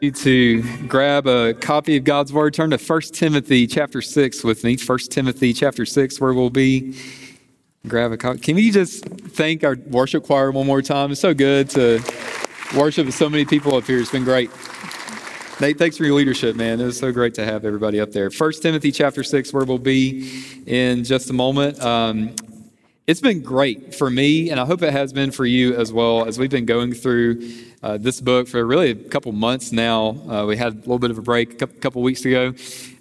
to 0.00 0.86
grab 0.86 1.26
a 1.26 1.54
copy 1.54 1.96
of 1.96 2.04
God's 2.04 2.32
Word. 2.32 2.54
Turn 2.54 2.70
to 2.70 2.78
1 2.78 3.00
Timothy 3.12 3.66
chapter 3.66 4.00
6 4.00 4.44
with 4.44 4.62
me. 4.62 4.76
1 4.76 4.98
Timothy 5.10 5.52
chapter 5.52 5.84
6, 5.84 6.20
where 6.20 6.32
we'll 6.32 6.50
be. 6.50 6.96
Grab 7.86 8.12
a 8.12 8.16
copy. 8.16 8.38
Can 8.38 8.56
we 8.56 8.70
just 8.70 9.04
thank 9.04 9.64
our 9.64 9.76
worship 9.88 10.24
choir 10.24 10.50
one 10.50 10.66
more 10.66 10.82
time? 10.82 11.10
It's 11.10 11.20
so 11.20 11.34
good 11.34 11.70
to 11.70 12.00
worship 12.76 13.06
with 13.06 13.14
so 13.14 13.28
many 13.28 13.44
people 13.44 13.74
up 13.74 13.84
here. 13.84 13.98
It's 13.98 14.10
been 14.10 14.24
great. 14.24 14.50
Nate, 15.60 15.78
thanks 15.78 15.96
for 15.96 16.04
your 16.04 16.14
leadership, 16.14 16.54
man. 16.54 16.80
It 16.80 16.84
was 16.84 16.98
so 16.98 17.10
great 17.10 17.34
to 17.34 17.44
have 17.44 17.64
everybody 17.64 17.98
up 17.98 18.12
there. 18.12 18.30
1 18.30 18.52
Timothy 18.62 18.92
chapter 18.92 19.24
6, 19.24 19.52
where 19.52 19.64
we'll 19.64 19.78
be 19.78 20.44
in 20.66 21.02
just 21.02 21.30
a 21.30 21.32
moment. 21.32 21.80
Um, 21.82 22.34
it's 23.08 23.22
been 23.22 23.40
great 23.40 23.94
for 23.94 24.10
me, 24.10 24.50
and 24.50 24.60
I 24.60 24.66
hope 24.66 24.82
it 24.82 24.92
has 24.92 25.14
been 25.14 25.30
for 25.30 25.46
you 25.46 25.74
as 25.74 25.90
well 25.90 26.26
as 26.26 26.38
we've 26.38 26.50
been 26.50 26.66
going 26.66 26.92
through 26.92 27.50
uh, 27.82 27.96
this 27.96 28.20
book 28.20 28.48
for 28.48 28.62
really 28.66 28.90
a 28.90 28.94
couple 28.94 29.32
months 29.32 29.72
now. 29.72 30.10
Uh, 30.28 30.44
we 30.44 30.58
had 30.58 30.74
a 30.74 30.76
little 30.76 30.98
bit 30.98 31.10
of 31.10 31.16
a 31.16 31.22
break 31.22 31.62
a 31.62 31.66
couple, 31.66 32.02
weeks 32.02 32.26
ago, 32.26 32.52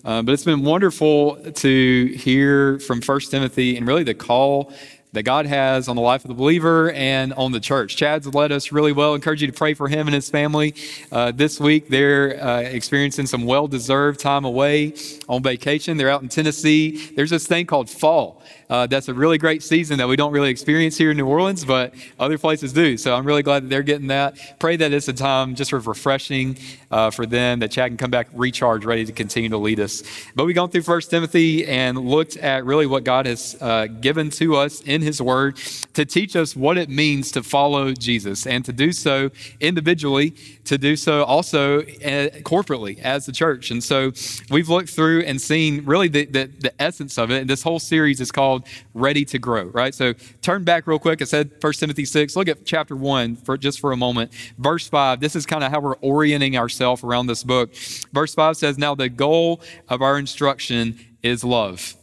uh, 0.05 0.21
but 0.21 0.31
it's 0.31 0.45
been 0.45 0.63
wonderful 0.63 1.35
to 1.35 2.05
hear 2.17 2.79
from 2.79 3.01
First 3.01 3.31
Timothy 3.31 3.75
and 3.75 3.85
really 3.85 4.03
the 4.03 4.13
call 4.13 4.71
that 5.11 5.23
God 5.23 5.45
has 5.45 5.89
on 5.89 5.97
the 5.97 6.01
life 6.01 6.23
of 6.23 6.29
the 6.29 6.35
believer 6.35 6.91
and 6.91 7.33
on 7.33 7.51
the 7.51 7.59
church. 7.59 7.97
Chad's 7.97 8.33
led 8.33 8.53
us 8.53 8.71
really 8.71 8.93
well. 8.93 9.11
I 9.11 9.15
encourage 9.15 9.41
you 9.41 9.47
to 9.47 9.53
pray 9.53 9.73
for 9.73 9.89
him 9.89 10.07
and 10.07 10.15
his 10.15 10.29
family. 10.29 10.73
Uh, 11.11 11.31
this 11.31 11.59
week, 11.59 11.89
they're 11.89 12.41
uh, 12.41 12.59
experiencing 12.61 13.25
some 13.25 13.45
well 13.45 13.67
deserved 13.67 14.21
time 14.21 14.45
away 14.45 14.93
on 15.27 15.43
vacation. 15.43 15.97
They're 15.97 16.09
out 16.09 16.21
in 16.21 16.29
Tennessee. 16.29 17.07
There's 17.07 17.29
this 17.29 17.45
thing 17.45 17.65
called 17.65 17.89
fall. 17.89 18.41
Uh, 18.69 18.85
that's 18.85 19.07
a 19.07 19.13
really 19.13 19.37
great 19.37 19.63
season 19.63 19.97
that 19.97 20.07
we 20.07 20.15
don't 20.15 20.33
really 20.33 20.49
experience 20.49 20.97
here 20.97 21.11
in 21.11 21.17
New 21.17 21.27
Orleans, 21.27 21.63
but 21.63 21.93
other 22.19 22.37
places 22.37 22.73
do. 22.73 22.97
So 22.97 23.15
I'm 23.15 23.25
really 23.25 23.43
glad 23.43 23.63
that 23.63 23.69
they're 23.69 23.83
getting 23.83 24.07
that. 24.07 24.37
Pray 24.59 24.75
that 24.75 24.91
it's 24.91 25.07
a 25.07 25.13
time 25.13 25.55
just 25.55 25.71
of 25.71 25.87
refreshing 25.87 26.57
uh, 26.91 27.09
for 27.11 27.25
them, 27.25 27.59
that 27.59 27.71
Chad 27.71 27.89
can 27.89 27.97
come 27.97 28.11
back 28.11 28.27
recharged, 28.33 28.85
ready 28.85 29.05
to 29.05 29.11
continue 29.11 29.49
to 29.49 29.57
lead 29.57 29.79
us. 29.79 30.03
But 30.35 30.45
we've 30.45 30.55
gone 30.55 30.69
through 30.69 30.83
First 30.83 31.09
Timothy 31.09 31.65
and 31.65 31.97
looked 31.97 32.37
at 32.37 32.65
really 32.65 32.85
what 32.85 33.03
God 33.03 33.25
has 33.25 33.57
uh, 33.61 33.87
given 33.87 34.29
to 34.31 34.55
us 34.55 34.81
in 34.81 35.01
His 35.01 35.21
Word 35.21 35.57
to 35.93 36.05
teach 36.05 36.35
us 36.35 36.55
what 36.55 36.77
it 36.77 36.89
means 36.89 37.31
to 37.33 37.43
follow 37.43 37.93
Jesus 37.93 38.47
and 38.47 38.63
to 38.65 38.73
do 38.73 38.91
so 38.91 39.29
individually, 39.59 40.31
to 40.65 40.77
do 40.77 40.95
so 40.95 41.23
also 41.23 41.81
uh, 41.81 42.29
corporately 42.43 42.99
as 43.01 43.25
the 43.25 43.31
church. 43.31 43.71
And 43.71 43.83
so 43.83 44.11
we've 44.49 44.69
looked 44.69 44.89
through 44.89 45.21
and 45.21 45.41
seen 45.41 45.85
really 45.85 46.07
the, 46.07 46.25
the, 46.25 46.49
the 46.59 46.81
essence 46.81 47.17
of 47.17 47.31
it. 47.31 47.41
And 47.41 47.49
this 47.49 47.63
whole 47.63 47.79
series 47.79 48.21
is 48.21 48.31
called 48.31 48.56
Ready 48.93 49.25
to 49.25 49.39
Grow, 49.39 49.65
right? 49.65 49.93
So 49.93 50.13
turn 50.41 50.63
back 50.63 50.87
real 50.87 50.99
quick. 50.99 51.21
I 51.21 51.25
said 51.25 51.51
1 51.59 51.73
Timothy 51.73 52.05
6. 52.05 52.35
Look 52.35 52.47
at 52.47 52.65
chapter 52.65 52.95
1 52.95 53.37
for 53.37 53.57
just 53.57 53.79
for 53.79 53.91
a 53.91 53.97
moment. 53.97 54.31
Verse 54.57 54.87
5. 54.87 55.19
This 55.19 55.35
is 55.35 55.45
kind 55.45 55.63
of 55.63 55.71
how 55.71 55.79
we're 55.79 55.97
orienting 55.97 56.57
ourselves 56.57 57.03
around 57.03 57.27
this 57.27 57.43
book. 57.43 57.73
Verse 58.13 58.33
5 58.33 58.57
says, 58.57 58.77
Now 58.77 58.95
the 58.95 59.09
goal 59.09 59.61
of 59.89 60.01
our 60.01 60.17
instruction 60.17 60.99
is 61.23 61.43
love. 61.43 61.95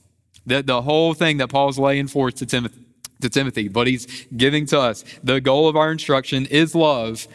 The, 0.47 0.63
the 0.63 0.83
whole 0.83 1.15
thing 1.15 1.39
that 1.39 1.49
Paul's 1.49 1.79
laying 1.79 2.07
forth 2.07 2.35
to 2.37 2.47
Timothy, 2.47 2.85
to 3.21 3.29
Timothy, 3.29 3.69
but 3.69 3.87
he's 3.87 4.07
giving 4.37 4.67
to 4.67 4.79
us. 4.79 5.05
The 5.23 5.41
goal 5.41 5.69
of 5.69 5.77
our 5.77 5.91
instruction 5.91 6.47
is 6.47 6.75
love 6.75 7.27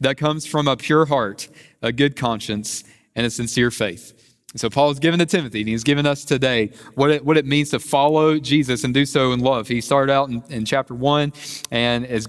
that 0.00 0.16
comes 0.16 0.46
from 0.46 0.68
a 0.68 0.76
pure 0.76 1.06
heart, 1.06 1.48
a 1.82 1.92
good 1.92 2.16
conscience, 2.16 2.84
and 3.14 3.26
a 3.26 3.30
sincere 3.30 3.70
faith. 3.70 4.17
So 4.58 4.68
Paul 4.68 4.90
is 4.90 4.98
given 4.98 5.18
to 5.20 5.26
Timothy, 5.26 5.60
and 5.60 5.68
he's 5.68 5.84
given 5.84 6.06
us 6.06 6.24
today 6.24 6.70
what 6.94 7.10
it, 7.10 7.24
what 7.24 7.36
it 7.36 7.46
means 7.46 7.70
to 7.70 7.78
follow 7.78 8.38
Jesus 8.38 8.84
and 8.84 8.92
do 8.92 9.06
so 9.06 9.32
in 9.32 9.40
love. 9.40 9.68
He 9.68 9.80
started 9.80 10.12
out 10.12 10.28
in, 10.28 10.42
in 10.50 10.64
chapter 10.64 10.94
one 10.94 11.32
and 11.70 12.04
is 12.04 12.26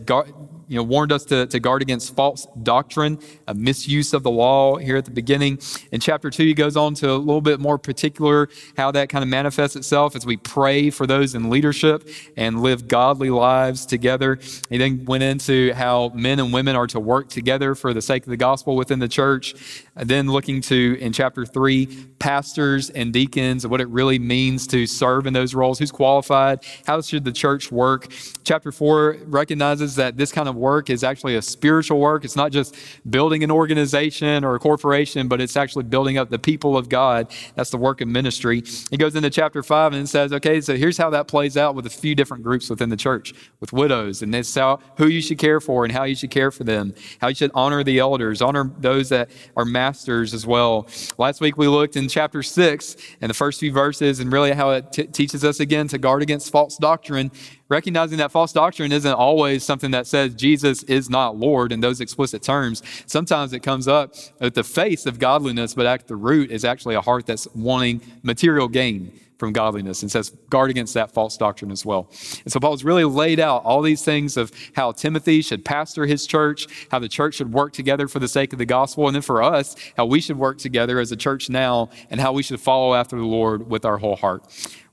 you 0.70 0.76
know, 0.76 0.84
warned 0.84 1.12
us 1.12 1.26
to, 1.26 1.48
to 1.48 1.60
guard 1.60 1.82
against 1.82 2.16
false 2.16 2.48
doctrine, 2.62 3.20
a 3.48 3.54
misuse 3.56 4.14
of 4.14 4.22
the 4.22 4.30
law 4.30 4.78
here 4.78 4.96
at 4.96 5.04
the 5.04 5.12
beginning. 5.12 5.60
In 5.92 6.00
chapter 6.00 6.30
two, 6.30 6.44
he 6.44 6.54
goes 6.54 6.78
on 6.78 6.94
to 6.96 7.12
a 7.12 7.18
little 7.18 7.42
bit 7.42 7.60
more 7.60 7.80
particular 7.80 8.48
how 8.78 8.92
that 8.92 9.10
kind 9.10 9.24
of 9.24 9.30
manifests 9.30 9.76
itself 9.76 10.16
as 10.16 10.28
we 10.28 10.38
pray 10.38 10.92
for 10.92 11.08
those 11.08 11.34
in 11.34 11.50
leadership 11.50 12.08
and 12.38 12.62
live 12.62 12.88
godly 12.88 13.32
lives 13.32 13.88
together. 13.88 14.40
He 14.70 14.78
then 14.78 15.06
went 15.06 15.24
into 15.24 15.74
how 15.74 16.12
men 16.14 16.40
and 16.40 16.54
women 16.54 16.76
are 16.76 16.88
to 16.88 17.00
work 17.00 17.30
together 17.30 17.74
for 17.74 17.92
the 17.92 18.02
sake 18.02 18.24
of 18.24 18.30
the 18.30 18.38
gospel 18.38 18.76
within 18.76 19.00
the 19.00 19.08
church. 19.08 19.56
And 19.96 20.08
then 20.08 20.28
looking 20.28 20.62
to, 20.62 20.98
in 21.02 21.14
chapter 21.14 21.48
three, 21.48 21.88
pastors 22.20 22.92
and 22.92 23.12
deacons, 23.12 23.66
what 23.66 23.82
it 23.82 23.90
really 23.90 24.20
means 24.20 24.68
to 24.68 24.86
serve 24.86 25.26
in 25.26 25.34
those 25.34 25.56
roles, 25.56 25.80
who's 25.80 25.92
qualified, 25.92 26.60
how 26.86 27.02
should 27.02 27.26
the 27.26 27.32
church 27.32 27.72
work. 27.72 28.08
Chapter 28.44 28.72
four 28.72 29.18
recognizes 29.26 29.96
that 29.96 30.16
this 30.16 30.32
kind 30.32 30.48
of 30.48 30.59
work 30.60 30.90
is 30.90 31.04
actually 31.04 31.36
a 31.36 31.42
spiritual 31.42 32.00
work. 32.00 32.26
It's 32.26 32.36
not 32.36 32.52
just 32.52 32.76
building 33.10 33.44
an 33.44 33.52
organization 33.52 34.44
or 34.44 34.56
a 34.56 34.60
corporation, 34.60 35.28
but 35.28 35.42
it's 35.42 35.58
actually 35.58 35.86
building 35.86 36.18
up 36.18 36.30
the 36.30 36.40
people 36.40 36.78
of 36.78 36.90
God. 36.90 37.32
That's 37.56 37.70
the 37.70 37.78
work 37.78 38.02
of 38.02 38.08
ministry. 38.08 38.64
He 38.92 38.98
goes 38.98 39.16
into 39.16 39.30
chapter 39.30 39.64
five 39.64 39.94
and 39.94 40.08
says, 40.08 40.34
okay, 40.34 40.62
so 40.62 40.76
here's 40.76 40.98
how 40.98 41.10
that 41.12 41.28
plays 41.28 41.58
out 41.58 41.76
with 41.76 41.86
a 41.86 41.90
few 41.90 42.16
different 42.16 42.44
groups 42.44 42.70
within 42.70 42.90
the 42.90 42.98
church, 42.98 43.34
with 43.60 43.74
widows, 43.74 44.22
and 44.22 44.34
this 44.34 44.54
how 44.54 44.80
who 44.98 45.08
you 45.08 45.22
should 45.22 45.38
care 45.38 45.60
for 45.60 45.86
and 45.86 45.94
how 45.94 46.04
you 46.04 46.16
should 46.16 46.32
care 46.32 46.52
for 46.52 46.64
them, 46.64 46.94
how 47.22 47.30
you 47.30 47.36
should 47.36 47.52
honor 47.54 47.84
the 47.84 48.00
elders, 48.00 48.42
honor 48.42 48.72
those 48.80 49.10
that 49.10 49.30
are 49.56 49.66
masters 49.66 50.34
as 50.34 50.46
well. 50.46 50.88
Last 51.18 51.40
week 51.42 51.58
we 51.58 51.68
looked 51.68 51.96
in 51.96 52.10
chapter 52.10 52.44
six 52.44 52.98
and 53.22 53.30
the 53.30 53.34
first 53.34 53.60
few 53.60 53.72
verses 53.72 54.20
and 54.20 54.32
really 54.32 54.52
how 54.52 54.72
it 54.72 54.92
t- 54.92 55.08
teaches 55.08 55.44
us 55.46 55.60
again 55.60 55.88
to 55.88 55.98
guard 55.98 56.22
against 56.22 56.52
false 56.52 56.78
doctrine 56.78 57.32
recognizing 57.70 58.18
that 58.18 58.32
false 58.32 58.52
doctrine 58.52 58.92
isn't 58.92 59.14
always 59.14 59.64
something 59.64 59.92
that 59.92 60.08
says 60.08 60.34
Jesus 60.36 60.84
is 60.84 61.10
not 61.10 61.38
Lord 61.38 61.72
in 61.72 61.80
those 61.80 62.02
explicit 62.02 62.44
terms. 62.44 62.84
Sometimes 63.06 63.54
it 63.54 63.62
comes 63.62 63.88
up 63.88 64.16
at 64.42 64.56
the 64.56 64.64
face 64.64 65.06
of 65.06 65.20
godliness, 65.20 65.74
but 65.74 65.86
at 65.86 66.08
the 66.08 66.16
root 66.16 66.52
is 66.52 66.66
actually 66.66 66.96
a 66.96 67.02
heart 67.02 67.26
that's 67.26 67.48
wanting 67.54 68.02
material 68.24 68.68
gain 68.68 69.20
from 69.40 69.54
godliness 69.54 70.02
and 70.02 70.12
says 70.12 70.32
guard 70.50 70.70
against 70.70 70.94
that 70.94 71.12
false 71.12 71.38
doctrine 71.38 71.72
as 71.72 71.86
well. 71.86 72.10
And 72.44 72.52
so 72.52 72.60
Paul's 72.60 72.84
really 72.84 73.06
laid 73.06 73.40
out 73.40 73.64
all 73.64 73.82
these 73.82 74.04
things 74.04 74.36
of 74.36 74.52
how 74.76 74.92
Timothy 74.92 75.42
should 75.42 75.64
pastor 75.64 76.06
his 76.06 76.28
church, 76.28 76.68
how 76.92 77.00
the 77.00 77.08
church 77.08 77.36
should 77.36 77.54
work 77.54 77.72
together 77.72 78.10
for 78.10 78.20
the 78.20 78.28
sake 78.28 78.52
of 78.52 78.60
the 78.60 78.66
gospel, 78.66 79.08
and 79.08 79.16
then 79.16 79.22
for 79.22 79.42
us, 79.42 79.78
how 79.96 80.06
we 80.06 80.20
should 80.20 80.38
work 80.38 80.58
together 80.58 81.00
as 81.00 81.12
a 81.14 81.16
church 81.16 81.50
now 81.50 81.90
and 82.10 82.20
how 82.20 82.34
we 82.34 82.44
should 82.44 82.60
follow 82.60 82.94
after 82.94 83.16
the 83.16 83.24
Lord 83.24 83.70
with 83.70 83.86
our 83.86 83.98
whole 83.98 84.18
heart. 84.18 84.44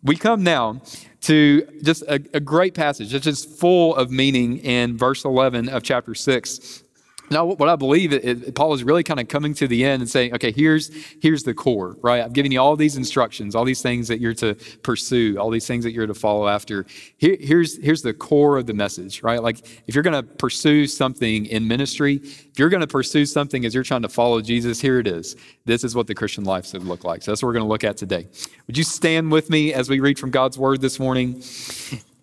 We 0.06 0.14
come 0.14 0.44
now 0.44 0.82
to 1.22 1.66
just 1.82 2.02
a, 2.02 2.22
a 2.32 2.38
great 2.38 2.74
passage. 2.74 3.12
It's 3.12 3.24
just 3.24 3.50
full 3.58 3.96
of 3.96 4.08
meaning 4.12 4.58
in 4.58 4.96
verse 4.96 5.24
11 5.24 5.68
of 5.68 5.82
chapter 5.82 6.14
6. 6.14 6.84
Now, 7.30 7.44
what 7.44 7.68
I 7.68 7.76
believe, 7.76 8.12
it, 8.12 8.54
Paul 8.54 8.72
is 8.74 8.84
really 8.84 9.02
kind 9.02 9.18
of 9.18 9.26
coming 9.28 9.52
to 9.54 9.66
the 9.66 9.84
end 9.84 10.02
and 10.02 10.10
saying, 10.10 10.34
okay, 10.34 10.52
here's, 10.52 10.90
here's 11.20 11.42
the 11.42 11.54
core, 11.54 11.96
right? 12.00 12.22
I've 12.22 12.32
given 12.32 12.52
you 12.52 12.60
all 12.60 12.76
these 12.76 12.96
instructions, 12.96 13.54
all 13.54 13.64
these 13.64 13.82
things 13.82 14.06
that 14.08 14.20
you're 14.20 14.34
to 14.34 14.54
pursue, 14.82 15.36
all 15.38 15.50
these 15.50 15.66
things 15.66 15.84
that 15.84 15.92
you're 15.92 16.06
to 16.06 16.14
follow 16.14 16.46
after. 16.46 16.86
Here, 17.16 17.36
here's, 17.40 17.82
here's 17.82 18.02
the 18.02 18.14
core 18.14 18.58
of 18.58 18.66
the 18.66 18.74
message, 18.74 19.22
right? 19.22 19.42
Like, 19.42 19.58
if 19.86 19.94
you're 19.94 20.04
going 20.04 20.14
to 20.14 20.22
pursue 20.22 20.86
something 20.86 21.46
in 21.46 21.66
ministry, 21.66 22.20
if 22.22 22.58
you're 22.58 22.68
going 22.68 22.80
to 22.80 22.86
pursue 22.86 23.26
something 23.26 23.64
as 23.64 23.74
you're 23.74 23.84
trying 23.84 24.02
to 24.02 24.08
follow 24.08 24.40
Jesus, 24.40 24.80
here 24.80 25.00
it 25.00 25.08
is. 25.08 25.36
This 25.64 25.82
is 25.82 25.94
what 25.96 26.06
the 26.06 26.14
Christian 26.14 26.44
life 26.44 26.66
should 26.66 26.84
look 26.84 27.02
like. 27.02 27.22
So 27.22 27.32
that's 27.32 27.42
what 27.42 27.48
we're 27.48 27.54
going 27.54 27.64
to 27.64 27.68
look 27.68 27.84
at 27.84 27.96
today. 27.96 28.28
Would 28.68 28.78
you 28.78 28.84
stand 28.84 29.32
with 29.32 29.50
me 29.50 29.74
as 29.74 29.90
we 29.90 29.98
read 29.98 30.18
from 30.18 30.30
God's 30.30 30.58
word 30.58 30.80
this 30.80 31.00
morning? 31.00 31.42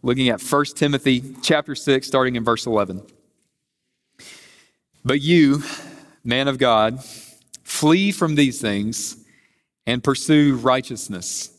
Looking 0.02 0.30
at 0.30 0.42
1 0.42 0.66
Timothy 0.76 1.36
chapter 1.42 1.76
6, 1.76 2.08
starting 2.08 2.36
in 2.36 2.44
verse 2.44 2.66
11. 2.66 3.04
But 5.06 5.22
you, 5.22 5.64
man 6.24 6.48
of 6.48 6.58
God, 6.58 7.04
flee 7.64 8.12
from 8.12 8.36
these 8.36 8.62
things 8.62 9.18
and 9.86 10.04
pursue 10.04 10.56
righteousness, 10.56 11.52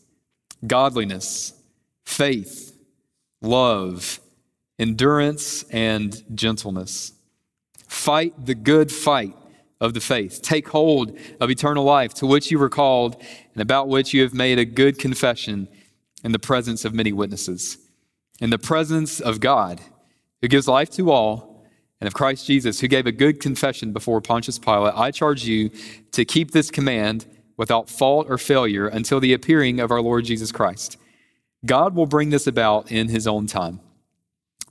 godliness, 0.65 1.53
faith, 2.05 2.75
love, 3.41 4.19
endurance, 4.79 5.63
and 5.69 6.23
gentleness. 6.33 7.13
Fight 7.87 8.45
the 8.45 8.55
good 8.55 8.91
fight 8.91 9.35
of 9.79 9.93
the 9.93 9.99
faith. 9.99 10.41
Take 10.41 10.69
hold 10.69 11.17
of 11.39 11.49
eternal 11.49 11.83
life 11.83 12.13
to 12.15 12.25
which 12.25 12.49
you 12.49 12.57
were 12.57 12.69
called 12.69 13.21
and 13.53 13.61
about 13.61 13.87
which 13.87 14.13
you 14.13 14.23
have 14.23 14.33
made 14.33 14.57
a 14.57 14.65
good 14.65 14.97
confession 14.97 15.67
in 16.23 16.31
the 16.31 16.39
presence 16.39 16.83
of 16.85 16.93
many 16.93 17.11
witnesses. 17.11 17.77
In 18.41 18.49
the 18.49 18.57
presence 18.57 19.19
of 19.19 19.39
God, 19.39 19.81
who 20.41 20.47
gives 20.47 20.67
life 20.67 20.89
to 20.91 21.11
all 21.11 21.54
and 22.05 22.11
of 22.11 22.13
Christ 22.13 22.45
Jesus, 22.45 22.79
who 22.79 22.87
gave 22.87 23.07
a 23.07 23.11
good 23.11 23.39
confession 23.39 23.91
before 23.91 24.21
Pontius 24.21 24.59
Pilate, 24.59 24.93
I 24.95 25.09
charge 25.09 25.43
you 25.43 25.71
to 26.11 26.23
keep 26.23 26.51
this 26.51 26.69
command 26.69 27.25
without 27.57 27.89
fault 27.89 28.27
or 28.29 28.37
failure 28.37 28.87
until 28.87 29.19
the 29.19 29.33
appearing 29.33 29.79
of 29.79 29.89
our 29.89 30.03
Lord 30.03 30.25
Jesus 30.25 30.51
Christ. 30.51 30.97
God 31.65 31.95
will 31.95 32.05
bring 32.05 32.29
this 32.29 32.45
about 32.45 32.91
in 32.91 33.07
his 33.07 33.25
own 33.25 33.47
time. 33.47 33.79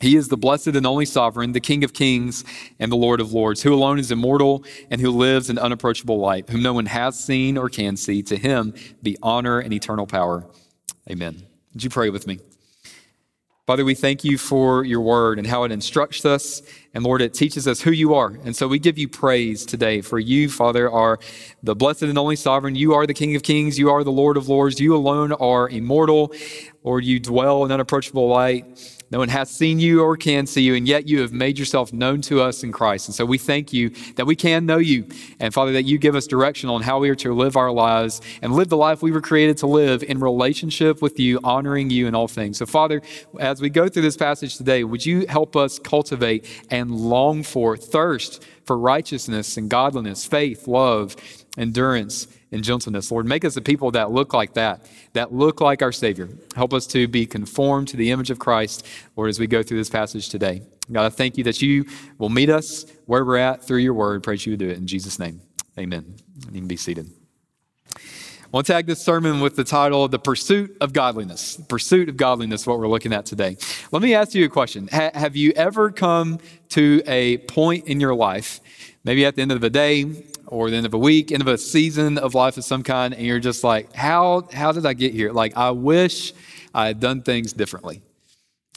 He 0.00 0.14
is 0.14 0.28
the 0.28 0.36
blessed 0.36 0.68
and 0.68 0.86
only 0.86 1.06
sovereign, 1.06 1.50
the 1.50 1.60
King 1.60 1.82
of 1.82 1.92
kings 1.92 2.44
and 2.78 2.92
the 2.92 2.96
Lord 2.96 3.20
of 3.20 3.32
lords, 3.32 3.62
who 3.62 3.74
alone 3.74 3.98
is 3.98 4.12
immortal 4.12 4.64
and 4.88 5.00
who 5.00 5.10
lives 5.10 5.50
in 5.50 5.58
unapproachable 5.58 6.18
light, 6.18 6.48
whom 6.48 6.62
no 6.62 6.72
one 6.72 6.86
has 6.86 7.18
seen 7.18 7.58
or 7.58 7.68
can 7.68 7.96
see. 7.96 8.22
To 8.22 8.36
him 8.36 8.74
be 9.02 9.16
honor 9.24 9.58
and 9.58 9.72
eternal 9.72 10.06
power. 10.06 10.46
Amen. 11.10 11.42
Would 11.72 11.82
you 11.82 11.90
pray 11.90 12.10
with 12.10 12.28
me? 12.28 12.38
Father, 13.66 13.82
we 13.86 13.94
thank 13.94 14.24
you 14.24 14.36
for 14.36 14.84
your 14.84 15.00
word 15.00 15.38
and 15.38 15.46
how 15.46 15.64
it 15.64 15.72
instructs 15.72 16.26
us 16.26 16.60
And 16.92 17.02
Lord, 17.02 17.22
it 17.22 17.34
teaches 17.34 17.66
us 17.66 17.80
who 17.80 17.90
you 17.90 18.14
are. 18.14 18.38
And 18.44 18.54
so 18.54 18.68
we 18.68 18.78
give 18.78 18.98
you 18.98 19.08
praise 19.08 19.66
today 19.66 20.00
for 20.00 20.18
you, 20.18 20.48
Father, 20.48 20.88
are 20.88 21.18
the 21.62 21.74
blessed 21.74 22.02
and 22.02 22.16
only 22.16 22.36
sovereign. 22.36 22.76
You 22.76 22.94
are 22.94 23.06
the 23.06 23.14
King 23.14 23.34
of 23.34 23.42
kings. 23.42 23.78
You 23.78 23.90
are 23.90 24.04
the 24.04 24.12
Lord 24.12 24.36
of 24.36 24.48
lords. 24.48 24.78
You 24.78 24.94
alone 24.94 25.32
are 25.32 25.68
immortal. 25.68 26.32
Lord, 26.84 27.04
you 27.04 27.18
dwell 27.18 27.64
in 27.64 27.72
unapproachable 27.72 28.28
light. 28.28 28.93
No 29.10 29.18
one 29.18 29.28
has 29.28 29.50
seen 29.50 29.78
you 29.78 30.02
or 30.02 30.16
can 30.16 30.46
see 30.46 30.62
you, 30.62 30.74
and 30.74 30.88
yet 30.88 31.08
you 31.08 31.20
have 31.20 31.32
made 31.32 31.58
yourself 31.58 31.92
known 31.92 32.20
to 32.22 32.40
us 32.40 32.62
in 32.62 32.72
Christ. 32.72 33.08
And 33.08 33.14
so 33.14 33.24
we 33.24 33.38
thank 33.38 33.72
you 33.72 33.90
that 34.16 34.26
we 34.26 34.34
can 34.34 34.66
know 34.66 34.78
you. 34.78 35.06
And 35.40 35.52
Father, 35.52 35.72
that 35.72 35.84
you 35.84 35.98
give 35.98 36.14
us 36.14 36.26
direction 36.26 36.68
on 36.68 36.82
how 36.82 36.98
we 36.98 37.10
are 37.10 37.14
to 37.16 37.34
live 37.34 37.56
our 37.56 37.70
lives 37.70 38.20
and 38.42 38.52
live 38.54 38.68
the 38.68 38.76
life 38.76 39.02
we 39.02 39.12
were 39.12 39.20
created 39.20 39.56
to 39.58 39.66
live 39.66 40.02
in 40.02 40.18
relationship 40.18 41.02
with 41.02 41.20
you, 41.20 41.38
honoring 41.44 41.90
you 41.90 42.06
in 42.06 42.14
all 42.14 42.28
things. 42.28 42.58
So, 42.58 42.66
Father, 42.66 43.02
as 43.38 43.60
we 43.60 43.70
go 43.70 43.88
through 43.88 44.02
this 44.02 44.16
passage 44.16 44.56
today, 44.56 44.84
would 44.84 45.04
you 45.04 45.26
help 45.28 45.54
us 45.54 45.78
cultivate 45.78 46.46
and 46.70 46.90
long 46.90 47.42
for, 47.42 47.76
thirst 47.76 48.44
for 48.64 48.78
righteousness 48.78 49.56
and 49.56 49.68
godliness, 49.68 50.24
faith, 50.24 50.66
love, 50.66 51.16
endurance, 51.56 52.26
and 52.54 52.64
gentleness. 52.64 53.10
Lord, 53.10 53.26
make 53.26 53.44
us 53.44 53.56
a 53.56 53.60
people 53.60 53.90
that 53.90 54.12
look 54.12 54.32
like 54.32 54.54
that, 54.54 54.88
that 55.12 55.34
look 55.34 55.60
like 55.60 55.82
our 55.82 55.92
Savior. 55.92 56.28
Help 56.54 56.72
us 56.72 56.86
to 56.88 57.06
be 57.08 57.26
conformed 57.26 57.88
to 57.88 57.96
the 57.96 58.10
image 58.10 58.30
of 58.30 58.38
Christ, 58.38 58.86
Lord, 59.16 59.28
as 59.28 59.38
we 59.38 59.46
go 59.46 59.62
through 59.62 59.78
this 59.78 59.90
passage 59.90 60.28
today. 60.28 60.62
God, 60.90 61.04
I 61.04 61.10
thank 61.10 61.36
you 61.36 61.44
that 61.44 61.60
you 61.60 61.84
will 62.18 62.28
meet 62.28 62.48
us 62.48 62.86
where 63.06 63.24
we're 63.24 63.38
at 63.38 63.62
through 63.62 63.78
your 63.78 63.94
word. 63.94 64.22
Praise 64.22 64.46
you 64.46 64.56
to 64.56 64.56
do 64.56 64.70
it 64.70 64.78
in 64.78 64.86
Jesus' 64.86 65.18
name. 65.18 65.40
Amen. 65.78 66.16
And 66.46 66.54
you 66.54 66.60
can 66.60 66.68
be 66.68 66.76
seated. 66.76 67.10
I 68.54 68.56
want 68.58 68.68
to 68.68 68.72
tag 68.72 68.86
this 68.86 69.02
sermon 69.02 69.40
with 69.40 69.56
the 69.56 69.64
title, 69.64 70.06
The 70.06 70.20
Pursuit 70.20 70.76
of 70.80 70.92
Godliness. 70.92 71.56
The 71.56 71.64
Pursuit 71.64 72.08
of 72.08 72.16
Godliness, 72.16 72.68
what 72.68 72.78
we're 72.78 72.86
looking 72.86 73.12
at 73.12 73.26
today. 73.26 73.56
Let 73.90 74.00
me 74.00 74.14
ask 74.14 74.32
you 74.32 74.44
a 74.44 74.48
question. 74.48 74.88
Ha- 74.92 75.10
have 75.12 75.34
you 75.34 75.50
ever 75.56 75.90
come 75.90 76.38
to 76.68 77.02
a 77.08 77.38
point 77.38 77.88
in 77.88 77.98
your 77.98 78.14
life, 78.14 78.60
maybe 79.02 79.26
at 79.26 79.34
the 79.34 79.42
end 79.42 79.50
of 79.50 79.60
the 79.60 79.70
day, 79.70 80.04
or 80.46 80.70
the 80.70 80.76
end 80.76 80.86
of 80.86 80.94
a 80.94 80.98
week, 80.98 81.32
end 81.32 81.42
of 81.42 81.48
a 81.48 81.58
season 81.58 82.16
of 82.16 82.36
life 82.36 82.56
of 82.56 82.62
some 82.62 82.84
kind, 82.84 83.12
and 83.12 83.26
you're 83.26 83.40
just 83.40 83.64
like, 83.64 83.92
how, 83.92 84.46
how 84.52 84.70
did 84.70 84.86
I 84.86 84.92
get 84.92 85.12
here? 85.12 85.32
Like, 85.32 85.56
I 85.56 85.72
wish 85.72 86.32
I 86.72 86.86
had 86.86 87.00
done 87.00 87.22
things 87.22 87.52
differently. 87.52 88.02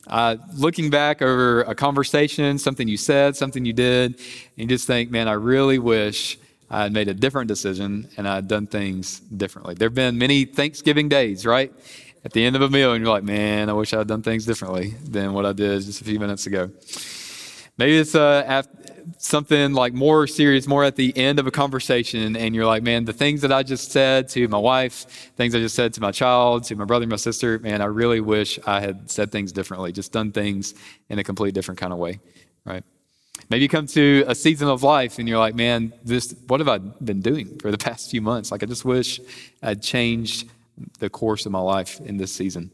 Uh, 0.08 0.38
looking 0.56 0.90
back 0.90 1.22
over 1.22 1.62
a 1.62 1.76
conversation, 1.76 2.58
something 2.58 2.88
you 2.88 2.98
said, 2.98 3.36
something 3.36 3.64
you 3.64 3.74
did, 3.74 4.16
and 4.16 4.22
you 4.56 4.66
just 4.66 4.88
think, 4.88 5.12
man, 5.12 5.28
I 5.28 5.34
really 5.34 5.78
wish 5.78 6.40
I 6.69 6.84
had 6.84 6.94
made 6.94 7.08
a 7.08 7.14
different 7.14 7.48
decision 7.48 8.10
and 8.18 8.28
I 8.28 8.36
had 8.36 8.48
done 8.48 8.68
things 8.68 9.19
differently. 9.19 9.75
There 9.75 9.88
have 9.88 9.96
been 9.96 10.18
many 10.18 10.46
Thanksgiving 10.46 11.08
days, 11.10 11.46
right? 11.46 11.74
At 12.25 12.34
the 12.34 12.44
end 12.44 12.56
of 12.56 12.62
a 12.62 12.69
meal, 12.69 12.94
and 12.94 13.02
you're 13.04 13.14
like, 13.14 13.24
man, 13.24 13.69
I 13.69 13.74
wish 13.74 13.94
I 13.94 14.00
had 14.00 14.08
done 14.08 14.22
things 14.22 14.46
differently 14.46 14.96
than 15.04 15.34
what 15.34 15.46
I 15.46 15.54
did 15.54 15.81
just 15.84 16.02
a 16.02 16.04
few 16.04 16.19
minutes 16.19 16.46
ago. 16.46 16.72
Maybe 17.78 17.96
it's 17.98 18.16
uh, 18.16 18.64
something 19.18 19.74
like 19.74 19.94
more 19.94 20.28
serious, 20.28 20.68
more 20.68 20.84
at 20.84 20.96
the 20.96 21.16
end 21.16 21.40
of 21.40 21.48
a 21.48 21.52
conversation, 21.52 22.36
and 22.36 22.56
you're 22.56 22.66
like, 22.66 22.84
man, 22.84 23.06
the 23.06 23.14
things 23.14 23.42
that 23.42 23.52
I 23.52 23.64
just 23.64 23.92
said 23.92 24.28
to 24.30 24.48
my 24.48 24.58
wife, 24.58 25.31
things 25.38 25.56
I 25.56 25.60
just 25.60 25.75
said 25.75 25.94
to 25.94 26.02
my 26.02 26.12
child, 26.12 26.64
to 26.66 26.75
my 26.75 26.86
brother, 26.86 27.06
my 27.08 27.16
sister, 27.18 27.60
man, 27.60 27.81
I 27.81 27.86
really 27.86 28.19
wish 28.19 28.60
I 28.66 28.81
had 28.81 29.10
said 29.10 29.31
things 29.31 29.52
differently, 29.52 29.92
just 29.92 30.12
done 30.12 30.31
things 30.31 30.74
in 31.10 31.19
a 31.19 31.24
completely 31.24 31.52
different 31.54 31.80
kind 31.80 31.94
of 31.94 32.00
way, 32.00 32.19
right? 32.66 32.84
Maybe 33.50 33.64
you 33.64 33.70
come 33.70 33.88
to 33.88 34.26
a 34.28 34.36
season 34.36 34.68
of 34.68 34.84
life 34.84 35.20
and 35.20 35.28
you're 35.28 35.40
like, 35.40 35.56
man, 35.56 35.94
this, 36.04 36.36
what 36.48 36.60
have 36.60 36.68
I 36.68 36.80
been 36.80 37.22
doing 37.22 37.58
for 37.60 37.72
the 37.72 37.78
past 37.78 38.12
few 38.12 38.22
months? 38.22 38.52
Like, 38.52 38.62
I 38.62 38.66
just 38.66 38.84
wish 38.84 39.22
I'd 39.64 39.82
changed 39.82 40.50
the 41.00 41.10
course 41.10 41.46
of 41.46 41.54
my 41.54 41.60
life 41.60 42.02
in 42.02 42.18
this 42.18 42.34
season. 42.34 42.72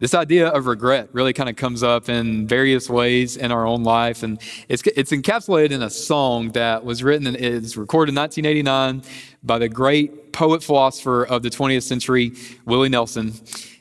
This 0.00 0.14
idea 0.14 0.48
of 0.48 0.66
regret 0.66 1.08
really 1.12 1.32
kind 1.32 1.48
of 1.48 1.56
comes 1.56 1.82
up 1.82 2.08
in 2.08 2.46
various 2.46 2.88
ways 2.88 3.36
in 3.36 3.50
our 3.50 3.66
own 3.66 3.82
life, 3.82 4.22
and 4.22 4.38
it's, 4.68 4.84
it's 4.94 5.10
encapsulated 5.10 5.72
in 5.72 5.82
a 5.82 5.90
song 5.90 6.50
that 6.50 6.84
was 6.84 7.02
written 7.02 7.26
and 7.26 7.36
is 7.36 7.76
recorded 7.76 8.12
in 8.12 8.20
1989 8.20 9.02
by 9.42 9.58
the 9.58 9.68
great 9.68 10.32
poet 10.32 10.62
philosopher 10.62 11.24
of 11.24 11.42
the 11.42 11.50
20th 11.50 11.82
century, 11.82 12.32
Willie 12.64 12.88
Nelson, 12.88 13.32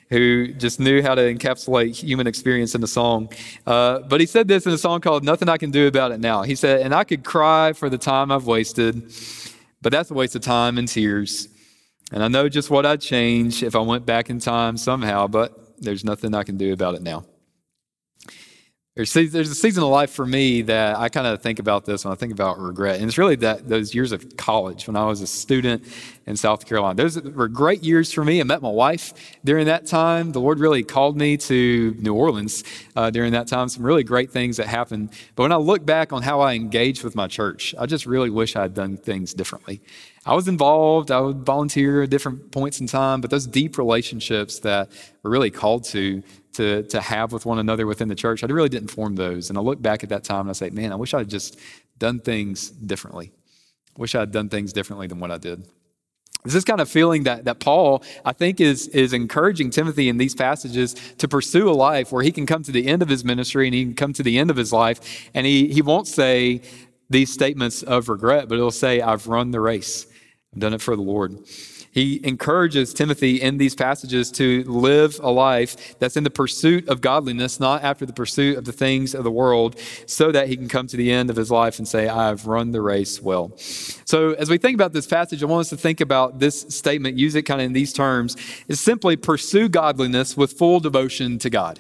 who 0.10 0.48
just 0.54 0.80
knew 0.80 1.02
how 1.02 1.16
to 1.16 1.22
encapsulate 1.22 1.96
human 1.96 2.28
experience 2.28 2.76
in 2.76 2.84
a 2.84 2.88
song. 2.88 3.30
Uh, 3.66 4.00
but 4.00 4.20
he 4.20 4.26
said 4.26 4.48
this 4.48 4.66
in 4.66 4.72
a 4.72 4.78
song 4.78 5.02
called 5.02 5.24
"Nothing 5.24 5.50
I 5.50 5.58
Can 5.58 5.72
Do 5.72 5.88
About 5.88 6.12
It 6.12 6.20
Now." 6.20 6.44
He 6.44 6.56
said, 6.56 6.82
"And 6.82 6.94
I 6.94 7.04
could 7.04 7.24
cry 7.24 7.74
for 7.74 7.90
the 7.90 7.98
time 7.98 8.32
I've 8.32 8.46
wasted, 8.46 9.12
but 9.82 9.92
that's 9.92 10.12
a 10.12 10.14
waste 10.14 10.36
of 10.36 10.42
time 10.42 10.78
and 10.78 10.88
tears." 10.88 11.50
And 12.12 12.24
I 12.24 12.30
know 12.30 12.48
just 12.48 12.70
what 12.70 12.86
I'd 12.86 13.02
change 13.02 13.64
if 13.64 13.76
I 13.76 13.80
went 13.80 14.06
back 14.06 14.30
in 14.30 14.40
time 14.40 14.78
somehow, 14.78 15.28
but 15.28 15.76
there's 15.78 16.06
nothing 16.06 16.34
I 16.34 16.44
can 16.44 16.58
do 16.58 16.72
about 16.72 16.96
it 16.96 17.02
now. 17.02 17.26
There's, 18.98 19.14
there's 19.14 19.52
a 19.52 19.54
season 19.54 19.84
of 19.84 19.90
life 19.90 20.10
for 20.10 20.26
me 20.26 20.64
that 20.64 20.98
I 20.98 21.08
kind 21.08 21.28
of 21.28 21.40
think 21.40 21.60
about 21.60 21.86
this 21.86 22.04
when 22.04 22.12
I 22.12 22.16
think 22.16 22.32
about 22.32 22.58
regret. 22.58 22.96
And 22.96 23.06
it's 23.06 23.20
really 23.20 23.36
that 23.36 23.70
those 23.70 23.94
years 23.94 24.12
of 24.12 24.36
college 24.38 24.88
when 24.88 24.96
I 24.96 25.06
was 25.06 25.22
a 25.22 25.28
student 25.28 25.84
in 26.26 26.36
South 26.36 26.66
Carolina. 26.66 26.96
Those 26.96 27.22
were 27.22 27.48
great 27.48 27.84
years 27.84 28.12
for 28.12 28.26
me. 28.26 28.42
I 28.42 28.44
met 28.44 28.60
my 28.64 28.72
wife 28.72 29.14
during 29.46 29.68
that 29.68 29.86
time. 29.86 30.32
The 30.32 30.42
Lord 30.42 30.60
really 30.60 30.82
called 30.82 31.16
me 31.16 31.38
to 31.38 31.96
New 32.00 32.16
Orleans 32.16 32.64
uh, 32.96 33.12
during 33.12 33.34
that 33.34 33.48
time. 33.48 33.70
Some 33.70 33.84
really 33.84 34.04
great 34.04 34.32
things 34.32 34.58
that 34.58 34.66
happened. 34.66 35.12
But 35.36 35.44
when 35.44 35.52
I 35.52 35.58
look 35.58 35.86
back 35.86 36.12
on 36.12 36.24
how 36.24 36.40
I 36.40 36.56
engaged 36.56 37.04
with 37.04 37.16
my 37.16 37.28
church, 37.28 37.76
I 37.78 37.86
just 37.86 38.08
really 38.08 38.32
wish 38.32 38.56
I 38.56 38.64
had 38.64 38.74
done 38.74 38.98
things 38.98 39.32
differently. 39.32 39.80
I 40.28 40.36
was 40.36 40.50
involved, 40.50 41.10
I 41.10 41.22
would 41.22 41.46
volunteer 41.46 42.04
at 42.04 42.10
different 42.10 42.52
points 42.52 42.82
in 42.82 42.88
time, 42.88 43.22
but 43.22 43.30
those 43.30 43.48
deep 43.48 43.78
relationships 43.78 44.60
that 44.60 44.92
we're 45.24 45.32
really 45.32 45.50
called 45.50 45.86
to, 45.86 46.22
to, 46.54 46.84
to 46.84 47.00
have 47.00 47.32
with 47.32 47.46
one 47.46 47.60
another 47.60 47.88
within 47.88 48.10
the 48.10 48.16
church, 48.16 48.44
I 48.44 48.48
really 48.48 48.68
didn't 48.68 48.90
form 48.90 49.16
those. 49.16 49.50
And 49.50 49.58
I 49.58 49.62
look 49.62 49.82
back 49.82 50.04
at 50.04 50.10
that 50.10 50.26
time 50.26 50.42
and 50.42 50.50
I 50.50 50.54
say, 50.54 50.70
man, 50.70 50.92
I 50.92 50.96
wish 50.96 51.14
I 51.14 51.20
had 51.20 51.30
just 51.30 51.58
done 51.98 52.20
things 52.20 52.70
differently. 52.70 53.32
I 53.98 54.02
wish 54.02 54.16
I 54.16 54.20
had 54.20 54.34
done 54.34 54.50
things 54.50 54.74
differently 54.74 55.08
than 55.08 55.20
what 55.20 55.32
I 55.32 55.38
did. 55.38 55.66
This 56.44 56.56
is 56.56 56.66
kind 56.66 56.82
of 56.82 56.90
feeling 56.90 57.24
that, 57.24 57.46
that 57.46 57.60
Paul, 57.62 58.04
I 58.26 58.34
think, 58.34 58.60
is, 58.60 58.88
is 58.90 59.14
encouraging 59.14 59.70
Timothy 59.70 60.10
in 60.10 60.18
these 60.18 60.36
passages 60.36 60.94
to 61.20 61.28
pursue 61.30 61.70
a 61.70 61.72
life 61.72 62.12
where 62.12 62.24
he 62.24 62.32
can 62.32 62.46
come 62.46 62.64
to 62.64 62.72
the 62.72 62.88
end 62.88 63.02
of 63.02 63.08
his 63.08 63.24
ministry 63.24 63.66
and 63.66 63.74
he 63.74 63.86
can 63.86 63.96
come 63.96 64.14
to 64.14 64.24
the 64.24 64.38
end 64.38 64.50
of 64.50 64.58
his 64.58 64.74
life. 64.74 65.30
And 65.34 65.46
he, 65.46 65.70
he 65.70 65.82
won't 65.82 66.08
say 66.08 66.62
these 67.10 67.32
statements 67.32 67.82
of 67.82 68.10
regret, 68.10 68.50
but 68.50 68.56
he'll 68.56 68.72
say, 68.72 69.02
I've 69.02 69.28
run 69.28 69.52
the 69.52 69.62
race. 69.62 70.06
I've 70.54 70.60
done 70.60 70.74
it 70.74 70.82
for 70.82 70.96
the 70.96 71.02
Lord. 71.02 71.38
He 71.92 72.22
encourages 72.24 72.94
Timothy 72.94 73.42
in 73.42 73.58
these 73.58 73.74
passages 73.74 74.30
to 74.34 74.64
live 74.66 75.20
a 75.24 75.32
life 75.32 75.98
that's 75.98 76.16
in 76.16 76.24
the 76.24 76.30
pursuit 76.30 76.88
of 76.88 77.02
godliness, 77.02 77.60
not 77.60 77.84
after 77.84 78.06
the 78.06 78.14
pursuit 78.14 78.58
of 78.58 78.66
the 78.66 78.72
things 78.72 79.16
of 79.16 79.24
the 79.24 79.32
world, 79.32 79.80
so 80.06 80.32
that 80.32 80.48
he 80.48 80.56
can 80.56 80.68
come 80.68 80.86
to 80.88 80.98
the 80.98 81.12
end 81.12 81.32
of 81.32 81.36
his 81.36 81.50
life 81.50 81.80
and 81.80 81.88
say, 81.88 82.08
I've 82.08 82.46
run 82.46 82.72
the 82.72 82.82
race 82.82 83.20
well. 83.20 83.52
So, 83.58 84.34
as 84.34 84.48
we 84.48 84.60
think 84.60 84.76
about 84.76 84.94
this 84.94 85.08
passage, 85.08 85.42
I 85.42 85.48
want 85.48 85.62
us 85.62 85.70
to 85.70 85.78
think 85.78 86.00
about 86.00 86.40
this 86.40 86.62
statement, 86.70 87.18
use 87.18 87.34
it 87.34 87.44
kind 87.44 87.62
of 87.62 87.66
in 87.66 87.74
these 87.74 87.92
terms, 87.92 88.38
is 88.68 88.80
simply 88.80 89.16
pursue 89.16 89.68
godliness 89.68 90.38
with 90.38 90.54
full 90.54 90.80
devotion 90.80 91.40
to 91.40 91.50
God 91.50 91.80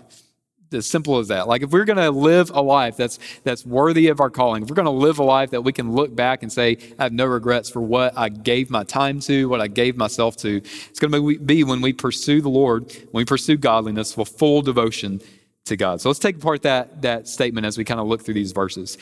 as 0.71 0.87
simple 0.87 1.17
as 1.19 1.27
that. 1.29 1.47
Like 1.47 1.61
if 1.61 1.71
we're 1.71 1.85
going 1.85 1.97
to 1.97 2.11
live 2.11 2.49
a 2.51 2.61
life 2.61 2.97
that's 2.97 3.19
that's 3.43 3.65
worthy 3.65 4.07
of 4.07 4.19
our 4.19 4.29
calling, 4.29 4.63
if 4.63 4.69
we're 4.69 4.75
going 4.75 4.85
to 4.85 4.91
live 4.91 5.19
a 5.19 5.23
life 5.23 5.51
that 5.51 5.61
we 5.61 5.73
can 5.73 5.91
look 5.91 6.15
back 6.15 6.43
and 6.43 6.51
say, 6.51 6.77
I 6.99 7.03
have 7.03 7.13
no 7.13 7.25
regrets 7.25 7.69
for 7.69 7.81
what 7.81 8.17
I 8.17 8.29
gave 8.29 8.69
my 8.69 8.83
time 8.83 9.19
to, 9.21 9.47
what 9.49 9.61
I 9.61 9.67
gave 9.67 9.97
myself 9.97 10.37
to, 10.37 10.57
it's 10.57 10.99
going 10.99 11.11
to 11.11 11.39
be 11.39 11.63
when 11.63 11.81
we 11.81 11.93
pursue 11.93 12.41
the 12.41 12.49
Lord, 12.49 12.91
when 13.11 13.21
we 13.21 13.25
pursue 13.25 13.57
godliness 13.57 14.15
with 14.17 14.29
full 14.29 14.61
devotion 14.61 15.21
to 15.65 15.77
God. 15.77 16.01
So 16.01 16.09
let's 16.09 16.19
take 16.19 16.37
apart 16.37 16.63
that 16.63 17.01
that 17.01 17.27
statement 17.27 17.65
as 17.65 17.77
we 17.77 17.83
kind 17.83 17.99
of 17.99 18.07
look 18.07 18.23
through 18.23 18.35
these 18.35 18.51
verses. 18.51 18.97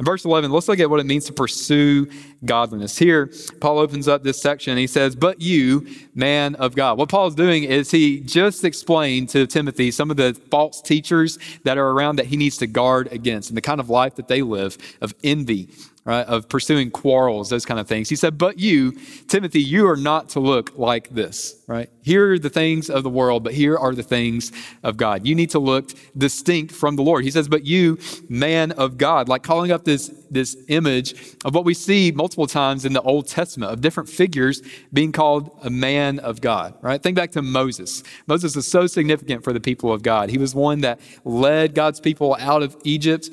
In 0.00 0.06
verse 0.06 0.24
11, 0.24 0.50
let's 0.50 0.66
look 0.66 0.80
at 0.80 0.88
what 0.88 0.98
it 0.98 1.04
means 1.04 1.26
to 1.26 1.32
pursue 1.34 2.08
godliness. 2.46 2.96
Here, 2.96 3.30
Paul 3.60 3.78
opens 3.78 4.08
up 4.08 4.22
this 4.22 4.40
section. 4.40 4.78
He 4.78 4.86
says, 4.86 5.14
But 5.14 5.42
you, 5.42 5.86
man 6.14 6.54
of 6.54 6.74
God. 6.74 6.96
What 6.96 7.10
Paul 7.10 7.26
is 7.26 7.34
doing 7.34 7.64
is 7.64 7.90
he 7.90 8.20
just 8.20 8.64
explained 8.64 9.28
to 9.28 9.46
Timothy 9.46 9.90
some 9.90 10.10
of 10.10 10.16
the 10.16 10.32
false 10.50 10.80
teachers 10.80 11.38
that 11.64 11.76
are 11.76 11.90
around 11.90 12.16
that 12.16 12.24
he 12.24 12.38
needs 12.38 12.56
to 12.56 12.66
guard 12.66 13.12
against 13.12 13.50
and 13.50 13.58
the 13.58 13.60
kind 13.60 13.78
of 13.78 13.90
life 13.90 14.14
that 14.14 14.26
they 14.26 14.40
live 14.40 14.78
of 15.02 15.14
envy, 15.22 15.68
right, 16.04 16.26
of 16.26 16.48
pursuing 16.48 16.90
quarrels, 16.90 17.50
those 17.50 17.66
kind 17.66 17.78
of 17.78 17.86
things. 17.86 18.08
He 18.08 18.16
said, 18.16 18.38
But 18.38 18.58
you, 18.58 18.92
Timothy, 19.28 19.60
you 19.60 19.88
are 19.88 19.96
not 19.96 20.30
to 20.30 20.40
look 20.40 20.76
like 20.78 21.10
this, 21.10 21.62
right? 21.66 21.90
Here 22.02 22.32
are 22.32 22.38
the 22.38 22.50
things 22.50 22.88
of 22.88 23.02
the 23.02 23.10
world, 23.10 23.44
but 23.44 23.52
here 23.52 23.76
are 23.76 23.94
the 23.94 24.02
things 24.02 24.50
of 24.82 24.96
God. 24.96 25.26
You 25.26 25.34
need 25.34 25.50
to 25.50 25.58
look 25.58 25.90
distinct 26.16 26.72
from 26.72 26.96
the 26.96 27.02
Lord. 27.02 27.24
He 27.24 27.30
says, 27.30 27.48
But 27.48 27.66
you, 27.66 27.98
man 28.28 28.72
of 28.72 28.96
God, 28.96 29.28
like 29.28 29.42
calling 29.42 29.70
up 29.70 29.84
this, 29.84 30.08
this 30.30 30.56
image 30.68 31.36
of 31.44 31.54
what 31.54 31.64
we 31.64 31.74
see 31.74 32.12
multiple 32.12 32.46
times 32.46 32.84
in 32.84 32.92
the 32.92 33.02
Old 33.02 33.28
Testament 33.28 33.72
of 33.72 33.80
different 33.80 34.08
figures 34.08 34.62
being 34.92 35.12
called 35.12 35.50
a 35.62 35.70
man 35.70 36.18
of 36.18 36.40
God, 36.40 36.74
right? 36.80 37.02
Think 37.02 37.16
back 37.16 37.32
to 37.32 37.42
Moses. 37.42 38.02
Moses 38.26 38.56
is 38.56 38.66
so 38.66 38.86
significant 38.86 39.44
for 39.44 39.52
the 39.52 39.60
people 39.60 39.92
of 39.92 40.02
God. 40.02 40.30
He 40.30 40.38
was 40.38 40.54
one 40.54 40.80
that 40.80 40.98
led 41.24 41.74
God's 41.74 42.00
people 42.00 42.36
out 42.40 42.62
of 42.62 42.76
Egypt 42.84 43.28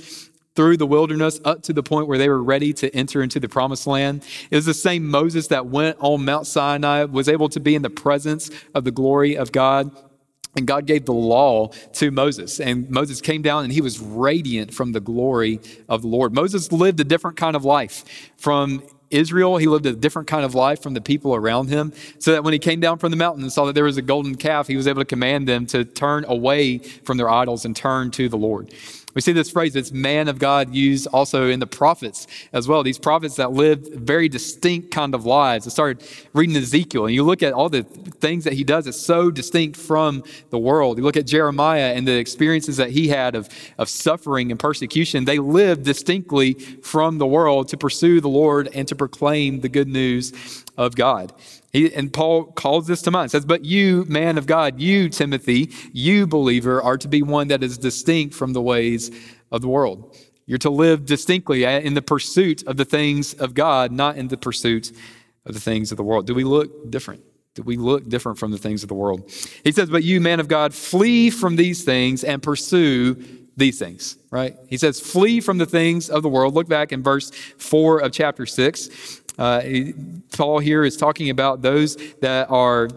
through 0.57 0.75
the 0.75 0.87
wilderness 0.87 1.39
up 1.45 1.61
to 1.61 1.71
the 1.71 1.83
point 1.83 2.07
where 2.07 2.17
they 2.17 2.27
were 2.27 2.43
ready 2.43 2.73
to 2.73 2.93
enter 2.95 3.21
into 3.21 3.39
the 3.39 3.47
promised 3.47 3.85
land. 3.87 4.25
It 4.51 4.55
was 4.55 4.65
the 4.65 4.73
same 4.73 5.07
Moses 5.07 5.47
that 5.47 5.67
went 5.67 5.97
on 5.99 6.25
Mount 6.25 6.47
Sinai, 6.47 7.05
was 7.05 7.29
able 7.29 7.47
to 7.49 7.59
be 7.59 7.75
in 7.75 7.83
the 7.83 7.91
presence 7.91 8.49
of 8.73 8.83
the 8.83 8.91
glory 8.91 9.37
of 9.37 9.51
God 9.51 9.91
And 10.57 10.65
God 10.65 10.87
gave 10.87 11.05
the 11.05 11.13
law 11.13 11.67
to 11.93 12.09
Moses. 12.09 12.59
And 12.59 12.89
Moses 12.89 13.21
came 13.21 13.43
down 13.43 13.63
and 13.63 13.71
he 13.71 13.79
was 13.79 13.99
radiant 13.99 14.73
from 14.73 14.91
the 14.91 14.99
glory 14.99 15.59
of 15.87 16.01
the 16.01 16.07
Lord. 16.07 16.33
Moses 16.33 16.71
lived 16.71 16.99
a 16.99 17.03
different 17.03 17.37
kind 17.37 17.55
of 17.55 17.63
life 17.63 18.03
from 18.37 18.83
Israel. 19.11 19.57
He 19.57 19.67
lived 19.67 19.85
a 19.85 19.93
different 19.93 20.27
kind 20.27 20.43
of 20.43 20.55
life 20.55 20.81
from 20.81 20.95
the 20.95 20.99
people 20.99 21.35
around 21.35 21.69
him. 21.69 21.93
So 22.17 22.31
that 22.31 22.43
when 22.43 22.53
he 22.53 22.59
came 22.59 22.79
down 22.79 22.97
from 22.97 23.11
the 23.11 23.17
mountain 23.17 23.43
and 23.43 23.53
saw 23.53 23.65
that 23.65 23.75
there 23.75 23.83
was 23.83 23.97
a 23.97 24.01
golden 24.01 24.35
calf, 24.35 24.67
he 24.67 24.75
was 24.75 24.87
able 24.87 25.01
to 25.01 25.05
command 25.05 25.47
them 25.47 25.67
to 25.67 25.85
turn 25.85 26.25
away 26.27 26.79
from 26.79 27.17
their 27.17 27.29
idols 27.29 27.63
and 27.63 27.75
turn 27.75 28.09
to 28.11 28.27
the 28.27 28.37
Lord. 28.37 28.73
We 29.17 29.21
see 29.21 29.31
this 29.31 29.49
phrase, 29.49 29.75
it's 29.75 29.91
man 29.91 30.27
of 30.27 30.37
God, 30.37 30.75
used 30.75 31.07
also 31.07 31.49
in 31.49 31.59
the 31.59 31.65
prophets 31.65 32.27
as 32.53 32.67
well. 32.67 32.83
These 32.83 32.99
prophets 32.99 33.37
that 33.37 33.51
lived 33.51 33.91
very 33.95 34.29
distinct 34.29 34.91
kind 34.91 35.15
of 35.15 35.25
lives. 35.25 35.65
I 35.65 35.71
started 35.71 36.07
reading 36.33 36.55
Ezekiel, 36.55 37.07
and 37.07 37.15
you 37.15 37.23
look 37.23 37.41
at 37.41 37.51
all 37.51 37.67
the 37.67 37.81
things 37.81 38.43
that 38.43 38.53
he 38.53 38.63
does, 38.63 38.85
it's 38.85 38.95
so 38.95 39.31
distinct 39.31 39.75
from 39.75 40.23
the 40.51 40.59
world. 40.59 40.99
You 40.99 41.03
look 41.03 41.17
at 41.17 41.25
Jeremiah 41.25 41.95
and 41.95 42.07
the 42.07 42.15
experiences 42.15 42.77
that 42.77 42.91
he 42.91 43.07
had 43.07 43.33
of, 43.33 43.49
of 43.79 43.89
suffering 43.89 44.51
and 44.51 44.59
persecution. 44.59 45.25
They 45.25 45.39
lived 45.39 45.83
distinctly 45.83 46.53
from 46.53 47.17
the 47.17 47.25
world 47.25 47.69
to 47.69 47.77
pursue 47.77 48.21
the 48.21 48.29
Lord 48.29 48.69
and 48.75 48.87
to 48.87 48.95
proclaim 48.95 49.61
the 49.61 49.69
good 49.69 49.87
news 49.87 50.63
of 50.77 50.95
God. 50.95 51.33
He, 51.77 51.93
and 51.93 52.11
Paul 52.11 52.45
calls 52.45 52.87
this 52.87 53.03
to 53.03 53.11
mind. 53.11 53.29
Says, 53.29 53.45
But 53.45 53.63
you, 53.63 54.03
man 54.09 54.39
of 54.39 54.47
God, 54.47 54.79
you, 54.79 55.09
Timothy, 55.09 55.71
you, 55.93 56.25
believer, 56.25 56.81
are 56.81 56.97
to 56.97 57.07
be 57.07 57.21
one 57.21 57.49
that 57.49 57.61
is 57.61 57.77
distinct 57.77 58.33
from 58.33 58.53
the 58.53 58.61
ways 58.63 59.11
of 59.51 59.61
the 59.61 59.67
world. 59.67 60.17
You're 60.47 60.57
to 60.59 60.71
live 60.71 61.05
distinctly 61.05 61.67
uh, 61.67 61.79
in 61.79 61.93
the 61.93 62.01
pursuit 62.01 62.65
of 62.65 62.77
the 62.77 62.85
things 62.85 63.35
of 63.35 63.53
God, 63.53 63.91
not 63.91 64.17
in 64.17 64.27
the 64.27 64.37
pursuit 64.37 64.91
of 65.45 65.53
the 65.53 65.59
things 65.59 65.91
of 65.91 65.97
the 65.97 66.03
world. 66.03 66.25
Do 66.25 66.33
we 66.33 66.43
look 66.43 66.89
different? 66.89 67.21
Do 67.53 67.61
we 67.61 67.77
look 67.77 68.09
different 68.09 68.39
from 68.39 68.49
the 68.49 68.57
things 68.57 68.81
of 68.81 68.89
the 68.89 68.95
world? 68.95 69.31
He 69.63 69.71
says, 69.71 69.87
But 69.87 70.03
you, 70.03 70.19
man 70.19 70.39
of 70.39 70.47
God, 70.47 70.73
flee 70.73 71.29
from 71.29 71.57
these 71.57 71.83
things 71.83 72.23
and 72.23 72.41
pursue 72.41 73.23
these 73.55 73.77
things, 73.77 74.17
right? 74.31 74.55
He 74.67 74.77
says, 74.77 74.99
Flee 74.99 75.41
from 75.41 75.59
the 75.59 75.67
things 75.67 76.09
of 76.09 76.23
the 76.23 76.29
world. 76.29 76.55
Look 76.55 76.67
back 76.67 76.91
in 76.91 77.03
verse 77.03 77.29
4 77.29 77.99
of 77.99 78.11
chapter 78.11 78.47
6. 78.47 79.21
Uh, 79.37 79.61
Paul 80.35 80.59
here 80.59 80.83
is 80.83 80.97
talking 80.97 81.29
about 81.29 81.61
those 81.61 81.95
that 82.21 82.49
are 82.49 82.89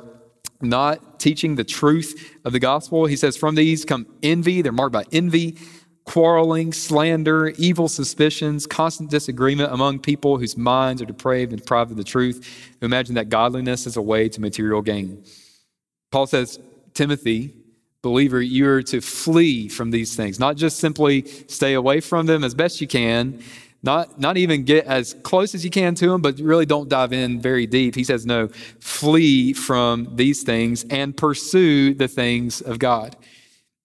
not 0.62 1.20
teaching 1.20 1.54
the 1.54 1.64
truth 1.64 2.38
of 2.44 2.52
the 2.52 2.58
gospel. 2.58 3.06
He 3.06 3.16
says, 3.16 3.36
From 3.36 3.54
these 3.54 3.84
come 3.84 4.06
envy, 4.22 4.62
they're 4.62 4.72
marked 4.72 4.92
by 4.92 5.04
envy, 5.12 5.58
quarreling, 6.04 6.72
slander, 6.72 7.48
evil 7.56 7.88
suspicions, 7.88 8.66
constant 8.66 9.10
disagreement 9.10 9.72
among 9.72 10.00
people 10.00 10.38
whose 10.38 10.56
minds 10.56 11.00
are 11.00 11.06
depraved 11.06 11.52
and 11.52 11.60
deprived 11.60 11.90
of 11.90 11.96
the 11.96 12.04
truth, 12.04 12.74
who 12.80 12.86
imagine 12.86 13.14
that 13.14 13.28
godliness 13.28 13.86
is 13.86 13.96
a 13.96 14.02
way 14.02 14.28
to 14.28 14.40
material 14.40 14.82
gain. 14.82 15.22
Paul 16.10 16.26
says, 16.26 16.58
Timothy, 16.94 17.54
believer, 18.02 18.40
you're 18.40 18.82
to 18.82 19.00
flee 19.00 19.68
from 19.68 19.90
these 19.90 20.16
things, 20.16 20.40
not 20.40 20.56
just 20.56 20.78
simply 20.78 21.26
stay 21.48 21.74
away 21.74 22.00
from 22.00 22.26
them 22.26 22.42
as 22.44 22.54
best 22.54 22.80
you 22.80 22.88
can, 22.88 23.42
not, 23.82 24.20
not 24.20 24.36
even 24.36 24.64
get 24.64 24.84
as 24.86 25.14
close 25.22 25.54
as 25.54 25.64
you 25.64 25.70
can 25.70 25.94
to 25.96 26.08
them, 26.08 26.20
but 26.20 26.38
really 26.38 26.66
don't 26.66 26.88
dive 26.88 27.12
in 27.12 27.40
very 27.40 27.66
deep. 27.66 27.94
He 27.94 28.04
says, 28.04 28.26
no, 28.26 28.48
flee 28.80 29.52
from 29.52 30.16
these 30.16 30.42
things 30.42 30.84
and 30.90 31.16
pursue 31.16 31.94
the 31.94 32.08
things 32.08 32.60
of 32.60 32.78
God. 32.78 33.16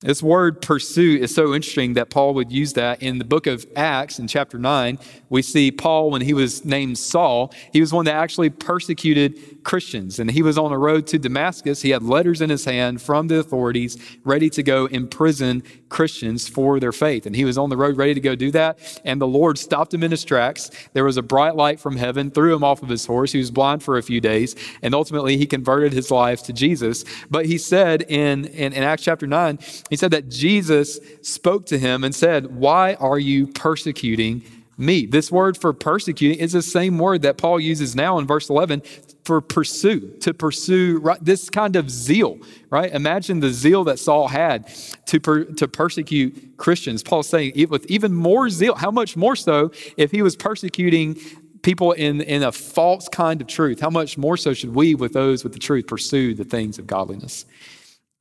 This 0.02 0.22
word 0.22 0.62
pursue 0.62 1.18
is 1.22 1.34
so 1.34 1.54
interesting 1.54 1.94
that 1.94 2.10
Paul 2.10 2.34
would 2.34 2.52
use 2.52 2.74
that 2.74 3.02
in 3.02 3.18
the 3.18 3.24
book 3.24 3.48
of 3.48 3.66
Acts 3.78 4.20
in 4.20 4.28
chapter 4.28 4.60
9. 4.60 5.00
We 5.30 5.42
see 5.42 5.72
Paul, 5.72 6.12
when 6.12 6.22
he 6.22 6.34
was 6.34 6.66
named 6.66 6.98
Saul, 6.98 7.54
he 7.72 7.80
was 7.80 7.94
one 7.94 8.04
that 8.04 8.16
actually 8.16 8.50
persecuted 8.50 9.64
Christians. 9.64 10.20
And 10.20 10.30
he 10.30 10.42
was 10.42 10.58
on 10.58 10.70
the 10.70 10.78
road 10.78 11.08
to 11.08 11.18
Damascus. 11.18 11.82
He 11.82 11.92
had 11.92 12.04
letters 12.04 12.42
in 12.42 12.50
his 12.50 12.66
hand 12.66 13.02
from 13.02 13.30
the 13.30 13.40
authorities 13.40 13.98
ready 14.26 14.50
to 14.50 14.64
go 14.64 14.86
imprison 14.88 15.64
Christians 15.88 16.46
for 16.48 16.78
their 16.80 16.92
faith. 16.92 17.26
And 17.26 17.34
he 17.34 17.46
was 17.46 17.58
on 17.58 17.70
the 17.70 17.78
road 17.78 17.96
ready 17.96 18.14
to 18.14 18.20
go 18.20 18.36
do 18.36 18.52
that. 18.52 19.00
And 19.06 19.22
the 19.22 19.28
Lord 19.28 19.58
stopped 19.58 19.94
him 19.94 20.04
in 20.04 20.12
his 20.12 20.26
tracks. 20.26 20.70
There 20.92 21.06
was 21.06 21.16
a 21.16 21.24
bright 21.24 21.56
light 21.56 21.80
from 21.80 21.96
heaven, 21.96 22.32
threw 22.32 22.54
him 22.54 22.66
off 22.66 22.84
of 22.84 22.90
his 22.90 23.06
horse. 23.06 23.32
He 23.32 23.40
was 23.40 23.50
blind 23.50 23.82
for 23.82 23.98
a 23.98 24.04
few 24.04 24.20
days. 24.20 24.58
And 24.82 24.94
ultimately, 24.94 25.38
he 25.38 25.46
converted 25.46 25.94
his 25.94 26.12
life 26.12 26.44
to 26.44 26.54
Jesus. 26.54 27.06
But 27.32 27.46
he 27.46 27.58
said 27.58 28.02
in, 28.04 28.44
in, 28.46 28.74
in 28.74 28.84
Acts 28.84 29.04
chapter 29.04 29.26
9, 29.26 29.58
he 29.90 29.96
said 29.96 30.12
that 30.12 30.30
Jesus 30.30 31.00
spoke 31.22 31.66
to 31.68 31.78
him 31.78 32.04
and 32.04 32.14
said, 32.14 32.56
Why 32.56 32.96
are 32.96 33.20
you 33.20 33.48
persecuting 33.48 34.44
me? 34.78 35.06
This 35.06 35.32
word 35.32 35.58
for 35.58 35.74
persecuting 35.74 36.40
is 36.40 36.54
the 36.54 36.62
same 36.62 36.98
word 36.98 37.22
that 37.22 37.38
Paul 37.38 37.60
uses 37.60 37.96
now 37.96 38.18
in 38.18 38.26
verse 38.26 38.50
11 38.50 38.82
for 39.24 39.42
pursue, 39.42 40.12
to 40.22 40.34
pursue 40.34 41.00
right, 41.00 41.24
this 41.24 41.50
kind 41.50 41.76
of 41.76 41.90
zeal, 41.90 42.38
right? 42.70 42.92
Imagine 42.94 43.40
the 43.40 43.52
zeal 43.52 43.84
that 43.86 44.00
Saul 44.00 44.28
had 44.28 44.72
to, 45.08 45.20
per, 45.20 45.44
to 45.46 45.68
persecute 45.68 46.58
Christians. 46.58 47.02
Paul's 47.02 47.28
saying, 47.28 47.54
with 47.70 47.86
even 47.88 48.14
more 48.14 48.50
zeal, 48.50 48.76
how 48.76 48.92
much 48.92 49.18
more 49.18 49.36
so 49.36 49.72
if 49.98 50.12
he 50.12 50.22
was 50.22 50.36
persecuting 50.36 51.18
people 51.64 51.94
in, 51.94 52.22
in 52.22 52.44
a 52.44 52.52
false 52.52 53.10
kind 53.10 53.42
of 53.42 53.48
truth? 53.48 53.80
How 53.80 53.90
much 53.90 54.18
more 54.18 54.38
so 54.38 54.54
should 54.54 54.76
we, 54.76 54.94
with 54.94 55.14
those 55.14 55.44
with 55.44 55.54
the 55.54 55.60
truth, 55.60 55.88
pursue 55.88 56.36
the 56.36 56.46
things 56.46 56.78
of 56.78 56.86
godliness? 56.86 57.46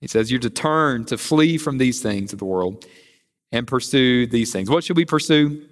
He 0.00 0.08
says, 0.08 0.30
You're 0.30 0.40
to 0.40 0.50
turn, 0.50 1.04
to 1.06 1.18
flee 1.18 1.58
from 1.58 1.78
these 1.78 2.02
things 2.02 2.32
of 2.32 2.38
the 2.38 2.44
world 2.44 2.84
and 3.54 3.66
pursue 3.66 4.26
these 4.26 4.52
things. 4.52 4.68
What 4.68 4.82
should 4.82 4.96
we 4.96 5.04
pursue? 5.04 5.66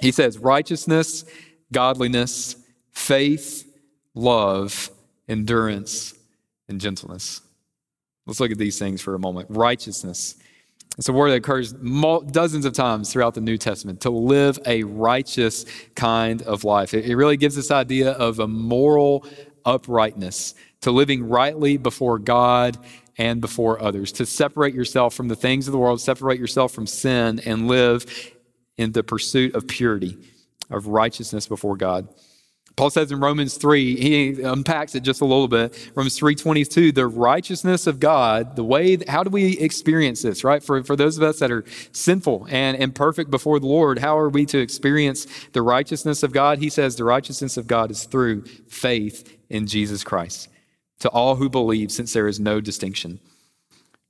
He 0.00 0.12
says, 0.12 0.38
righteousness, 0.38 1.24
godliness, 1.72 2.56
faith, 2.92 3.70
love, 4.14 4.90
endurance, 5.28 6.14
and 6.68 6.80
gentleness. 6.80 7.42
Let's 8.26 8.40
look 8.40 8.50
at 8.50 8.58
these 8.58 8.78
things 8.78 9.02
for 9.02 9.14
a 9.14 9.18
moment. 9.18 9.48
Righteousness. 9.50 10.36
It's 10.96 11.08
a 11.08 11.12
word 11.12 11.30
that 11.30 11.36
occurs 11.36 11.72
dozens 11.72 12.64
of 12.64 12.72
times 12.72 13.12
throughout 13.12 13.34
the 13.34 13.40
New 13.40 13.56
Testament 13.56 14.00
to 14.00 14.10
live 14.10 14.58
a 14.66 14.82
righteous 14.84 15.64
kind 15.94 16.42
of 16.42 16.64
life. 16.64 16.94
It 16.94 17.14
really 17.14 17.36
gives 17.36 17.54
this 17.54 17.70
idea 17.70 18.12
of 18.12 18.40
a 18.40 18.48
moral 18.48 19.24
uprightness, 19.64 20.54
to 20.80 20.90
living 20.90 21.28
rightly 21.28 21.76
before 21.76 22.18
God 22.18 22.78
and 23.18 23.40
before 23.40 23.82
others, 23.82 24.12
to 24.12 24.24
separate 24.24 24.74
yourself 24.74 25.12
from 25.12 25.28
the 25.28 25.36
things 25.36 25.66
of 25.66 25.72
the 25.72 25.78
world, 25.78 26.00
separate 26.00 26.38
yourself 26.38 26.72
from 26.72 26.86
sin, 26.86 27.40
and 27.44 27.66
live 27.66 28.06
in 28.76 28.92
the 28.92 29.02
pursuit 29.02 29.54
of 29.54 29.66
purity, 29.66 30.16
of 30.70 30.86
righteousness 30.86 31.48
before 31.48 31.76
God. 31.76 32.08
Paul 32.76 32.90
says 32.90 33.10
in 33.10 33.18
Romans 33.18 33.56
3, 33.56 33.96
he 33.96 34.40
unpacks 34.40 34.94
it 34.94 35.00
just 35.00 35.20
a 35.20 35.24
little 35.24 35.48
bit. 35.48 35.90
Romans 35.96 36.16
3:22, 36.16 36.92
the 36.94 37.08
righteousness 37.08 37.88
of 37.88 37.98
God, 37.98 38.54
the 38.54 38.62
way, 38.62 38.96
how 39.08 39.24
do 39.24 39.30
we 39.30 39.58
experience 39.58 40.22
this, 40.22 40.44
right? 40.44 40.62
For, 40.62 40.84
for 40.84 40.94
those 40.94 41.16
of 41.16 41.24
us 41.24 41.40
that 41.40 41.50
are 41.50 41.64
sinful 41.90 42.46
and 42.48 42.80
imperfect 42.80 43.32
before 43.32 43.58
the 43.58 43.66
Lord, 43.66 43.98
how 43.98 44.16
are 44.16 44.28
we 44.28 44.46
to 44.46 44.58
experience 44.58 45.26
the 45.54 45.62
righteousness 45.62 46.22
of 46.22 46.32
God? 46.32 46.60
He 46.60 46.70
says 46.70 46.94
the 46.94 47.02
righteousness 47.02 47.56
of 47.56 47.66
God 47.66 47.90
is 47.90 48.04
through 48.04 48.44
faith 48.68 49.36
in 49.50 49.66
Jesus 49.66 50.04
Christ 50.04 50.48
to 51.00 51.08
all 51.10 51.36
who 51.36 51.48
believe, 51.48 51.92
since 51.92 52.12
there 52.12 52.28
is 52.28 52.40
no 52.40 52.60
distinction. 52.60 53.20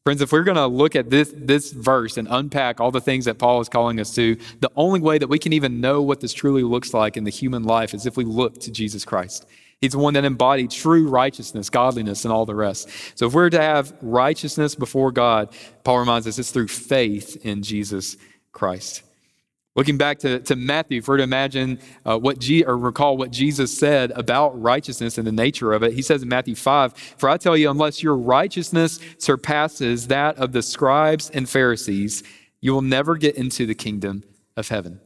Friends, 0.04 0.23
if 0.23 0.33
we're 0.33 0.42
going 0.42 0.57
to 0.57 0.66
look 0.66 0.97
at 0.97 1.11
this, 1.11 1.35
this 1.37 1.71
verse 1.73 2.16
and 2.16 2.26
unpack 2.30 2.80
all 2.80 2.90
the 2.90 3.00
things 3.00 3.26
that 3.26 3.38
Paul 3.38 3.61
is 3.61 3.68
calling 3.68 4.00
us 4.00 4.14
to, 4.14 4.37
the 4.61 4.71
only 4.75 5.00
way 5.00 5.18
that 5.18 5.28
we 5.28 5.38
can 5.38 5.52
even 5.52 5.83
know 5.83 6.00
what 6.00 6.21
this 6.21 6.33
truly 6.33 6.62
looks 6.62 6.95
like 6.95 7.18
in 7.18 7.25
the 7.25 7.30
human 7.30 7.64
life 7.64 7.92
is 7.92 8.07
if 8.07 8.16
we 8.16 8.25
look 8.25 8.59
to 8.61 8.71
Jesus 8.71 9.04
Christ. 9.04 9.47
He's 9.80 9.92
the 9.92 9.99
one 9.99 10.14
that 10.14 10.25
embodied 10.25 10.71
true 10.71 11.09
righteousness, 11.09 11.68
godliness, 11.68 12.25
and 12.25 12.33
all 12.33 12.47
the 12.47 12.54
rest. 12.54 12.88
So 13.16 13.26
if 13.26 13.35
we're 13.35 13.50
to 13.50 13.61
have 13.61 13.92
righteousness 14.00 14.75
before 14.75 15.12
God, 15.12 15.54
Paul 15.85 15.99
reminds 15.99 16.26
us 16.26 16.38
it's 16.38 16.50
through 16.50 16.68
faith 16.68 17.45
in 17.45 17.62
Jesus 17.62 18.16
Christ. 18.52 19.02
Looking 19.78 19.97
back 19.97 20.18
to, 20.18 20.40
to 20.40 20.56
Matthew, 20.56 21.00
we're 21.06 21.18
to 21.18 21.23
imagine 21.23 21.78
uh, 22.04 22.18
what 22.18 22.40
G, 22.40 22.64
or 22.64 22.76
recall 22.76 23.16
what 23.16 23.30
Jesus 23.30 23.78
said 23.78 24.11
about 24.11 24.61
righteousness 24.61 25.18
and 25.18 25.25
the 25.25 25.30
nature 25.30 25.73
of 25.73 25.85
it, 25.85 25.92
he 25.92 26.02
says 26.02 26.20
in 26.20 26.28
Matthew 26.28 26.56
5, 26.56 26.94
For 27.16 27.28
I 27.28 27.37
tell 27.37 27.56
you, 27.56 27.70
unless 27.70 28.02
your 28.02 28.16
righteousness 28.16 28.99
surpasses 29.18 30.08
that 30.08 30.37
of 30.37 30.50
the 30.50 30.62
scribes 30.62 31.30
and 31.30 31.49
Pharisees, 31.49 32.25
you 32.61 32.75
will 32.75 32.82
never 32.82 33.16
get 33.16 33.37
into 33.37 33.66
the 33.66 33.75
kingdom 33.76 34.25
of 34.56 34.66
heaven. 34.66 35.00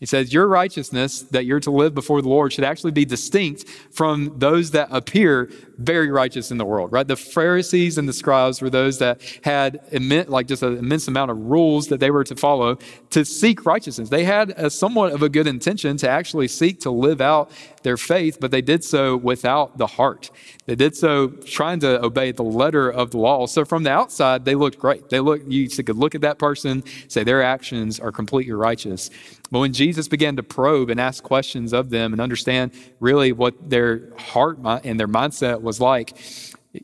He 0.00 0.06
says, 0.06 0.32
Your 0.32 0.46
righteousness 0.46 1.22
that 1.22 1.44
you're 1.44 1.60
to 1.60 1.70
live 1.70 1.94
before 1.94 2.22
the 2.22 2.28
Lord 2.28 2.52
should 2.52 2.64
actually 2.64 2.92
be 2.92 3.04
distinct 3.04 3.68
from 3.90 4.38
those 4.38 4.70
that 4.72 4.88
appear 4.90 5.50
very 5.78 6.10
righteous 6.10 6.50
in 6.50 6.58
the 6.58 6.64
world, 6.64 6.92
right? 6.92 7.06
The 7.06 7.16
Pharisees 7.16 7.98
and 7.98 8.08
the 8.08 8.12
scribes 8.12 8.60
were 8.60 8.70
those 8.70 8.98
that 8.98 9.20
had 9.44 9.80
immense, 9.90 10.28
like 10.28 10.46
just 10.46 10.62
an 10.62 10.76
immense 10.76 11.08
amount 11.08 11.30
of 11.30 11.38
rules 11.38 11.88
that 11.88 12.00
they 12.00 12.10
were 12.10 12.24
to 12.24 12.36
follow 12.36 12.78
to 13.10 13.24
seek 13.24 13.64
righteousness. 13.64 14.08
They 14.08 14.24
had 14.24 14.50
a 14.50 14.70
somewhat 14.70 15.12
of 15.12 15.22
a 15.22 15.28
good 15.28 15.46
intention 15.46 15.96
to 15.98 16.08
actually 16.08 16.48
seek 16.48 16.80
to 16.80 16.90
live 16.90 17.20
out 17.20 17.50
their 17.82 17.96
faith, 17.96 18.38
but 18.40 18.50
they 18.50 18.60
did 18.60 18.82
so 18.82 19.16
without 19.16 19.78
the 19.78 19.86
heart. 19.86 20.30
They 20.66 20.74
did 20.74 20.96
so 20.96 21.28
trying 21.28 21.80
to 21.80 22.04
obey 22.04 22.32
the 22.32 22.42
letter 22.42 22.90
of 22.90 23.12
the 23.12 23.18
law. 23.18 23.46
So 23.46 23.64
from 23.64 23.84
the 23.84 23.90
outside, 23.90 24.44
they 24.44 24.54
looked 24.54 24.78
great. 24.78 25.08
They 25.08 25.20
look, 25.20 25.42
you 25.46 25.68
could 25.68 25.96
look 25.96 26.14
at 26.14 26.20
that 26.22 26.38
person, 26.38 26.82
say 27.08 27.24
their 27.24 27.42
actions 27.42 28.00
are 28.00 28.12
completely 28.12 28.52
righteous. 28.52 29.10
But 29.50 29.60
when 29.60 29.72
Jesus 29.72 30.08
began 30.08 30.36
to 30.36 30.42
probe 30.42 30.90
and 30.90 31.00
ask 31.00 31.22
questions 31.22 31.72
of 31.72 31.90
them 31.90 32.12
and 32.12 32.20
understand 32.20 32.72
really 33.00 33.32
what 33.32 33.70
their 33.70 34.12
heart 34.18 34.58
and 34.62 35.00
their 35.00 35.08
mindset 35.08 35.62
was 35.62 35.80
like, 35.80 36.16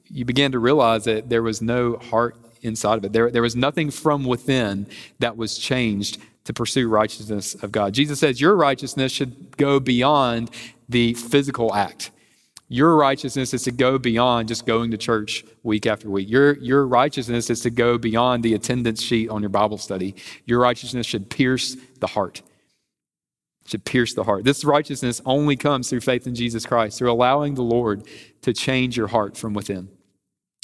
you 0.06 0.25
began 0.25 0.52
to 0.52 0.59
realize 0.59 1.04
that 1.04 1.28
there 1.28 1.42
was 1.42 1.61
no 1.61 1.97
heart 1.97 2.37
inside 2.62 2.99
of 2.99 3.04
it. 3.04 3.12
There, 3.12 3.30
there 3.30 3.42
was 3.42 3.54
nothing 3.54 3.90
from 3.90 4.25
within 4.25 4.87
that 5.18 5.37
was 5.37 5.59
changed 5.59 6.18
to 6.44 6.52
pursue 6.52 6.88
righteousness 6.88 7.54
of 7.54 7.73
God. 7.73 7.92
Jesus 7.94 8.21
says 8.21 8.40
your 8.40 8.56
righteousness 8.56 9.12
should 9.12 9.56
go 9.56 9.80
beyond 9.80 10.50
the 10.88 11.14
physical 11.14 11.75
act. 11.75 12.11
Your 12.68 12.97
righteousness 12.97 13.52
is 13.52 13.62
to 13.64 13.71
go 13.71 13.99
beyond 13.99 14.49
just 14.49 14.66
going 14.66 14.90
to 14.90 14.97
church 14.97 15.44
week 15.62 15.87
after 15.87 16.09
week. 16.09 16.28
Your, 16.30 16.56
your 16.59 16.87
righteousness 16.87 17.50
is 17.50 17.61
to 17.61 17.71
go 17.71 17.99
beyond 17.99 18.42
the 18.42 18.54
attendance 18.54 19.02
sheet 19.02 19.28
on 19.28 19.42
your 19.42 19.50
Bible 19.50 19.78
study. 19.78 20.16
Your 20.47 20.61
righteousness 20.61 21.06
should 21.06 21.28
pierce 21.28 21.76
the 22.00 22.06
heart. 22.06 22.42
Should 23.66 23.85
pierce 23.85 24.12
the 24.12 24.25
heart. 24.25 24.44
This 24.44 24.64
righteousness 24.64 25.23
only 25.25 25.56
comes 25.56 25.88
through 25.88 26.00
faith 26.00 26.26
in 26.26 26.35
Jesus 26.35 26.66
Christ, 26.66 26.99
through 26.99 27.11
allowing 27.11 27.54
the 27.54 27.62
Lord 27.62 28.06
to 28.42 28.52
change 28.52 28.97
your 28.97 29.06
heart 29.06 29.37
from 29.38 29.54
within. 29.54 29.88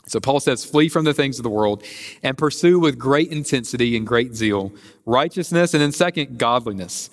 So 0.06 0.20
Paul 0.20 0.40
says, 0.40 0.64
flee 0.64 0.88
from 0.88 1.04
the 1.04 1.14
things 1.14 1.38
of 1.38 1.42
the 1.42 1.50
world 1.50 1.82
and 2.22 2.36
pursue 2.36 2.78
with 2.78 2.98
great 2.98 3.30
intensity 3.30 3.96
and 3.96 4.06
great 4.06 4.34
zeal 4.34 4.72
righteousness, 5.06 5.72
and 5.72 5.82
then 5.82 5.92
second, 5.92 6.38
godliness. 6.38 7.10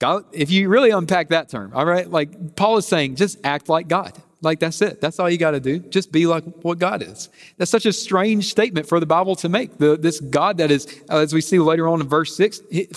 God, 0.00 0.24
if 0.32 0.50
you 0.50 0.68
really 0.68 0.90
unpack 0.90 1.28
that 1.28 1.48
term, 1.48 1.72
all 1.74 1.86
right, 1.86 2.10
like 2.10 2.56
Paul 2.56 2.76
is 2.76 2.86
saying, 2.86 3.16
just 3.16 3.38
act 3.44 3.68
like 3.68 3.88
God. 3.88 4.12
Like 4.44 4.60
that's 4.60 4.80
it. 4.82 5.00
That's 5.00 5.18
all 5.18 5.28
you 5.28 5.38
got 5.38 5.52
to 5.52 5.60
do. 5.60 5.78
Just 5.78 6.12
be 6.12 6.26
like 6.26 6.44
what 6.62 6.78
God 6.78 7.02
is. 7.02 7.28
That's 7.56 7.70
such 7.70 7.86
a 7.86 7.92
strange 7.92 8.50
statement 8.50 8.86
for 8.86 9.00
the 9.00 9.06
Bible 9.06 9.34
to 9.36 9.48
make. 9.48 9.78
The, 9.78 9.96
this 9.96 10.20
God 10.20 10.58
that 10.58 10.70
is, 10.70 10.86
uh, 11.10 11.18
as 11.18 11.32
we 11.32 11.40
see 11.40 11.58
later 11.58 11.88
on 11.88 12.00
in 12.00 12.08
verse 12.08 12.36
six, 12.36 12.60
he, 12.70 12.88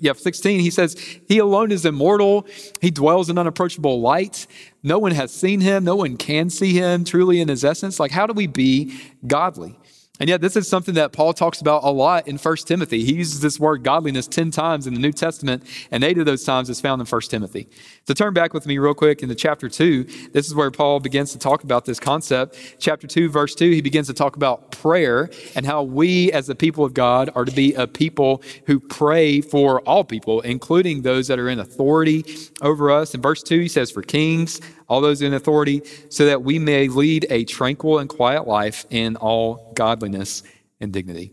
yeah, 0.00 0.12
16, 0.12 0.60
he 0.60 0.70
says, 0.70 0.94
He 1.28 1.38
alone 1.38 1.72
is 1.72 1.84
immortal. 1.84 2.46
He 2.80 2.90
dwells 2.90 3.30
in 3.30 3.38
unapproachable 3.38 4.00
light. 4.00 4.46
No 4.82 4.98
one 4.98 5.12
has 5.12 5.32
seen 5.32 5.60
him. 5.60 5.84
No 5.84 5.96
one 5.96 6.16
can 6.16 6.50
see 6.50 6.72
him 6.72 7.04
truly 7.04 7.40
in 7.40 7.48
his 7.48 7.64
essence. 7.64 7.98
Like, 7.98 8.10
how 8.10 8.26
do 8.26 8.32
we 8.32 8.46
be 8.46 8.98
godly? 9.26 9.78
And 10.18 10.30
yet, 10.30 10.40
this 10.40 10.56
is 10.56 10.66
something 10.66 10.94
that 10.94 11.12
Paul 11.12 11.34
talks 11.34 11.60
about 11.60 11.84
a 11.84 11.90
lot 11.90 12.26
in 12.26 12.38
1 12.38 12.56
Timothy. 12.64 13.04
He 13.04 13.14
uses 13.14 13.40
this 13.40 13.60
word 13.60 13.84
godliness 13.84 14.26
10 14.26 14.50
times 14.50 14.86
in 14.86 14.94
the 14.94 15.00
New 15.00 15.12
Testament, 15.12 15.62
and 15.90 16.02
eight 16.02 16.16
of 16.16 16.24
those 16.24 16.42
times 16.42 16.70
is 16.70 16.80
found 16.80 17.00
in 17.02 17.06
1 17.06 17.20
Timothy. 17.22 17.68
So, 18.06 18.14
turn 18.14 18.34
back 18.34 18.54
with 18.54 18.68
me 18.68 18.78
real 18.78 18.94
quick 18.94 19.24
into 19.24 19.34
chapter 19.34 19.68
2. 19.68 20.04
This 20.32 20.46
is 20.46 20.54
where 20.54 20.70
Paul 20.70 21.00
begins 21.00 21.32
to 21.32 21.38
talk 21.38 21.64
about 21.64 21.86
this 21.86 21.98
concept. 21.98 22.56
Chapter 22.78 23.08
2, 23.08 23.28
verse 23.28 23.52
2, 23.56 23.68
he 23.72 23.80
begins 23.80 24.06
to 24.06 24.14
talk 24.14 24.36
about 24.36 24.70
prayer 24.70 25.28
and 25.56 25.66
how 25.66 25.82
we, 25.82 26.30
as 26.30 26.46
the 26.46 26.54
people 26.54 26.84
of 26.84 26.94
God, 26.94 27.30
are 27.34 27.44
to 27.44 27.50
be 27.50 27.74
a 27.74 27.88
people 27.88 28.44
who 28.66 28.78
pray 28.78 29.40
for 29.40 29.80
all 29.80 30.04
people, 30.04 30.40
including 30.42 31.02
those 31.02 31.26
that 31.26 31.40
are 31.40 31.48
in 31.48 31.58
authority 31.58 32.24
over 32.62 32.92
us. 32.92 33.12
In 33.12 33.20
verse 33.20 33.42
2, 33.42 33.58
he 33.58 33.66
says, 33.66 33.90
For 33.90 34.02
kings, 34.02 34.60
all 34.88 35.00
those 35.00 35.20
in 35.20 35.34
authority, 35.34 35.82
so 36.08 36.26
that 36.26 36.42
we 36.42 36.60
may 36.60 36.86
lead 36.86 37.26
a 37.28 37.44
tranquil 37.44 37.98
and 37.98 38.08
quiet 38.08 38.46
life 38.46 38.86
in 38.88 39.16
all 39.16 39.72
godliness 39.74 40.44
and 40.80 40.92
dignity. 40.92 41.32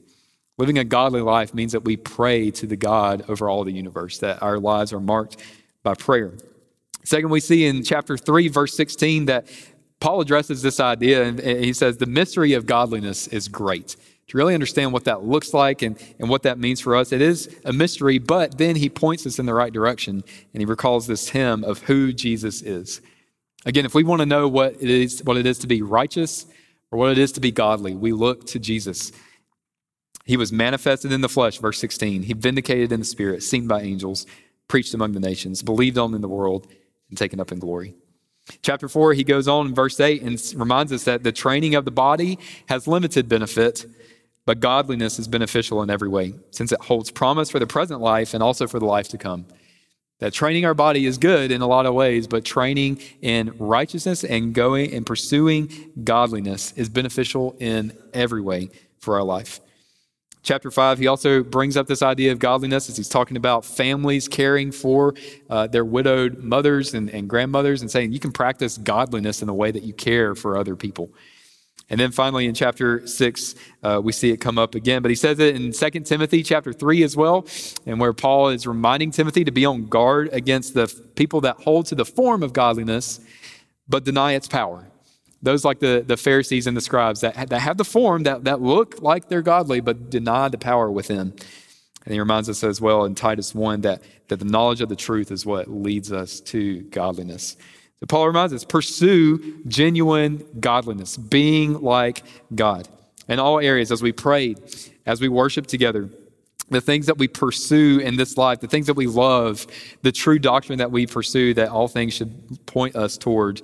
Living 0.58 0.80
a 0.80 0.84
godly 0.84 1.22
life 1.22 1.53
means 1.53 1.74
that 1.74 1.86
we 1.86 1.98
pray 1.98 2.50
to 2.50 2.65
the 2.65 2.77
God 2.77 3.25
over 3.30 3.48
all 3.48 3.63
the 3.63 3.72
universe, 3.72 4.18
that 4.18 4.42
our 4.42 4.58
lives 4.58 4.92
are 4.92 5.00
marked 5.00 5.38
by 5.84 5.94
prayer. 5.94 6.34
Second, 7.03 7.29
we 7.29 7.39
see 7.39 7.65
in 7.65 7.83
chapter 7.83 8.17
3, 8.17 8.48
verse 8.48 8.75
16, 8.75 9.25
that 9.25 9.48
Paul 10.00 10.22
addresses 10.22 10.62
this 10.62 10.79
idea 10.79 11.24
and 11.24 11.39
he 11.39 11.74
says, 11.74 11.98
The 11.98 12.05
mystery 12.05 12.53
of 12.53 12.65
godliness 12.65 13.27
is 13.27 13.48
great. 13.48 13.95
To 14.27 14.38
really 14.38 14.53
understand 14.53 14.93
what 14.93 15.03
that 15.03 15.24
looks 15.24 15.53
like 15.53 15.81
and, 15.81 15.98
and 16.19 16.29
what 16.29 16.43
that 16.43 16.57
means 16.57 16.79
for 16.79 16.95
us, 16.95 17.12
it 17.12 17.22
is 17.22 17.53
a 17.65 17.74
mystery, 17.74 18.19
but 18.19 18.57
then 18.57 18.77
he 18.77 18.89
points 18.89 19.25
us 19.25 19.38
in 19.38 19.45
the 19.45 19.53
right 19.53 19.72
direction 19.72 20.24
and 20.53 20.62
he 20.62 20.65
recalls 20.65 21.07
this 21.07 21.29
hymn 21.29 21.63
of 21.63 21.79
who 21.83 22.13
Jesus 22.13 22.62
is. 22.62 23.01
Again, 23.65 23.86
if 23.86 23.93
we 23.93 24.03
want 24.03 24.22
to 24.22 24.25
know 24.25 24.48
what 24.48 24.75
it 24.75 24.89
is, 24.89 25.22
what 25.24 25.38
it 25.38 25.45
is 25.45 25.60
to 25.60 25.67
be 25.67 25.81
righteous 25.81 26.45
or 26.91 27.00
what 27.00 27.12
it 27.12 27.17
is 27.17 27.31
to 27.33 27.41
be 27.41 27.51
godly, 27.51 27.95
we 27.95 28.12
look 28.12 28.45
to 28.48 28.60
Jesus. 28.60 29.12
He 30.25 30.38
was 30.38 30.53
manifested 30.53 31.12
in 31.12 31.22
the 31.22 31.29
flesh, 31.29 31.57
verse 31.57 31.79
16. 31.79 32.24
He 32.24 32.33
vindicated 32.33 32.91
in 32.91 33.00
the 33.01 33.05
spirit, 33.05 33.43
seen 33.43 33.67
by 33.67 33.81
angels, 33.81 34.25
preached 34.67 34.93
among 34.93 35.12
the 35.12 35.19
nations, 35.19 35.62
believed 35.62 35.98
on 35.98 36.13
in 36.13 36.22
the 36.22 36.29
world, 36.29 36.67
and 37.10 37.17
taken 37.17 37.39
up 37.39 37.51
in 37.51 37.60
glory. 37.60 37.95
Chapter 38.62 38.89
4, 38.89 39.13
he 39.13 39.24
goes 39.24 39.48
on 39.48 39.67
in 39.67 39.75
verse 39.75 40.00
8 40.00 40.22
and 40.22 40.53
reminds 40.55 40.91
us 40.91 41.05
that 41.05 41.24
the 41.24 41.31
training 41.31 41.75
of 41.75 41.86
the 41.86 41.91
body 41.91 42.38
has 42.67 42.88
limited 42.88 43.30
benefit, 43.30 43.86
but 44.45 44.60
godliness 44.60 45.17
is 45.17 45.28
beneficial 45.28 45.82
in 45.82 45.89
every 45.89 46.10
way, 46.10 46.34
since 46.51 46.71
it 46.71 46.82
holds 46.82 47.10
promise 47.10 47.49
for 47.49 47.60
the 47.60 47.67
present 47.67 48.01
life 48.01 48.34
and 48.34 48.43
also 48.43 48.67
for 48.67 48.80
the 48.80 48.86
life 48.86 49.08
to 49.10 49.17
come. 49.17 49.45
That 50.19 50.34
training 50.34 50.65
our 50.65 50.73
body 50.73 51.06
is 51.06 51.17
good 51.17 51.51
in 51.51 51.62
a 51.62 51.67
lot 51.67 51.86
of 51.86 51.93
ways, 51.93 52.28
but 52.28 52.45
training 52.45 53.01
in 53.21 53.54
righteousness 53.58 54.23
and 54.23 54.54
going 54.54 54.93
and 54.93 55.06
pursuing 55.06 55.91
godliness 56.04 56.73
is 56.73 56.89
beneficial 56.89 57.56
in 57.60 57.97
every 58.13 58.41
way 58.41 58.69
for 58.99 59.15
our 59.15 59.23
life. 59.23 59.60
Chapter 60.43 60.69
5, 60.69 60.99
he 60.99 61.08
also 61.08 61.41
brings 61.41 61.77
up 61.77 61.88
this 61.88 62.01
idea 62.01 62.34
of 62.34 62.38
godliness 62.38 62.89
as 62.89 62.97
he's 62.97 63.08
talking 63.08 63.38
about 63.38 63.63
families 63.63 64.27
caring 64.27 64.73
for 64.73 65.13
uh, 65.49 65.67
their 65.67 65.86
widowed 65.86 66.39
mothers 66.39 66.93
and, 66.93 67.10
and 67.10 67.29
grandmothers 67.29 67.82
and 67.82 67.89
saying 67.89 68.12
you 68.12 68.19
can 68.19 68.34
practice 68.34 68.77
godliness 68.77 69.41
in 69.41 69.47
the 69.47 69.53
way 69.53 69.71
that 69.71 69.84
you 69.84 69.93
care 69.93 70.36
for 70.36 70.58
other 70.58 70.75
people. 70.75 71.10
And 71.89 71.97
then 71.97 72.12
finally 72.12 72.45
in 72.45 72.53
chapter 72.53 73.08
6, 73.08 73.56
uh, 73.84 74.01
we 74.03 74.12
see 74.12 74.32
it 74.32 74.38
come 74.38 74.58
up 74.58 74.75
again. 74.75 75.01
But 75.01 75.12
he 75.12 75.15
says 75.15 75.39
it 75.39 75.56
in 75.56 75.71
2 75.71 75.89
Timothy 76.01 76.43
chapter 76.43 76.73
3 76.73 77.03
as 77.03 77.15
well, 77.15 77.45
and 77.86 77.97
where 77.99 78.13
Paul 78.13 78.49
is 78.49 78.67
reminding 78.67 79.12
Timothy 79.12 79.45
to 79.45 79.51
be 79.51 79.65
on 79.65 79.88
guard 79.88 80.29
against 80.34 80.73
the 80.73 80.93
people 81.15 81.39
that 81.41 81.58
hold 81.62 81.86
to 81.88 81.95
the 81.95 82.06
form 82.06 82.43
of 82.43 82.51
godliness, 82.51 83.21
but 83.88 84.03
deny 84.03 84.34
its 84.34 84.49
power. 84.49 84.89
Those 85.43 85.65
like 85.65 85.79
the, 85.79 86.03
the 86.06 86.15
Pharisees 86.15 86.67
and 86.67 86.75
the 86.75 86.82
scribes 86.82 87.19
that, 87.21 87.49
that 87.49 87.60
have 87.60 87.77
the 87.77 87.84
form, 87.84 88.23
that, 88.23 88.45
that 88.45 88.62
look 88.62 89.01
like 89.01 89.27
they're 89.27 89.41
godly, 89.41 89.82
but 89.82 90.10
deny 90.10 90.47
the 90.47 90.58
power 90.58 90.89
within. 90.89 91.34
And 92.06 92.13
he 92.13 92.19
reminds 92.19 92.49
us 92.49 92.63
as 92.63 92.79
well 92.79 93.03
in 93.03 93.13
Titus 93.13 93.53
1 93.53 93.82
that, 93.82 94.01
that 94.29 94.39
the 94.39 94.45
knowledge 94.45 94.79
of 94.79 94.88
the 94.88 94.95
truth 94.95 95.32
is 95.32 95.45
what 95.45 95.69
leads 95.69 96.12
us 96.12 96.39
to 96.41 96.82
godliness. 96.84 97.58
So 97.99 98.06
Paul 98.08 98.27
reminds 98.27 98.53
us 98.53 98.63
pursue 98.63 99.62
genuine 99.67 100.45
godliness, 100.60 101.17
being 101.17 101.82
like 101.82 102.23
God 102.56 102.88
in 103.27 103.39
all 103.39 103.60
areas 103.60 103.91
as 103.91 104.01
we 104.01 104.13
pray, 104.13 104.56
as 105.06 105.19
we 105.19 105.27
worship 105.27 105.67
together. 105.67 106.10
The 106.69 106.82
things 106.82 107.06
that 107.08 107.17
we 107.17 107.27
pursue 107.27 107.99
in 107.99 108.15
this 108.15 108.38
life, 108.38 108.62
the 108.62 108.67
things 108.67 108.88
that 108.88 108.95
we 108.95 109.08
love, 109.08 109.67
the 110.01 110.12
true 110.13 110.39
doctrine 110.39 110.79
that 110.79 110.91
we 110.91 111.06
pursue, 111.06 111.53
that 111.56 111.69
all 111.69 111.89
things 111.89 112.13
should 112.13 112.65
point 112.65 112.95
us 112.95 113.17
toward 113.17 113.62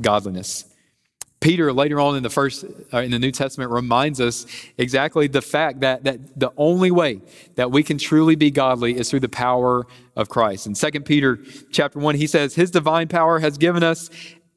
godliness. 0.00 0.66
Peter 1.44 1.74
later 1.74 2.00
on 2.00 2.16
in 2.16 2.22
the 2.22 2.30
first 2.30 2.64
uh, 2.94 3.00
in 3.00 3.10
the 3.10 3.18
New 3.18 3.30
Testament 3.30 3.70
reminds 3.70 4.18
us 4.18 4.46
exactly 4.78 5.26
the 5.26 5.42
fact 5.42 5.80
that 5.80 6.02
that 6.04 6.40
the 6.40 6.50
only 6.56 6.90
way 6.90 7.20
that 7.56 7.70
we 7.70 7.82
can 7.82 7.98
truly 7.98 8.34
be 8.34 8.50
godly 8.50 8.96
is 8.96 9.10
through 9.10 9.20
the 9.20 9.28
power 9.28 9.86
of 10.16 10.30
Christ. 10.30 10.66
In 10.66 10.72
2 10.72 11.00
Peter 11.00 11.38
chapter 11.70 11.98
1 11.98 12.14
he 12.14 12.26
says 12.26 12.54
his 12.54 12.70
divine 12.70 13.08
power 13.08 13.40
has 13.40 13.58
given 13.58 13.82
us 13.82 14.08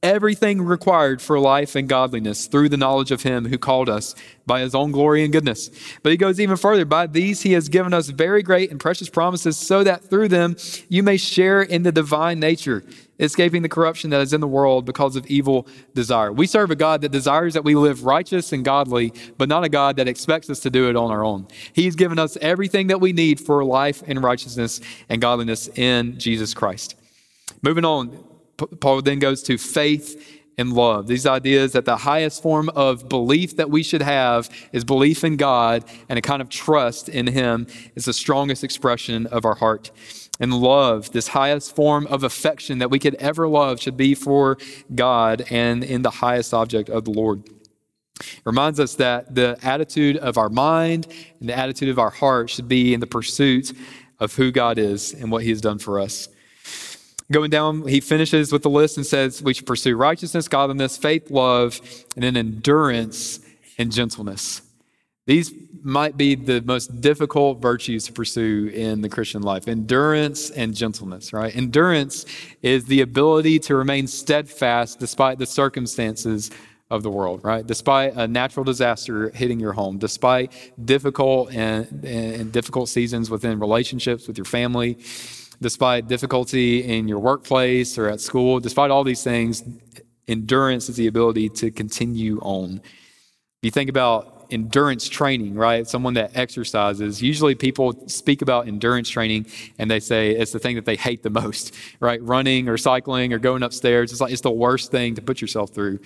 everything 0.01 0.61
required 0.61 1.21
for 1.21 1.37
life 1.37 1.75
and 1.75 1.89
godliness 1.89 2.47
through 2.47 2.69
the 2.69 2.77
knowledge 2.77 3.11
of 3.11 3.23
him 3.23 3.49
who 3.49 3.57
called 3.57 3.89
us 3.89 4.15
by 4.45 4.61
his 4.61 4.73
own 4.73 4.93
glory 4.93 5.25
and 5.25 5.33
goodness. 5.33 5.69
But 6.03 6.13
he 6.13 6.17
goes 6.17 6.39
even 6.39 6.55
further. 6.55 6.85
By 6.85 7.07
these 7.07 7.41
he 7.41 7.51
has 7.51 7.67
given 7.67 7.93
us 7.93 8.07
very 8.07 8.41
great 8.41 8.71
and 8.71 8.79
precious 8.79 9.09
promises 9.09 9.57
so 9.57 9.83
that 9.83 10.05
through 10.09 10.29
them 10.29 10.55
you 10.87 11.03
may 11.03 11.17
share 11.17 11.61
in 11.61 11.83
the 11.83 11.91
divine 11.91 12.39
nature 12.39 12.85
escaping 13.19 13.61
the 13.61 13.69
corruption 13.69 14.09
that 14.11 14.21
is 14.21 14.33
in 14.33 14.41
the 14.41 14.47
world 14.47 14.85
because 14.85 15.15
of 15.15 15.25
evil 15.27 15.67
desire. 15.93 16.31
We 16.31 16.47
serve 16.47 16.71
a 16.71 16.75
God 16.75 17.01
that 17.01 17.09
desires 17.09 17.53
that 17.53 17.63
we 17.63 17.75
live 17.75 18.05
righteous 18.05 18.51
and 18.53 18.63
godly, 18.63 19.13
but 19.37 19.49
not 19.49 19.63
a 19.63 19.69
God 19.69 19.97
that 19.97 20.07
expects 20.07 20.49
us 20.49 20.59
to 20.61 20.69
do 20.69 20.89
it 20.89 20.95
on 20.95 21.11
our 21.11 21.23
own. 21.23 21.47
He's 21.73 21.95
given 21.95 22.19
us 22.19 22.37
everything 22.41 22.87
that 22.87 23.01
we 23.01 23.13
need 23.13 23.39
for 23.39 23.63
life 23.63 24.03
and 24.07 24.23
righteousness 24.23 24.81
and 25.09 25.21
godliness 25.21 25.67
in 25.69 26.19
Jesus 26.19 26.53
Christ. 26.53 26.95
Moving 27.61 27.85
on, 27.85 28.23
Paul 28.79 29.01
then 29.01 29.19
goes 29.19 29.43
to 29.43 29.57
faith 29.57 30.43
and 30.57 30.73
love. 30.73 31.07
These 31.07 31.25
ideas 31.25 31.73
that 31.73 31.85
the 31.85 31.97
highest 31.97 32.41
form 32.41 32.69
of 32.69 33.07
belief 33.07 33.57
that 33.57 33.69
we 33.69 33.83
should 33.83 34.01
have 34.01 34.49
is 34.71 34.83
belief 34.83 35.23
in 35.23 35.37
God 35.37 35.83
and 36.09 36.17
a 36.17 36.21
kind 36.21 36.41
of 36.41 36.49
trust 36.49 37.09
in 37.09 37.27
Him 37.27 37.67
is 37.95 38.05
the 38.05 38.13
strongest 38.13 38.63
expression 38.63 39.27
of 39.27 39.45
our 39.45 39.55
heart 39.55 39.91
and 40.39 40.53
love, 40.53 41.11
this 41.11 41.29
highest 41.29 41.75
form 41.75 42.07
of 42.07 42.23
affection 42.23 42.79
that 42.79 42.91
we 42.91 42.99
could 42.99 43.15
ever 43.15 43.47
love, 43.47 43.81
should 43.81 43.97
be 43.97 44.13
for 44.15 44.57
God 44.93 45.45
and 45.49 45.83
in 45.83 46.01
the 46.01 46.11
highest 46.11 46.53
object 46.53 46.89
of 46.89 47.05
the 47.05 47.11
Lord. 47.11 47.43
It 48.19 48.41
reminds 48.45 48.79
us 48.79 48.95
that 48.95 49.33
the 49.33 49.57
attitude 49.61 50.17
of 50.17 50.37
our 50.37 50.49
mind 50.49 51.07
and 51.39 51.49
the 51.49 51.57
attitude 51.57 51.89
of 51.89 51.99
our 51.99 52.09
heart 52.09 52.49
should 52.49 52.67
be 52.67 52.93
in 52.93 52.99
the 52.99 53.07
pursuit 53.07 53.73
of 54.19 54.35
who 54.35 54.51
God 54.51 54.77
is 54.77 55.13
and 55.13 55.31
what 55.31 55.43
He 55.43 55.49
has 55.49 55.61
done 55.61 55.79
for 55.79 55.99
us. 55.99 56.29
Going 57.31 57.49
down, 57.49 57.85
he 57.87 57.99
finishes 57.99 58.53
with 58.53 58.63
the 58.63 58.69
list 58.69 58.95
and 58.95 59.05
says 59.05 59.43
we 59.43 59.53
should 59.53 59.65
pursue 59.65 59.97
righteousness, 59.97 60.47
godliness, 60.47 60.95
faith, 60.95 61.29
love, 61.29 61.81
and 62.15 62.23
then 62.23 62.37
endurance 62.37 63.41
and 63.77 63.91
gentleness. 63.91 64.61
These 65.25 65.53
might 65.83 66.15
be 66.15 66.35
the 66.35 66.61
most 66.61 67.01
difficult 67.01 67.61
virtues 67.61 68.05
to 68.05 68.13
pursue 68.13 68.71
in 68.73 69.01
the 69.01 69.09
Christian 69.09 69.41
life 69.41 69.67
endurance 69.67 70.49
and 70.51 70.73
gentleness, 70.73 71.33
right? 71.33 71.53
Endurance 71.55 72.25
is 72.61 72.85
the 72.85 73.01
ability 73.01 73.59
to 73.59 73.75
remain 73.75 74.07
steadfast 74.07 74.99
despite 74.99 75.37
the 75.37 75.45
circumstances 75.45 76.49
of 76.89 77.03
the 77.03 77.09
world, 77.09 77.43
right? 77.43 77.67
Despite 77.67 78.13
a 78.15 78.25
natural 78.25 78.63
disaster 78.63 79.29
hitting 79.31 79.59
your 79.59 79.73
home, 79.73 79.97
despite 79.97 80.71
difficult 80.85 81.53
and, 81.53 82.05
and 82.05 82.51
difficult 82.53 82.87
seasons 82.87 83.29
within 83.29 83.59
relationships 83.59 84.27
with 84.27 84.37
your 84.37 84.45
family, 84.45 84.97
despite 85.61 86.07
difficulty 86.07 86.83
in 86.83 87.07
your 87.07 87.19
workplace 87.19 87.97
or 87.97 88.09
at 88.09 88.21
school, 88.21 88.59
despite 88.59 88.91
all 88.91 89.03
these 89.03 89.23
things, 89.23 89.63
endurance 90.27 90.89
is 90.89 90.95
the 90.95 91.07
ability 91.07 91.49
to 91.49 91.71
continue 91.71 92.39
on. 92.39 92.81
If 92.83 93.63
you 93.63 93.71
think 93.71 93.89
about 93.89 94.36
endurance 94.49 95.07
training, 95.07 95.55
right? 95.55 95.87
Someone 95.87 96.13
that 96.15 96.35
exercises. 96.35 97.21
Usually 97.21 97.55
people 97.55 98.07
speak 98.07 98.41
about 98.41 98.67
endurance 98.67 99.09
training 99.09 99.47
and 99.77 99.89
they 99.89 99.99
say 99.99 100.31
it's 100.31 100.51
the 100.51 100.59
thing 100.59 100.75
that 100.75 100.85
they 100.85 100.95
hate 100.95 101.23
the 101.23 101.29
most, 101.29 101.73
right? 101.99 102.21
Running 102.21 102.69
or 102.69 102.77
cycling 102.77 103.33
or 103.33 103.39
going 103.39 103.63
upstairs. 103.63 104.11
It's 104.11 104.21
like 104.21 104.31
it's 104.31 104.41
the 104.41 104.51
worst 104.51 104.91
thing 104.91 105.15
to 105.15 105.21
put 105.21 105.41
yourself 105.41 105.71
through. 105.71 105.99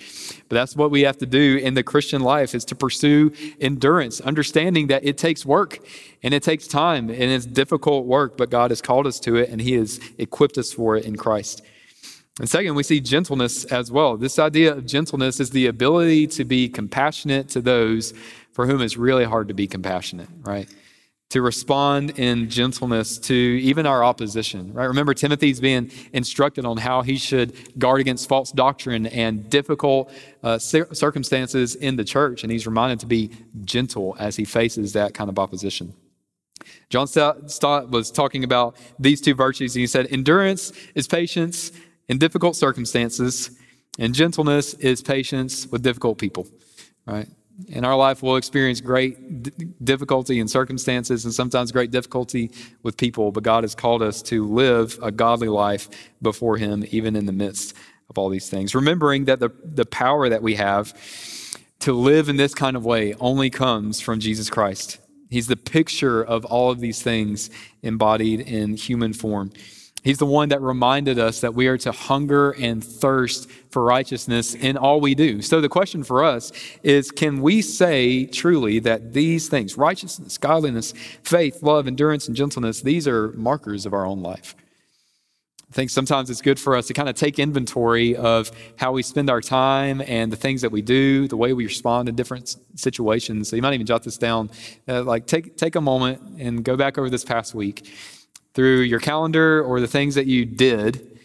But 0.48 0.56
that's 0.56 0.76
what 0.76 0.90
we 0.90 1.02
have 1.02 1.18
to 1.18 1.26
do 1.26 1.58
in 1.62 1.74
the 1.74 1.82
Christian 1.82 2.22
life 2.22 2.54
is 2.54 2.64
to 2.66 2.74
pursue 2.74 3.32
endurance, 3.60 4.20
understanding 4.20 4.88
that 4.88 5.04
it 5.04 5.18
takes 5.18 5.46
work 5.46 5.78
and 6.22 6.34
it 6.34 6.42
takes 6.42 6.66
time 6.66 7.10
and 7.10 7.22
it's 7.22 7.46
difficult 7.46 8.06
work, 8.06 8.36
but 8.36 8.50
God 8.50 8.70
has 8.70 8.80
called 8.80 9.06
us 9.06 9.18
to 9.20 9.36
it 9.36 9.48
and 9.50 9.60
He 9.60 9.74
has 9.74 10.00
equipped 10.18 10.58
us 10.58 10.72
for 10.72 10.96
it 10.96 11.04
in 11.04 11.16
Christ. 11.16 11.62
And 12.38 12.48
second, 12.48 12.74
we 12.74 12.82
see 12.82 13.00
gentleness 13.00 13.64
as 13.66 13.92
well. 13.92 14.16
This 14.16 14.38
idea 14.38 14.72
of 14.72 14.86
gentleness 14.86 15.38
is 15.38 15.50
the 15.50 15.66
ability 15.66 16.26
to 16.28 16.44
be 16.44 16.68
compassionate 16.68 17.48
to 17.50 17.60
those 17.60 18.14
for 18.52 18.66
whom 18.66 18.80
it's 18.80 18.96
really 18.96 19.24
hard 19.24 19.48
to 19.48 19.54
be 19.54 19.66
compassionate, 19.66 20.28
right? 20.40 20.68
To 21.30 21.42
respond 21.42 22.18
in 22.18 22.48
gentleness 22.48 23.18
to 23.20 23.34
even 23.34 23.84
our 23.84 24.02
opposition, 24.02 24.72
right? 24.72 24.86
Remember, 24.86 25.12
Timothy's 25.12 25.60
being 25.60 25.90
instructed 26.14 26.64
on 26.64 26.78
how 26.78 27.02
he 27.02 27.16
should 27.16 27.78
guard 27.78 28.00
against 28.00 28.28
false 28.28 28.50
doctrine 28.50 29.06
and 29.06 29.48
difficult 29.50 30.10
uh, 30.42 30.58
circumstances 30.58 31.74
in 31.74 31.96
the 31.96 32.04
church. 32.04 32.44
And 32.44 32.52
he's 32.52 32.66
reminded 32.66 33.00
to 33.00 33.06
be 33.06 33.30
gentle 33.64 34.16
as 34.18 34.36
he 34.36 34.46
faces 34.46 34.94
that 34.94 35.12
kind 35.12 35.28
of 35.28 35.38
opposition. 35.38 35.94
John 36.88 37.06
Stott 37.06 37.90
was 37.90 38.10
talking 38.10 38.44
about 38.44 38.76
these 38.98 39.20
two 39.20 39.34
virtues, 39.34 39.74
and 39.74 39.80
he 39.80 39.86
said, 39.86 40.06
Endurance 40.10 40.72
is 40.94 41.08
patience 41.08 41.72
in 42.12 42.18
difficult 42.18 42.54
circumstances, 42.54 43.50
and 43.98 44.14
gentleness 44.14 44.74
is 44.74 45.00
patience 45.00 45.66
with 45.68 45.82
difficult 45.82 46.18
people, 46.18 46.46
right? 47.06 47.26
In 47.68 47.86
our 47.86 47.96
life, 47.96 48.22
we'll 48.22 48.36
experience 48.36 48.82
great 48.82 49.14
difficulty 49.82 50.38
in 50.38 50.46
circumstances 50.46 51.24
and 51.24 51.32
sometimes 51.32 51.72
great 51.72 51.90
difficulty 51.90 52.50
with 52.82 52.98
people, 52.98 53.32
but 53.32 53.42
God 53.42 53.64
has 53.64 53.74
called 53.74 54.02
us 54.02 54.20
to 54.24 54.46
live 54.46 54.98
a 55.02 55.10
godly 55.10 55.48
life 55.48 55.88
before 56.20 56.58
Him, 56.58 56.84
even 56.90 57.16
in 57.16 57.24
the 57.24 57.32
midst 57.32 57.74
of 58.10 58.18
all 58.18 58.28
these 58.28 58.50
things. 58.50 58.74
Remembering 58.74 59.24
that 59.24 59.40
the, 59.40 59.50
the 59.64 59.86
power 59.86 60.28
that 60.28 60.42
we 60.42 60.56
have 60.56 60.92
to 61.80 61.94
live 61.94 62.28
in 62.28 62.36
this 62.36 62.54
kind 62.54 62.76
of 62.76 62.84
way 62.84 63.14
only 63.20 63.48
comes 63.48 64.02
from 64.02 64.20
Jesus 64.20 64.50
Christ. 64.50 64.98
He's 65.30 65.46
the 65.46 65.56
picture 65.56 66.22
of 66.22 66.44
all 66.44 66.70
of 66.70 66.78
these 66.78 67.00
things 67.00 67.48
embodied 67.82 68.40
in 68.40 68.74
human 68.76 69.14
form. 69.14 69.50
He's 70.02 70.18
the 70.18 70.26
one 70.26 70.48
that 70.48 70.60
reminded 70.60 71.18
us 71.18 71.40
that 71.40 71.54
we 71.54 71.68
are 71.68 71.78
to 71.78 71.92
hunger 71.92 72.50
and 72.52 72.82
thirst 72.82 73.48
for 73.70 73.84
righteousness 73.84 74.54
in 74.54 74.76
all 74.76 75.00
we 75.00 75.14
do. 75.14 75.40
So 75.42 75.60
the 75.60 75.68
question 75.68 76.02
for 76.02 76.24
us 76.24 76.50
is 76.82 77.12
can 77.12 77.40
we 77.40 77.62
say 77.62 78.26
truly 78.26 78.80
that 78.80 79.12
these 79.12 79.48
things, 79.48 79.78
righteousness, 79.78 80.38
godliness, 80.38 80.92
faith, 81.22 81.62
love, 81.62 81.86
endurance, 81.86 82.26
and 82.26 82.36
gentleness, 82.36 82.80
these 82.80 83.06
are 83.06 83.30
markers 83.32 83.86
of 83.86 83.94
our 83.94 84.04
own 84.04 84.22
life? 84.22 84.56
I 85.70 85.74
think 85.74 85.88
sometimes 85.88 86.28
it's 86.28 86.42
good 86.42 86.60
for 86.60 86.76
us 86.76 86.88
to 86.88 86.94
kind 86.94 87.08
of 87.08 87.14
take 87.14 87.38
inventory 87.38 88.14
of 88.14 88.50
how 88.76 88.92
we 88.92 89.02
spend 89.02 89.30
our 89.30 89.40
time 89.40 90.02
and 90.06 90.30
the 90.30 90.36
things 90.36 90.60
that 90.60 90.70
we 90.70 90.82
do, 90.82 91.28
the 91.28 91.36
way 91.36 91.54
we 91.54 91.64
respond 91.64 92.10
in 92.10 92.14
different 92.14 92.56
situations. 92.74 93.48
So 93.48 93.56
you 93.56 93.62
might 93.62 93.72
even 93.72 93.86
jot 93.86 94.02
this 94.02 94.18
down. 94.18 94.50
Uh, 94.86 95.02
like 95.02 95.26
take 95.26 95.56
take 95.56 95.76
a 95.76 95.80
moment 95.80 96.20
and 96.38 96.62
go 96.62 96.76
back 96.76 96.98
over 96.98 97.08
this 97.08 97.24
past 97.24 97.54
week 97.54 97.88
through 98.54 98.80
your 98.80 99.00
calendar 99.00 99.62
or 99.62 99.80
the 99.80 99.86
things 99.86 100.14
that 100.14 100.26
you 100.26 100.44
did, 100.44 101.18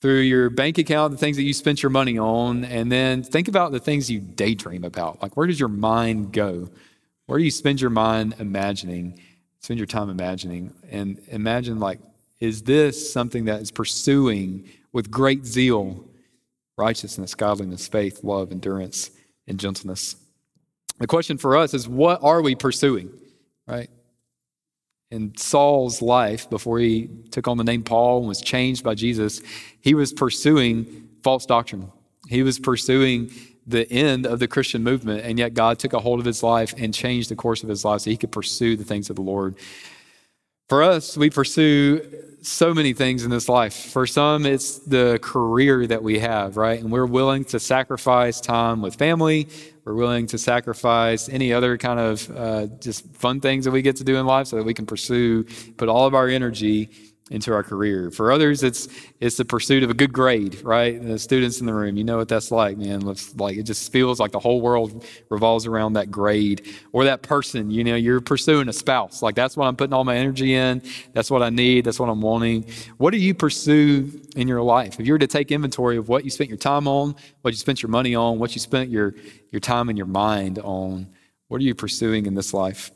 through 0.00 0.20
your 0.20 0.50
bank 0.50 0.78
account, 0.78 1.12
the 1.12 1.18
things 1.18 1.36
that 1.36 1.44
you 1.44 1.54
spent 1.54 1.82
your 1.82 1.90
money 1.90 2.18
on, 2.18 2.64
and 2.64 2.90
then 2.90 3.22
think 3.22 3.48
about 3.48 3.72
the 3.72 3.78
things 3.78 4.10
you 4.10 4.20
daydream 4.20 4.84
about. 4.84 5.22
Like, 5.22 5.36
where 5.36 5.46
does 5.46 5.60
your 5.60 5.68
mind 5.68 6.32
go? 6.32 6.68
Where 7.26 7.38
do 7.38 7.44
you 7.44 7.50
spend 7.50 7.80
your 7.80 7.90
mind 7.90 8.34
imagining? 8.38 9.20
Spend 9.60 9.78
your 9.78 9.86
time 9.86 10.10
imagining 10.10 10.72
and 10.90 11.20
imagine, 11.28 11.78
like, 11.78 12.00
is 12.40 12.62
this 12.62 13.12
something 13.12 13.44
that 13.44 13.62
is 13.62 13.70
pursuing 13.70 14.68
with 14.92 15.10
great 15.10 15.46
zeal 15.46 16.04
righteousness, 16.76 17.36
godliness, 17.36 17.86
faith, 17.86 18.24
love, 18.24 18.50
endurance, 18.50 19.12
and 19.46 19.60
gentleness? 19.60 20.16
The 20.98 21.06
question 21.06 21.38
for 21.38 21.56
us 21.56 21.74
is 21.74 21.88
what 21.88 22.18
are 22.22 22.42
we 22.42 22.56
pursuing, 22.56 23.10
right? 23.68 23.88
In 25.12 25.36
Saul's 25.36 26.00
life 26.00 26.48
before 26.48 26.78
he 26.78 27.10
took 27.30 27.46
on 27.46 27.58
the 27.58 27.64
name 27.64 27.82
Paul 27.82 28.20
and 28.20 28.28
was 28.28 28.40
changed 28.40 28.82
by 28.82 28.94
Jesus, 28.94 29.42
he 29.80 29.94
was 29.94 30.10
pursuing 30.12 31.08
false 31.22 31.44
doctrine. 31.44 31.92
He 32.28 32.42
was 32.42 32.58
pursuing 32.58 33.30
the 33.66 33.88
end 33.92 34.26
of 34.26 34.38
the 34.38 34.48
Christian 34.48 34.82
movement, 34.82 35.24
and 35.24 35.38
yet 35.38 35.52
God 35.52 35.78
took 35.78 35.92
a 35.92 36.00
hold 36.00 36.18
of 36.18 36.24
his 36.24 36.42
life 36.42 36.74
and 36.78 36.94
changed 36.94 37.28
the 37.28 37.36
course 37.36 37.62
of 37.62 37.68
his 37.68 37.84
life 37.84 38.00
so 38.00 38.10
he 38.10 38.16
could 38.16 38.32
pursue 38.32 38.74
the 38.74 38.84
things 38.84 39.10
of 39.10 39.16
the 39.16 39.22
Lord. 39.22 39.54
For 40.72 40.82
us, 40.82 41.18
we 41.18 41.28
pursue 41.28 42.00
so 42.40 42.72
many 42.72 42.94
things 42.94 43.26
in 43.26 43.30
this 43.30 43.46
life. 43.46 43.74
For 43.74 44.06
some, 44.06 44.46
it's 44.46 44.78
the 44.78 45.18
career 45.20 45.86
that 45.86 46.02
we 46.02 46.18
have, 46.20 46.56
right? 46.56 46.80
And 46.80 46.90
we're 46.90 47.04
willing 47.04 47.44
to 47.52 47.60
sacrifice 47.60 48.40
time 48.40 48.80
with 48.80 48.94
family. 48.94 49.48
We're 49.84 49.92
willing 49.92 50.28
to 50.28 50.38
sacrifice 50.38 51.28
any 51.28 51.52
other 51.52 51.76
kind 51.76 52.00
of 52.00 52.34
uh, 52.34 52.66
just 52.80 53.06
fun 53.14 53.42
things 53.42 53.66
that 53.66 53.70
we 53.70 53.82
get 53.82 53.96
to 53.96 54.04
do 54.04 54.16
in 54.16 54.24
life 54.24 54.46
so 54.46 54.56
that 54.56 54.64
we 54.64 54.72
can 54.72 54.86
pursue, 54.86 55.44
put 55.76 55.90
all 55.90 56.06
of 56.06 56.14
our 56.14 56.26
energy 56.26 56.88
into 57.30 57.52
our 57.52 57.62
career. 57.62 58.10
For 58.10 58.32
others, 58.32 58.62
it's 58.62 58.88
it's 59.20 59.36
the 59.36 59.44
pursuit 59.44 59.82
of 59.82 59.90
a 59.90 59.94
good 59.94 60.12
grade, 60.12 60.62
right? 60.62 61.02
The 61.02 61.18
students 61.18 61.60
in 61.60 61.66
the 61.66 61.72
room, 61.72 61.96
you 61.96 62.04
know 62.04 62.16
what 62.18 62.28
that's 62.28 62.50
like, 62.50 62.76
man. 62.76 63.06
It's 63.08 63.34
like 63.36 63.56
it 63.56 63.62
just 63.62 63.92
feels 63.92 64.20
like 64.20 64.32
the 64.32 64.38
whole 64.38 64.60
world 64.60 65.04
revolves 65.30 65.66
around 65.66 65.94
that 65.94 66.10
grade 66.10 66.66
or 66.92 67.04
that 67.04 67.22
person. 67.22 67.70
You 67.70 67.84
know, 67.84 67.94
you're 67.94 68.20
pursuing 68.20 68.68
a 68.68 68.72
spouse. 68.72 69.22
Like 69.22 69.34
that's 69.34 69.56
what 69.56 69.66
I'm 69.66 69.76
putting 69.76 69.94
all 69.94 70.04
my 70.04 70.16
energy 70.16 70.54
in. 70.54 70.82
That's 71.12 71.30
what 71.30 71.42
I 71.42 71.50
need. 71.50 71.84
That's 71.84 72.00
what 72.00 72.08
I'm 72.08 72.20
wanting. 72.20 72.66
What 72.98 73.12
do 73.12 73.18
you 73.18 73.34
pursue 73.34 74.20
in 74.36 74.48
your 74.48 74.62
life? 74.62 74.98
If 74.98 75.06
you 75.06 75.12
were 75.12 75.18
to 75.18 75.26
take 75.26 75.52
inventory 75.52 75.96
of 75.96 76.08
what 76.08 76.24
you 76.24 76.30
spent 76.30 76.50
your 76.50 76.58
time 76.58 76.88
on, 76.88 77.14
what 77.42 77.52
you 77.52 77.58
spent 77.58 77.82
your 77.82 77.90
money 77.90 78.14
on, 78.14 78.38
what 78.38 78.54
you 78.54 78.60
spent 78.60 78.90
your 78.90 79.14
your 79.50 79.60
time 79.60 79.88
and 79.88 79.96
your 79.96 80.06
mind 80.08 80.58
on, 80.58 81.08
what 81.48 81.60
are 81.60 81.64
you 81.64 81.74
pursuing 81.74 82.26
in 82.26 82.34
this 82.34 82.52
life? 82.52 82.90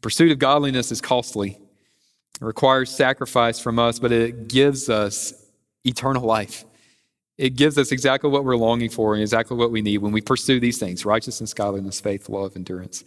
Pursuit 0.00 0.30
of 0.32 0.38
godliness 0.38 0.92
is 0.92 1.00
costly. 1.00 1.58
It 2.40 2.44
requires 2.44 2.90
sacrifice 2.90 3.58
from 3.58 3.78
us, 3.78 3.98
but 3.98 4.12
it 4.12 4.48
gives 4.48 4.88
us 4.88 5.32
eternal 5.84 6.22
life. 6.22 6.64
It 7.36 7.50
gives 7.50 7.78
us 7.78 7.92
exactly 7.92 8.30
what 8.30 8.44
we're 8.44 8.56
longing 8.56 8.90
for 8.90 9.14
and 9.14 9.22
exactly 9.22 9.56
what 9.56 9.70
we 9.70 9.82
need 9.82 9.98
when 9.98 10.12
we 10.12 10.20
pursue 10.20 10.60
these 10.60 10.78
things 10.78 11.04
righteousness, 11.04 11.54
godliness, 11.54 12.00
faith, 12.00 12.28
love, 12.28 12.56
endurance, 12.56 13.04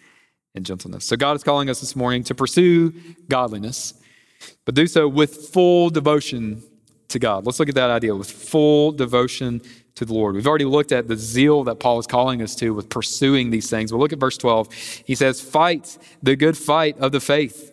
and 0.56 0.66
gentleness. 0.66 1.06
So, 1.06 1.16
God 1.16 1.36
is 1.36 1.44
calling 1.44 1.70
us 1.70 1.82
this 1.82 1.96
morning 1.96 2.24
to 2.26 2.36
pursue 2.36 2.94
godliness, 3.28 3.94
but 4.66 4.76
do 4.76 4.88
so 4.88 5.08
with 5.08 5.50
full 5.50 5.90
devotion 5.90 6.64
to 7.10 7.20
God. 7.20 7.46
Let's 7.46 7.60
look 7.60 7.70
at 7.70 7.76
that 7.76 7.90
idea 7.90 8.16
with 8.16 8.32
full 8.32 8.92
devotion 8.92 9.62
to 9.96 10.06
the 10.06 10.14
Lord. 10.14 10.36
We've 10.36 10.48
already 10.48 10.66
looked 10.66 10.92
at 10.92 11.08
the 11.08 11.18
zeal 11.18 11.64
that 11.66 11.76
Paul 11.76 12.00
is 12.00 12.08
calling 12.08 12.42
us 12.42 12.56
to 12.56 12.74
with 12.74 12.90
pursuing 12.90 13.50
these 13.50 13.70
things. 13.70 13.92
We'll 13.92 14.02
look 14.02 14.14
at 14.14 14.20
verse 14.20 14.38
12. 14.38 14.74
He 15.06 15.16
says, 15.16 15.42
Fight 15.42 15.98
the 16.24 16.36
good 16.36 16.58
fight 16.58 16.98
of 17.00 17.12
the 17.12 17.20
faith. 17.20 17.71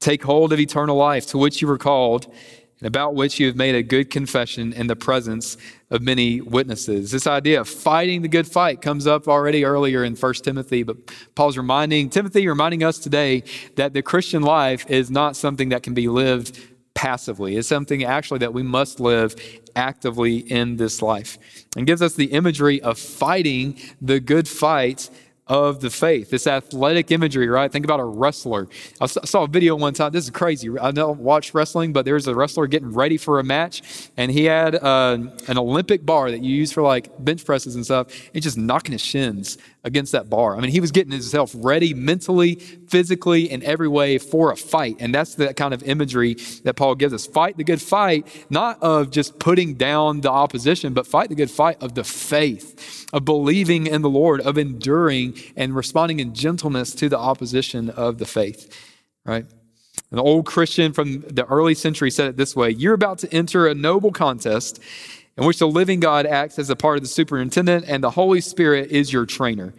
Take 0.00 0.22
hold 0.22 0.52
of 0.52 0.60
eternal 0.60 0.96
life 0.96 1.26
to 1.28 1.38
which 1.38 1.60
you 1.60 1.68
were 1.68 1.78
called 1.78 2.32
and 2.80 2.86
about 2.86 3.14
which 3.14 3.40
you 3.40 3.46
have 3.46 3.56
made 3.56 3.74
a 3.74 3.82
good 3.82 4.10
confession 4.10 4.72
in 4.72 4.86
the 4.86 4.94
presence 4.94 5.56
of 5.90 6.00
many 6.00 6.40
witnesses. 6.40 7.10
This 7.10 7.26
idea 7.26 7.60
of 7.60 7.68
fighting 7.68 8.22
the 8.22 8.28
good 8.28 8.46
fight 8.46 8.80
comes 8.80 9.06
up 9.06 9.26
already 9.26 9.64
earlier 9.64 10.04
in 10.04 10.14
1 10.14 10.34
Timothy, 10.34 10.84
but 10.84 10.96
Paul's 11.34 11.56
reminding 11.56 12.10
Timothy, 12.10 12.46
reminding 12.46 12.84
us 12.84 12.98
today 12.98 13.42
that 13.74 13.94
the 13.94 14.02
Christian 14.02 14.42
life 14.42 14.88
is 14.88 15.10
not 15.10 15.34
something 15.34 15.70
that 15.70 15.82
can 15.82 15.94
be 15.94 16.06
lived 16.06 16.60
passively. 16.94 17.56
It's 17.56 17.68
something 17.68 18.04
actually 18.04 18.38
that 18.40 18.52
we 18.52 18.62
must 18.62 19.00
live 19.00 19.34
actively 19.74 20.38
in 20.38 20.76
this 20.76 21.02
life. 21.02 21.38
And 21.76 21.86
gives 21.86 22.02
us 22.02 22.14
the 22.14 22.26
imagery 22.26 22.80
of 22.82 22.98
fighting 22.98 23.78
the 24.00 24.20
good 24.20 24.48
fight 24.48 25.10
of 25.48 25.80
the 25.80 25.90
faith. 25.90 26.30
This 26.30 26.46
athletic 26.46 27.10
imagery, 27.10 27.48
right? 27.48 27.70
Think 27.70 27.84
about 27.84 28.00
a 28.00 28.04
wrestler. 28.04 28.68
I 29.00 29.06
saw 29.06 29.44
a 29.44 29.48
video 29.48 29.76
one 29.76 29.94
time. 29.94 30.12
This 30.12 30.24
is 30.24 30.30
crazy. 30.30 30.68
I 30.78 30.90
don't 30.90 31.20
watch 31.20 31.54
wrestling, 31.54 31.92
but 31.92 32.04
there's 32.04 32.26
a 32.26 32.34
wrestler 32.34 32.66
getting 32.66 32.92
ready 32.92 33.16
for 33.16 33.40
a 33.40 33.44
match, 33.44 34.10
and 34.16 34.30
he 34.30 34.44
had 34.44 34.74
uh, 34.74 35.18
an 35.48 35.58
Olympic 35.58 36.04
bar 36.04 36.30
that 36.30 36.42
you 36.42 36.54
use 36.54 36.72
for 36.72 36.82
like 36.82 37.10
bench 37.24 37.44
presses 37.44 37.74
and 37.74 37.84
stuff, 37.84 38.08
and 38.34 38.42
just 38.42 38.58
knocking 38.58 38.92
his 38.92 39.00
shins 39.02 39.58
against 39.84 40.12
that 40.12 40.28
bar. 40.28 40.56
I 40.56 40.60
mean, 40.60 40.70
he 40.70 40.80
was 40.80 40.90
getting 40.90 41.12
himself 41.12 41.52
ready 41.54 41.94
mentally, 41.94 42.56
physically, 42.56 43.50
in 43.50 43.62
every 43.62 43.88
way 43.88 44.18
for 44.18 44.50
a 44.50 44.56
fight. 44.56 44.96
And 45.00 45.14
that's 45.14 45.34
the 45.36 45.54
kind 45.54 45.72
of 45.72 45.82
imagery 45.84 46.34
that 46.64 46.74
Paul 46.74 46.94
gives 46.94 47.14
us. 47.14 47.26
Fight 47.26 47.56
the 47.56 47.64
good 47.64 47.80
fight, 47.80 48.26
not 48.50 48.82
of 48.82 49.10
just 49.10 49.38
putting 49.38 49.74
down 49.74 50.20
the 50.20 50.30
opposition, 50.30 50.94
but 50.94 51.06
fight 51.06 51.28
the 51.28 51.34
good 51.34 51.50
fight 51.50 51.82
of 51.82 51.94
the 51.94 52.04
faith, 52.04 53.06
of 53.12 53.24
believing 53.24 53.86
in 53.86 54.02
the 54.02 54.10
Lord, 54.10 54.40
of 54.40 54.58
enduring 54.58 55.38
and 55.56 55.74
responding 55.74 56.20
in 56.20 56.34
gentleness 56.34 56.94
to 56.96 57.08
the 57.08 57.18
opposition 57.18 57.90
of 57.90 58.18
the 58.18 58.26
faith, 58.26 58.76
right? 59.24 59.46
An 60.10 60.18
old 60.18 60.46
Christian 60.46 60.92
from 60.92 61.20
the 61.20 61.44
early 61.46 61.74
century 61.74 62.10
said 62.10 62.28
it 62.28 62.36
this 62.36 62.56
way 62.56 62.70
You're 62.70 62.94
about 62.94 63.18
to 63.18 63.34
enter 63.34 63.66
a 63.66 63.74
noble 63.74 64.10
contest 64.10 64.80
in 65.38 65.46
which 65.46 65.60
the 65.60 65.68
living 65.68 66.00
God 66.00 66.26
acts 66.26 66.58
as 66.58 66.68
a 66.68 66.76
part 66.76 66.96
of 66.96 67.02
the 67.02 67.08
superintendent 67.08 67.84
and 67.86 68.02
the 68.02 68.10
Holy 68.10 68.40
Spirit 68.40 68.90
is 68.90 69.12
your 69.12 69.24
trainer. 69.24 69.72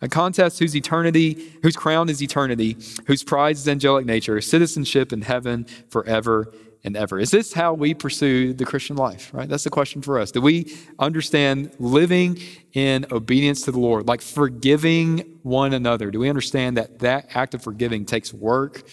A 0.00 0.08
contest 0.08 0.60
whose 0.60 0.74
eternity, 0.74 1.52
whose 1.62 1.76
crown 1.76 2.08
is 2.08 2.22
eternity, 2.22 2.76
whose 3.06 3.22
prize 3.22 3.58
is 3.58 3.68
angelic 3.68 4.06
nature, 4.06 4.40
citizenship 4.40 5.12
in 5.12 5.22
heaven 5.22 5.66
forever 5.90 6.50
and 6.84 6.96
ever. 6.96 7.18
Is 7.18 7.30
this 7.30 7.52
how 7.52 7.74
we 7.74 7.92
pursue 7.92 8.54
the 8.54 8.64
Christian 8.64 8.96
life? 8.96 9.30
Right? 9.34 9.48
That's 9.48 9.64
the 9.64 9.70
question 9.70 10.00
for 10.00 10.18
us. 10.18 10.30
Do 10.30 10.40
we 10.40 10.74
understand 10.98 11.72
living 11.78 12.38
in 12.72 13.04
obedience 13.10 13.62
to 13.62 13.72
the 13.72 13.80
Lord, 13.80 14.06
like 14.06 14.22
forgiving 14.22 15.38
one 15.42 15.74
another? 15.74 16.10
Do 16.10 16.20
we 16.20 16.30
understand 16.30 16.76
that 16.78 17.00
that 17.00 17.36
act 17.36 17.52
of 17.54 17.62
forgiving 17.62 18.06
takes 18.06 18.32
work, 18.32 18.84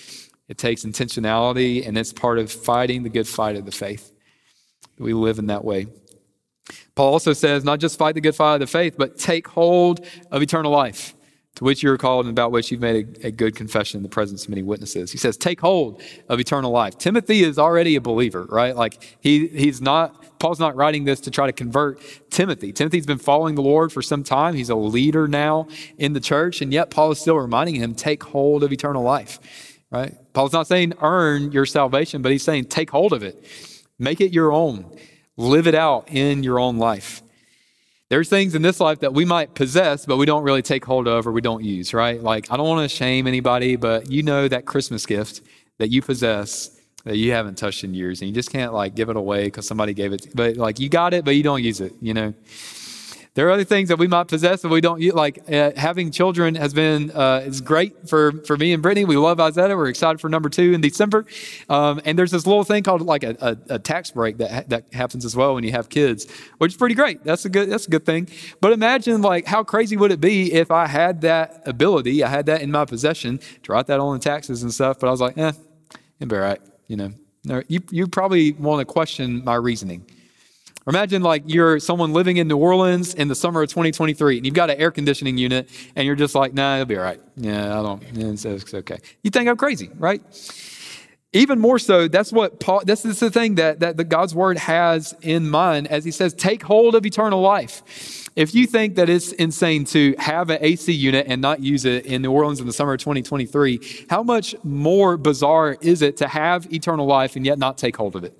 it 0.49 0.57
takes 0.57 0.83
intentionality, 0.83 1.87
and 1.87 1.97
it's 1.97 2.11
part 2.11 2.39
of 2.39 2.51
fighting 2.51 3.03
the 3.03 3.09
good 3.09 3.27
fight 3.27 3.55
of 3.55 3.65
the 3.65 3.71
faith? 3.71 4.11
Do 4.97 5.03
we 5.03 5.13
live 5.13 5.39
in 5.39 5.45
that 5.47 5.63
way? 5.63 5.87
Paul 6.97 7.13
also 7.13 7.33
says, 7.33 7.63
not 7.63 7.79
just 7.79 7.99
fight 7.99 8.15
the 8.15 8.21
good 8.21 8.33
fight 8.33 8.55
of 8.55 8.59
the 8.59 8.65
faith, 8.65 8.95
but 8.97 9.19
take 9.19 9.47
hold 9.47 10.03
of 10.31 10.41
eternal 10.41 10.71
life, 10.71 11.13
to 11.53 11.63
which 11.63 11.83
you 11.83 11.91
are 11.91 11.97
called 11.97 12.25
and 12.25 12.31
about 12.31 12.51
which 12.51 12.71
you've 12.71 12.81
made 12.81 13.19
a, 13.21 13.27
a, 13.27 13.31
good 13.31 13.55
confession 13.55 13.99
in 13.99 14.03
the 14.03 14.09
presence 14.09 14.45
of 14.45 14.49
many 14.49 14.63
witnesses. 14.63 15.11
He 15.11 15.19
says, 15.19 15.37
take 15.37 15.61
hold 15.61 16.01
of 16.27 16.39
eternal 16.39 16.71
life. 16.71 16.97
Timothy 16.97 17.43
is 17.43 17.59
already 17.59 17.97
a 17.97 18.01
believer, 18.01 18.47
right? 18.49 18.75
Like 18.75 19.15
he, 19.19 19.45
he's 19.45 19.79
not, 19.79 20.39
Paul's 20.39 20.59
not 20.59 20.75
writing 20.75 21.03
this 21.05 21.19
to 21.21 21.29
try 21.29 21.45
to 21.45 21.53
convert 21.53 22.01
Timothy. 22.31 22.73
Timothy's 22.73 23.05
been 23.05 23.19
following 23.19 23.53
the 23.53 23.61
Lord 23.61 23.93
for 23.93 24.01
some 24.01 24.23
time. 24.23 24.55
He's 24.55 24.71
a 24.71 24.75
leader 24.75 25.27
now 25.27 25.67
in 25.99 26.13
the 26.13 26.19
church, 26.19 26.63
and 26.63 26.73
yet 26.73 26.89
Paul 26.89 27.11
is 27.11 27.19
still 27.19 27.37
reminding 27.37 27.75
him, 27.75 27.93
take 27.93 28.23
hold 28.23 28.63
of 28.63 28.71
eternal 28.71 29.03
life, 29.03 29.37
right? 29.91 30.15
Paul's 30.33 30.53
not 30.53 30.65
saying 30.65 30.93
earn 31.03 31.51
your 31.51 31.67
salvation, 31.67 32.23
but 32.23 32.31
he's 32.31 32.41
saying 32.41 32.65
take 32.65 32.89
hold 32.89 33.13
of 33.13 33.21
it. 33.21 33.45
Make 33.99 34.19
it 34.19 34.33
your 34.33 34.51
own. 34.51 34.97
Live 35.37 35.67
it 35.67 35.75
out 35.75 36.09
in 36.09 36.43
your 36.43 36.59
own 36.59 36.77
life. 36.77 37.21
There's 38.09 38.29
things 38.29 38.55
in 38.55 38.61
this 38.61 38.79
life 38.79 39.01
that 39.01 39.13
we 39.13 39.25
might 39.25 39.53
possess, 39.53 40.05
but 40.05 40.17
we 40.17 40.25
don't 40.25 40.43
really 40.43 40.61
take 40.61 40.83
hold 40.83 41.07
of 41.07 41.27
or 41.27 41.31
we 41.31 41.41
don't 41.41 41.63
use, 41.63 41.93
right? 41.93 42.21
Like, 42.21 42.51
I 42.51 42.57
don't 42.57 42.67
want 42.67 42.89
to 42.89 42.95
shame 42.95 43.27
anybody, 43.27 43.75
but 43.75 44.09
you 44.09 44.23
know 44.23 44.47
that 44.47 44.65
Christmas 44.65 45.05
gift 45.05 45.41
that 45.77 45.89
you 45.89 46.01
possess 46.01 46.71
that 47.03 47.17
you 47.17 47.31
haven't 47.31 47.57
touched 47.57 47.83
in 47.83 47.93
years, 47.93 48.21
and 48.21 48.27
you 48.27 48.35
just 48.35 48.51
can't 48.51 48.73
like 48.73 48.95
give 48.95 49.09
it 49.09 49.15
away 49.15 49.45
because 49.45 49.65
somebody 49.67 49.93
gave 49.93 50.11
it. 50.11 50.27
But 50.35 50.57
like, 50.57 50.79
you 50.79 50.89
got 50.89 51.13
it, 51.13 51.23
but 51.23 51.35
you 51.35 51.43
don't 51.43 51.63
use 51.63 51.79
it, 51.79 51.93
you 52.01 52.13
know? 52.13 52.33
There 53.37 53.47
are 53.47 53.51
other 53.51 53.65
things 53.65 53.89
that 53.89 53.99
we 53.99 54.07
might 54.07 54.27
possess 54.29 54.63
that 54.63 54.69
we 54.69 54.81
don't 54.81 54.99
like. 55.13 55.43
Uh, 55.47 55.69
having 55.75 56.09
children 56.09 56.55
has 56.55 56.73
been 56.73 57.11
uh, 57.11 57.43
is 57.45 57.61
great 57.61 58.09
for 58.09 58.31
for 58.47 58.57
me 58.57 58.73
and 58.73 58.81
Brittany. 58.81 59.05
We 59.05 59.15
love 59.15 59.39
Isaiah. 59.39 59.77
We're 59.77 59.89
excited 59.89 60.19
for 60.19 60.27
number 60.27 60.49
two 60.49 60.73
in 60.73 60.81
December. 60.81 61.23
Um, 61.69 62.01
and 62.03 62.17
there's 62.17 62.31
this 62.31 62.47
little 62.47 62.63
thing 62.63 62.81
called 62.81 63.03
like 63.03 63.21
a, 63.21 63.37
a, 63.39 63.75
a, 63.75 63.77
tax 63.77 64.09
break 64.09 64.39
that 64.39 64.69
that 64.69 64.91
happens 64.91 65.23
as 65.23 65.35
well 65.35 65.53
when 65.53 65.63
you 65.63 65.71
have 65.71 65.87
kids, 65.87 66.25
which 66.57 66.71
is 66.71 66.77
pretty 66.77 66.95
great. 66.95 67.23
That's 67.23 67.45
a 67.45 67.49
good 67.49 67.69
that's 67.69 67.85
a 67.85 67.91
good 67.91 68.07
thing. 68.07 68.27
But 68.59 68.73
imagine 68.73 69.21
like 69.21 69.45
how 69.45 69.63
crazy 69.63 69.97
would 69.97 70.11
it 70.11 70.19
be 70.19 70.51
if 70.51 70.71
I 70.71 70.87
had 70.87 71.21
that 71.21 71.61
ability, 71.67 72.23
I 72.23 72.29
had 72.29 72.47
that 72.47 72.63
in 72.63 72.71
my 72.71 72.85
possession 72.85 73.39
to 73.61 73.71
write 73.71 73.85
that 73.85 73.99
on 73.99 74.17
the 74.17 74.19
taxes 74.19 74.63
and 74.63 74.73
stuff. 74.73 74.97
But 74.97 75.09
I 75.09 75.11
was 75.11 75.21
like, 75.21 75.37
eh, 75.37 75.51
it'd 76.19 76.27
be 76.27 76.35
all 76.35 76.41
right. 76.41 76.61
You 76.87 76.95
know, 76.97 77.61
you 77.67 77.81
you 77.91 78.07
probably 78.07 78.53
want 78.53 78.79
to 78.79 78.91
question 78.91 79.43
my 79.43 79.53
reasoning. 79.53 80.07
Or 80.87 80.91
imagine 80.91 81.21
like 81.21 81.43
you're 81.47 81.81
someone 81.81 82.13
living 82.13 82.37
in 82.37 82.47
New 82.47 82.55
Orleans 82.55 83.13
in 83.13 83.27
the 83.27 83.35
summer 83.35 83.61
of 83.61 83.69
2023 83.69 84.37
and 84.37 84.45
you've 84.45 84.55
got 84.55 84.69
an 84.69 84.77
air 84.77 84.89
conditioning 84.89 85.37
unit 85.37 85.69
and 85.97 86.07
you're 86.07 86.15
just 86.15 86.33
like, 86.33 86.53
nah, 86.53 86.75
it'll 86.75 86.85
be 86.85 86.95
all 86.95 87.03
right. 87.03 87.19
Yeah, 87.35 87.77
I 87.77 87.83
don't, 87.83 88.01
it's, 88.17 88.45
it's 88.45 88.73
okay. 88.73 88.97
You 89.21 89.29
think 89.29 89.49
I'm 89.49 89.57
crazy, 89.57 89.89
right? 89.97 90.21
Even 91.33 91.59
more 91.59 91.77
so, 91.77 92.07
that's 92.07 92.31
what 92.31 92.61
Paul, 92.61 92.83
this 92.85 93.03
is 93.03 93.19
the 93.19 93.29
thing 93.29 93.55
that, 93.55 93.81
that 93.81 93.97
the 93.97 94.05
God's 94.05 94.33
word 94.33 94.57
has 94.57 95.13
in 95.21 95.49
mind 95.49 95.87
as 95.87 96.05
he 96.05 96.11
says, 96.11 96.33
take 96.33 96.63
hold 96.63 96.95
of 96.95 97.05
eternal 97.05 97.41
life. 97.41 98.29
If 98.37 98.55
you 98.55 98.65
think 98.65 98.95
that 98.95 99.09
it's 99.09 99.33
insane 99.33 99.83
to 99.85 100.15
have 100.19 100.49
an 100.49 100.59
AC 100.61 100.93
unit 100.93 101.25
and 101.27 101.41
not 101.41 101.59
use 101.59 101.83
it 101.83 102.05
in 102.05 102.21
New 102.21 102.31
Orleans 102.31 102.61
in 102.61 102.65
the 102.65 102.71
summer 102.71 102.93
of 102.93 103.01
2023, 103.01 104.05
how 104.09 104.23
much 104.23 104.55
more 104.63 105.17
bizarre 105.17 105.75
is 105.81 106.01
it 106.01 106.15
to 106.17 106.29
have 106.29 106.71
eternal 106.71 107.05
life 107.05 107.35
and 107.35 107.45
yet 107.45 107.59
not 107.59 107.77
take 107.77 107.97
hold 107.97 108.15
of 108.15 108.23
it? 108.23 108.39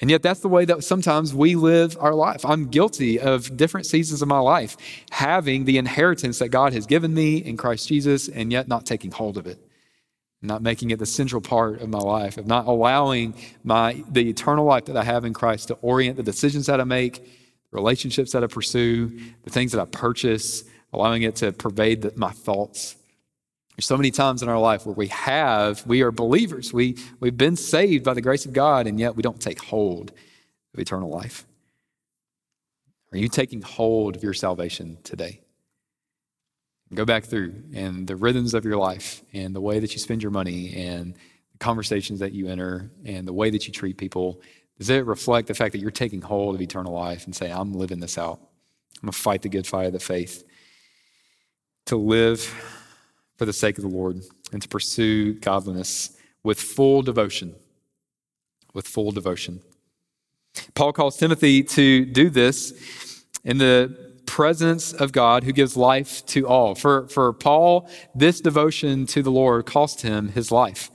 And 0.00 0.08
yet, 0.10 0.22
that's 0.22 0.40
the 0.40 0.48
way 0.48 0.64
that 0.64 0.82
sometimes 0.82 1.34
we 1.34 1.54
live 1.54 1.96
our 2.00 2.14
life. 2.14 2.44
I'm 2.44 2.68
guilty 2.68 3.20
of 3.20 3.54
different 3.56 3.86
seasons 3.86 4.22
of 4.22 4.28
my 4.28 4.38
life 4.38 4.76
having 5.10 5.66
the 5.66 5.76
inheritance 5.76 6.38
that 6.38 6.48
God 6.48 6.72
has 6.72 6.86
given 6.86 7.12
me 7.12 7.36
in 7.36 7.58
Christ 7.58 7.86
Jesus 7.86 8.26
and 8.28 8.50
yet 8.50 8.66
not 8.66 8.86
taking 8.86 9.10
hold 9.10 9.36
of 9.36 9.46
it, 9.46 9.58
not 10.40 10.62
making 10.62 10.90
it 10.90 10.98
the 10.98 11.06
central 11.06 11.42
part 11.42 11.82
of 11.82 11.90
my 11.90 11.98
life, 11.98 12.38
of 12.38 12.46
not 12.46 12.66
allowing 12.66 13.34
my, 13.62 14.02
the 14.10 14.26
eternal 14.30 14.64
life 14.64 14.86
that 14.86 14.96
I 14.96 15.04
have 15.04 15.26
in 15.26 15.34
Christ 15.34 15.68
to 15.68 15.74
orient 15.82 16.16
the 16.16 16.22
decisions 16.22 16.64
that 16.66 16.80
I 16.80 16.84
make, 16.84 17.22
the 17.22 17.76
relationships 17.76 18.32
that 18.32 18.42
I 18.42 18.46
pursue, 18.46 19.08
the 19.44 19.50
things 19.50 19.72
that 19.72 19.82
I 19.82 19.84
purchase, 19.84 20.64
allowing 20.94 21.22
it 21.22 21.36
to 21.36 21.52
pervade 21.52 22.00
the, 22.02 22.12
my 22.16 22.30
thoughts. 22.30 22.96
There's 23.80 23.86
so 23.86 23.96
many 23.96 24.10
times 24.10 24.42
in 24.42 24.50
our 24.50 24.58
life 24.58 24.84
where 24.84 24.94
we 24.94 25.06
have, 25.06 25.86
we 25.86 26.02
are 26.02 26.12
believers. 26.12 26.70
We, 26.70 26.98
we've 27.18 27.38
been 27.38 27.56
saved 27.56 28.04
by 28.04 28.12
the 28.12 28.20
grace 28.20 28.44
of 28.44 28.52
God, 28.52 28.86
and 28.86 29.00
yet 29.00 29.16
we 29.16 29.22
don't 29.22 29.40
take 29.40 29.58
hold 29.58 30.12
of 30.74 30.80
eternal 30.80 31.08
life. 31.08 31.46
Are 33.10 33.16
you 33.16 33.30
taking 33.30 33.62
hold 33.62 34.16
of 34.16 34.22
your 34.22 34.34
salvation 34.34 34.98
today? 35.02 35.40
Go 36.92 37.06
back 37.06 37.24
through 37.24 37.54
and 37.72 38.06
the 38.06 38.16
rhythms 38.16 38.52
of 38.52 38.66
your 38.66 38.76
life 38.76 39.22
and 39.32 39.54
the 39.54 39.62
way 39.62 39.78
that 39.78 39.94
you 39.94 39.98
spend 39.98 40.22
your 40.22 40.30
money 40.30 40.74
and 40.76 41.14
the 41.14 41.58
conversations 41.58 42.20
that 42.20 42.32
you 42.32 42.48
enter 42.48 42.90
and 43.06 43.26
the 43.26 43.32
way 43.32 43.48
that 43.48 43.66
you 43.66 43.72
treat 43.72 43.96
people. 43.96 44.42
Does 44.76 44.90
it 44.90 45.06
reflect 45.06 45.48
the 45.48 45.54
fact 45.54 45.72
that 45.72 45.78
you're 45.78 45.90
taking 45.90 46.20
hold 46.20 46.54
of 46.54 46.60
eternal 46.60 46.92
life 46.92 47.24
and 47.24 47.34
say, 47.34 47.50
I'm 47.50 47.72
living 47.72 48.00
this 48.00 48.18
out? 48.18 48.40
I'm 48.96 49.06
going 49.06 49.12
to 49.12 49.18
fight 49.18 49.40
the 49.40 49.48
good 49.48 49.66
fight 49.66 49.86
of 49.86 49.94
the 49.94 50.00
faith. 50.00 50.44
To 51.86 51.96
live 51.96 52.54
for 53.40 53.46
the 53.46 53.52
sake 53.54 53.78
of 53.78 53.82
the 53.82 53.88
Lord 53.88 54.20
and 54.52 54.60
to 54.60 54.68
pursue 54.68 55.32
godliness 55.32 56.14
with 56.42 56.60
full 56.60 57.00
devotion. 57.00 57.54
With 58.74 58.86
full 58.86 59.12
devotion. 59.12 59.62
Paul 60.74 60.92
calls 60.92 61.16
Timothy 61.16 61.62
to 61.62 62.04
do 62.04 62.28
this 62.28 63.24
in 63.42 63.56
the 63.56 63.96
presence 64.26 64.92
of 64.92 65.12
God 65.12 65.44
who 65.44 65.52
gives 65.52 65.74
life 65.74 66.26
to 66.26 66.46
all. 66.46 66.74
For, 66.74 67.08
for 67.08 67.32
Paul, 67.32 67.88
this 68.14 68.42
devotion 68.42 69.06
to 69.06 69.22
the 69.22 69.30
Lord 69.30 69.64
cost 69.64 70.02
him 70.02 70.28
his 70.28 70.52
life. 70.52 70.90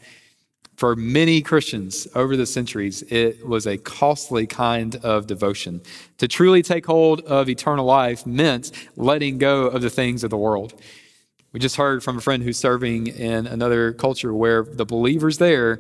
For 0.75 0.95
many 0.95 1.41
Christians 1.41 2.07
over 2.13 2.37
the 2.37 2.45
centuries, 2.45 3.01
it 3.09 3.43
was 3.43 3.65
a 3.65 3.79
costly 3.79 4.45
kind 4.45 4.97
of 4.97 5.25
devotion. 5.25 5.81
To 6.19 6.27
truly 6.27 6.61
take 6.61 6.85
hold 6.85 7.21
of 7.21 7.49
eternal 7.49 7.85
life 7.87 8.23
meant 8.27 8.71
letting 8.95 9.39
go 9.39 9.63
of 9.65 9.81
the 9.81 9.89
things 9.89 10.23
of 10.23 10.29
the 10.29 10.37
world. 10.37 10.79
We 11.55 11.59
just 11.59 11.77
heard 11.77 12.03
from 12.03 12.17
a 12.17 12.21
friend 12.21 12.43
who's 12.43 12.57
serving 12.57 13.07
in 13.07 13.47
another 13.47 13.93
culture 13.93 14.33
where 14.33 14.63
the 14.63 14.85
believers 14.85 15.37
there 15.37 15.79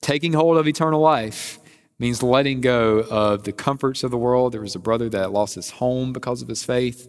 taking 0.00 0.32
hold 0.32 0.56
of 0.56 0.66
eternal 0.66 1.00
life 1.00 1.60
means 2.00 2.24
letting 2.24 2.60
go 2.60 3.04
of 3.08 3.44
the 3.44 3.52
comforts 3.52 4.02
of 4.02 4.10
the 4.10 4.18
world. 4.18 4.52
There 4.52 4.62
was 4.62 4.74
a 4.74 4.80
brother 4.80 5.08
that 5.10 5.30
lost 5.30 5.54
his 5.54 5.70
home 5.70 6.12
because 6.12 6.42
of 6.42 6.48
his 6.48 6.64
faith, 6.64 7.08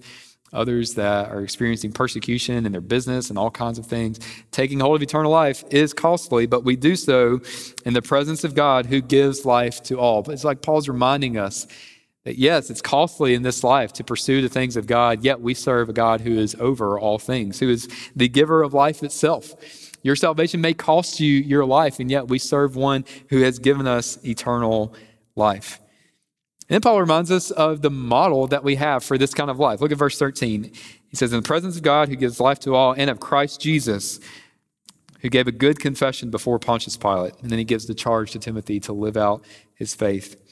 others 0.53 0.93
that 0.93 1.31
are 1.31 1.41
experiencing 1.41 1.91
persecution 1.91 2.67
in 2.67 2.71
their 2.71 2.81
business 2.81 3.31
and 3.31 3.39
all 3.39 3.49
kinds 3.49 3.79
of 3.79 3.87
things. 3.87 4.19
Taking 4.51 4.79
hold 4.79 4.97
of 4.97 5.01
eternal 5.01 5.31
life 5.31 5.63
is 5.71 5.91
costly, 5.91 6.45
but 6.45 6.63
we 6.63 6.75
do 6.75 6.95
so 6.95 7.41
in 7.83 7.93
the 7.93 8.03
presence 8.03 8.43
of 8.43 8.53
God 8.53 8.85
who 8.85 9.01
gives 9.01 9.43
life 9.43 9.81
to 9.85 9.99
all. 9.99 10.21
But 10.21 10.33
it's 10.33 10.43
like 10.43 10.61
Paul's 10.61 10.87
reminding 10.87 11.35
us 11.39 11.65
that 12.27 12.37
yes, 12.37 12.69
it's 12.69 12.81
costly 12.81 13.35
in 13.35 13.43
this 13.43 13.63
life 13.63 13.93
to 13.93 14.03
pursue 14.03 14.41
the 14.41 14.49
things 14.49 14.75
of 14.75 14.85
God, 14.85 15.23
yet 15.23 15.39
we 15.39 15.53
serve 15.53 15.87
a 15.87 15.93
God 15.93 16.19
who 16.19 16.37
is 16.37 16.57
over 16.59 16.99
all 16.99 17.17
things, 17.17 17.61
who 17.61 17.69
is 17.69 17.87
the 18.17 18.27
giver 18.27 18.63
of 18.63 18.73
life 18.73 19.01
itself. 19.01 19.55
Your 20.03 20.17
salvation 20.17 20.59
may 20.59 20.73
cost 20.73 21.21
you 21.21 21.31
your 21.31 21.63
life, 21.63 22.01
and 22.01 22.11
yet 22.11 22.27
we 22.27 22.37
serve 22.37 22.75
one 22.75 23.05
who 23.29 23.43
has 23.43 23.59
given 23.59 23.87
us 23.87 24.21
eternal 24.25 24.93
life. 25.37 25.79
And 26.67 26.75
then 26.75 26.81
Paul 26.81 26.99
reminds 26.99 27.31
us 27.31 27.49
of 27.49 27.81
the 27.81 27.89
model 27.89 28.45
that 28.47 28.61
we 28.61 28.75
have 28.75 29.05
for 29.05 29.17
this 29.17 29.33
kind 29.33 29.49
of 29.49 29.57
life. 29.57 29.79
Look 29.79 29.93
at 29.93 29.97
verse 29.97 30.19
13. 30.19 30.65
He 31.07 31.15
says, 31.15 31.31
In 31.31 31.39
the 31.39 31.47
presence 31.47 31.77
of 31.77 31.83
God 31.83 32.09
who 32.09 32.17
gives 32.17 32.41
life 32.41 32.59
to 32.59 32.75
all, 32.75 32.91
and 32.91 33.09
of 33.09 33.21
Christ 33.21 33.61
Jesus, 33.61 34.19
who 35.21 35.29
gave 35.29 35.47
a 35.47 35.53
good 35.53 35.79
confession 35.79 36.29
before 36.29 36.59
Pontius 36.59 36.97
Pilate. 36.97 37.35
And 37.41 37.49
then 37.49 37.57
he 37.57 37.63
gives 37.63 37.85
the 37.85 37.95
charge 37.95 38.31
to 38.31 38.39
Timothy 38.39 38.81
to 38.81 38.91
live 38.91 39.15
out 39.15 39.45
his 39.75 39.95
faith 39.95 40.43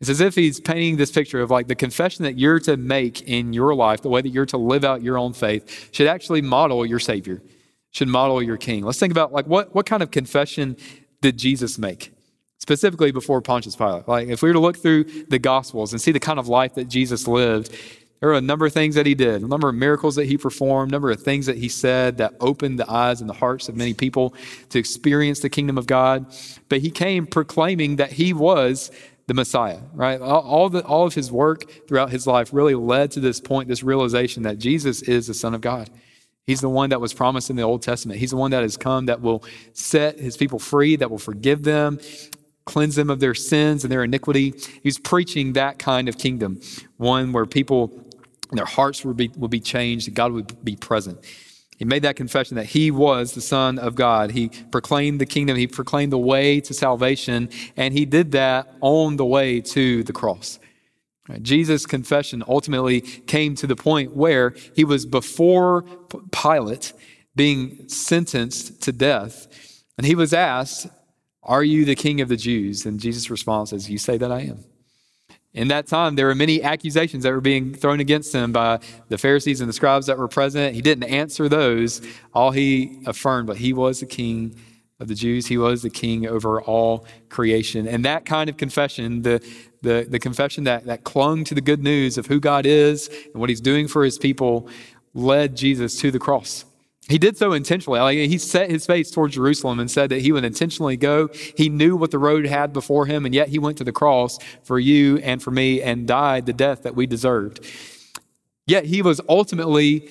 It's 0.00 0.10
as 0.10 0.20
if 0.20 0.36
he's 0.36 0.60
painting 0.60 0.96
this 0.96 1.10
picture 1.10 1.40
of 1.40 1.50
like 1.50 1.66
the 1.66 1.74
confession 1.74 2.24
that 2.24 2.38
you're 2.38 2.60
to 2.60 2.76
make 2.76 3.22
in 3.22 3.52
your 3.52 3.74
life, 3.74 4.02
the 4.02 4.08
way 4.08 4.22
that 4.22 4.28
you're 4.28 4.46
to 4.46 4.56
live 4.56 4.84
out 4.84 5.02
your 5.02 5.18
own 5.18 5.32
faith, 5.32 5.88
should 5.92 6.06
actually 6.06 6.40
model 6.40 6.86
your 6.86 7.00
Savior, 7.00 7.42
should 7.90 8.08
model 8.08 8.40
your 8.40 8.56
King. 8.56 8.84
Let's 8.84 9.00
think 9.00 9.10
about 9.10 9.32
like 9.32 9.46
what, 9.46 9.74
what 9.74 9.86
kind 9.86 10.02
of 10.02 10.10
confession 10.10 10.76
did 11.20 11.36
Jesus 11.36 11.78
make? 11.78 12.12
Specifically 12.60 13.10
before 13.10 13.40
Pontius 13.40 13.74
Pilate. 13.74 14.06
Like 14.06 14.28
if 14.28 14.40
we 14.40 14.50
were 14.50 14.54
to 14.54 14.60
look 14.60 14.78
through 14.78 15.04
the 15.04 15.38
Gospels 15.38 15.92
and 15.92 16.00
see 16.00 16.12
the 16.12 16.20
kind 16.20 16.38
of 16.38 16.46
life 16.46 16.74
that 16.74 16.84
Jesus 16.84 17.26
lived, 17.26 17.74
there 18.20 18.28
were 18.28 18.36
a 18.36 18.40
number 18.40 18.66
of 18.66 18.72
things 18.72 18.94
that 18.94 19.06
he 19.06 19.14
did, 19.14 19.42
a 19.42 19.46
number 19.46 19.68
of 19.68 19.74
miracles 19.74 20.16
that 20.16 20.26
he 20.26 20.36
performed, 20.36 20.90
a 20.90 20.92
number 20.92 21.10
of 21.10 21.22
things 21.22 21.46
that 21.46 21.56
he 21.56 21.68
said 21.68 22.18
that 22.18 22.34
opened 22.40 22.78
the 22.78 22.90
eyes 22.90 23.20
and 23.20 23.30
the 23.30 23.34
hearts 23.34 23.68
of 23.68 23.76
many 23.76 23.94
people 23.94 24.34
to 24.70 24.78
experience 24.78 25.40
the 25.40 25.48
kingdom 25.48 25.78
of 25.78 25.86
God. 25.86 26.26
But 26.68 26.80
he 26.80 26.90
came 26.90 27.26
proclaiming 27.26 27.96
that 27.96 28.12
he 28.12 28.32
was 28.32 28.90
the 29.28 29.34
Messiah, 29.34 29.78
right? 29.92 30.20
All, 30.20 30.70
the, 30.70 30.82
all 30.84 31.06
of 31.06 31.12
his 31.12 31.30
work 31.30 31.70
throughout 31.86 32.10
his 32.10 32.26
life 32.26 32.50
really 32.52 32.74
led 32.74 33.10
to 33.12 33.20
this 33.20 33.40
point, 33.40 33.68
this 33.68 33.82
realization 33.82 34.42
that 34.44 34.58
Jesus 34.58 35.02
is 35.02 35.26
the 35.26 35.34
Son 35.34 35.54
of 35.54 35.60
God. 35.60 35.90
He's 36.46 36.62
the 36.62 36.70
one 36.70 36.88
that 36.90 37.00
was 37.00 37.12
promised 37.12 37.50
in 37.50 37.56
the 37.56 37.62
Old 37.62 37.82
Testament. 37.82 38.18
He's 38.18 38.30
the 38.30 38.38
one 38.38 38.52
that 38.52 38.62
has 38.62 38.78
come 38.78 39.04
that 39.06 39.20
will 39.20 39.44
set 39.74 40.18
his 40.18 40.38
people 40.38 40.58
free, 40.58 40.96
that 40.96 41.10
will 41.10 41.18
forgive 41.18 41.62
them, 41.62 42.00
cleanse 42.64 42.96
them 42.96 43.10
of 43.10 43.20
their 43.20 43.34
sins 43.34 43.84
and 43.84 43.92
their 43.92 44.02
iniquity. 44.02 44.54
He's 44.82 44.98
preaching 44.98 45.52
that 45.52 45.78
kind 45.78 46.08
of 46.08 46.16
kingdom, 46.16 46.62
one 46.96 47.32
where 47.32 47.44
people 47.44 47.92
their 48.50 48.64
hearts 48.64 49.04
would 49.04 49.18
be, 49.18 49.30
would 49.36 49.50
be 49.50 49.60
changed, 49.60 50.14
God 50.14 50.32
would 50.32 50.64
be 50.64 50.74
present. 50.74 51.18
He 51.78 51.84
made 51.84 52.02
that 52.02 52.16
confession 52.16 52.56
that 52.56 52.66
he 52.66 52.90
was 52.90 53.32
the 53.32 53.40
Son 53.40 53.78
of 53.78 53.94
God. 53.94 54.32
He 54.32 54.50
proclaimed 54.70 55.20
the 55.20 55.26
kingdom, 55.26 55.56
he 55.56 55.68
proclaimed 55.68 56.12
the 56.12 56.18
way 56.18 56.60
to 56.60 56.74
salvation, 56.74 57.48
and 57.76 57.94
he 57.94 58.04
did 58.04 58.32
that 58.32 58.74
on 58.80 59.16
the 59.16 59.24
way 59.24 59.60
to 59.60 60.02
the 60.02 60.12
cross. 60.12 60.58
Jesus' 61.42 61.86
confession 61.86 62.42
ultimately 62.48 63.02
came 63.02 63.54
to 63.56 63.66
the 63.66 63.76
point 63.76 64.16
where 64.16 64.54
he 64.74 64.84
was 64.84 65.06
before 65.06 65.82
Pilate 66.32 66.94
being 67.36 67.88
sentenced 67.88 68.82
to 68.82 68.92
death, 68.92 69.46
and 69.96 70.06
he 70.06 70.14
was 70.14 70.32
asked, 70.32 70.88
Are 71.42 71.62
you 71.62 71.84
the 71.84 71.94
king 71.94 72.20
of 72.20 72.28
the 72.28 72.36
Jews? 72.36 72.86
And 72.86 72.98
Jesus' 72.98 73.30
response 73.30 73.72
is, 73.72 73.90
You 73.90 73.98
say 73.98 74.16
that 74.16 74.32
I 74.32 74.40
am. 74.40 74.64
In 75.54 75.68
that 75.68 75.86
time, 75.86 76.14
there 76.14 76.26
were 76.26 76.34
many 76.34 76.62
accusations 76.62 77.24
that 77.24 77.32
were 77.32 77.40
being 77.40 77.74
thrown 77.74 78.00
against 78.00 78.34
him 78.34 78.52
by 78.52 78.80
the 79.08 79.16
Pharisees 79.16 79.60
and 79.60 79.68
the 79.68 79.72
scribes 79.72 80.06
that 80.06 80.18
were 80.18 80.28
present. 80.28 80.74
He 80.74 80.82
didn't 80.82 81.04
answer 81.04 81.48
those. 81.48 82.02
All 82.34 82.50
he 82.50 83.00
affirmed, 83.06 83.46
but 83.46 83.56
he 83.56 83.72
was 83.72 84.00
the 84.00 84.06
king 84.06 84.54
of 85.00 85.08
the 85.08 85.14
Jews. 85.14 85.46
He 85.46 85.56
was 85.56 85.82
the 85.82 85.90
king 85.90 86.26
over 86.26 86.60
all 86.60 87.06
creation. 87.28 87.88
And 87.88 88.04
that 88.04 88.26
kind 88.26 88.50
of 88.50 88.56
confession, 88.56 89.22
the, 89.22 89.42
the, 89.80 90.06
the 90.08 90.18
confession 90.18 90.64
that, 90.64 90.84
that 90.84 91.04
clung 91.04 91.44
to 91.44 91.54
the 91.54 91.60
good 91.60 91.82
news 91.82 92.18
of 92.18 92.26
who 92.26 92.40
God 92.40 92.66
is 92.66 93.08
and 93.32 93.36
what 93.36 93.48
he's 93.48 93.60
doing 93.60 93.88
for 93.88 94.04
his 94.04 94.18
people, 94.18 94.68
led 95.14 95.56
Jesus 95.56 95.98
to 96.00 96.10
the 96.10 96.18
cross. 96.18 96.66
He 97.08 97.18
did 97.18 97.38
so 97.38 97.52
intentionally. 97.52 98.00
Like 98.00 98.18
he 98.18 98.38
set 98.38 98.70
his 98.70 98.84
face 98.84 99.10
towards 99.10 99.34
Jerusalem 99.34 99.80
and 99.80 99.90
said 99.90 100.10
that 100.10 100.20
he 100.20 100.30
would 100.30 100.44
intentionally 100.44 100.96
go. 100.96 101.28
He 101.56 101.68
knew 101.68 101.96
what 101.96 102.10
the 102.10 102.18
road 102.18 102.46
had 102.46 102.72
before 102.72 103.06
him, 103.06 103.24
and 103.24 103.34
yet 103.34 103.48
he 103.48 103.58
went 103.58 103.78
to 103.78 103.84
the 103.84 103.92
cross 103.92 104.38
for 104.62 104.78
you 104.78 105.16
and 105.18 105.42
for 105.42 105.50
me 105.50 105.80
and 105.80 106.06
died 106.06 106.46
the 106.46 106.52
death 106.52 106.82
that 106.82 106.94
we 106.94 107.06
deserved. 107.06 107.66
Yet 108.66 108.84
he 108.84 109.00
was 109.00 109.20
ultimately 109.28 110.10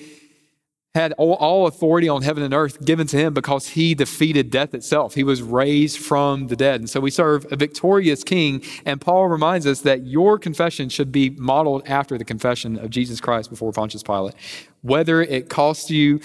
had 0.94 1.12
all, 1.12 1.34
all, 1.34 1.66
authority 1.68 2.08
on 2.08 2.22
heaven 2.22 2.42
and 2.42 2.52
earth 2.52 2.84
given 2.84 3.06
to 3.06 3.16
him 3.16 3.32
because 3.32 3.68
he 3.68 3.94
defeated 3.94 4.50
death 4.50 4.74
itself. 4.74 5.14
He 5.14 5.22
was 5.22 5.42
raised 5.42 5.98
from 5.98 6.48
the 6.48 6.56
dead. 6.56 6.80
And 6.80 6.90
so 6.90 6.98
we 6.98 7.10
serve 7.10 7.46
a 7.52 7.56
victorious 7.56 8.24
king. 8.24 8.64
And 8.84 9.00
Paul 9.00 9.28
reminds 9.28 9.64
us 9.66 9.82
that 9.82 10.06
your 10.06 10.38
confession 10.38 10.88
should 10.88 11.12
be 11.12 11.30
modeled 11.30 11.86
after 11.86 12.18
the 12.18 12.24
confession 12.24 12.76
of 12.78 12.90
Jesus 12.90 13.20
Christ 13.20 13.48
before 13.50 13.70
Pontius 13.70 14.02
Pilate. 14.02 14.34
Whether 14.80 15.22
it 15.22 15.48
costs 15.48 15.90
you 15.90 16.20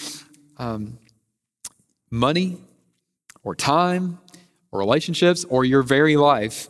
um, 0.58 0.98
money 2.10 2.58
or 3.44 3.56
time 3.56 4.20
or 4.72 4.80
relationships 4.80 5.46
or 5.46 5.66
your 5.66 5.84
very 5.84 6.16
life, 6.16 6.70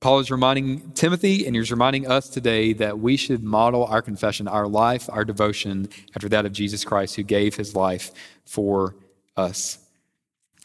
Paul 0.00 0.20
is 0.20 0.30
reminding 0.30 0.92
Timothy 0.92 1.46
and 1.46 1.56
he's 1.56 1.70
reminding 1.70 2.06
us 2.06 2.28
today 2.28 2.72
that 2.74 2.98
we 2.98 3.16
should 3.16 3.42
model 3.42 3.84
our 3.84 4.00
confession, 4.00 4.46
our 4.46 4.68
life, 4.68 5.08
our 5.10 5.24
devotion 5.24 5.88
after 6.14 6.28
that 6.28 6.46
of 6.46 6.52
Jesus 6.52 6.84
Christ 6.84 7.16
who 7.16 7.24
gave 7.24 7.56
his 7.56 7.74
life 7.74 8.12
for 8.44 8.94
us. 9.36 9.78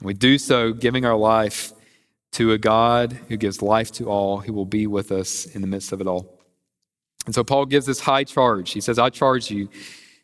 We 0.01 0.13
do 0.13 0.37
so 0.37 0.73
giving 0.73 1.05
our 1.05 1.15
life 1.15 1.73
to 2.33 2.51
a 2.51 2.57
God 2.57 3.17
who 3.27 3.37
gives 3.37 3.61
life 3.61 3.91
to 3.93 4.05
all, 4.05 4.39
who 4.39 4.53
will 4.53 4.65
be 4.65 4.85
with 4.85 5.11
us 5.11 5.45
in 5.45 5.61
the 5.61 5.67
midst 5.67 5.91
of 5.91 6.01
it 6.01 6.07
all. 6.07 6.39
And 7.25 7.33
so 7.33 7.43
Paul 7.43 7.65
gives 7.65 7.85
this 7.85 8.01
high 8.01 8.23
charge. 8.23 8.71
He 8.71 8.81
says, 8.81 8.99
I 8.99 9.09
charge 9.09 9.49
you 9.49 9.69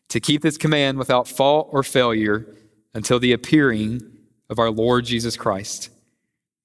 to 0.10 0.20
keep 0.20 0.42
this 0.42 0.58
command 0.58 0.98
without 0.98 1.28
fault 1.28 1.70
or 1.72 1.84
failure 1.84 2.46
until 2.94 3.20
the 3.20 3.32
appearing 3.32 4.02
of 4.50 4.60
our 4.60 4.72
Lord 4.72 5.06
Jesus 5.06 5.38
Christ. 5.38 5.90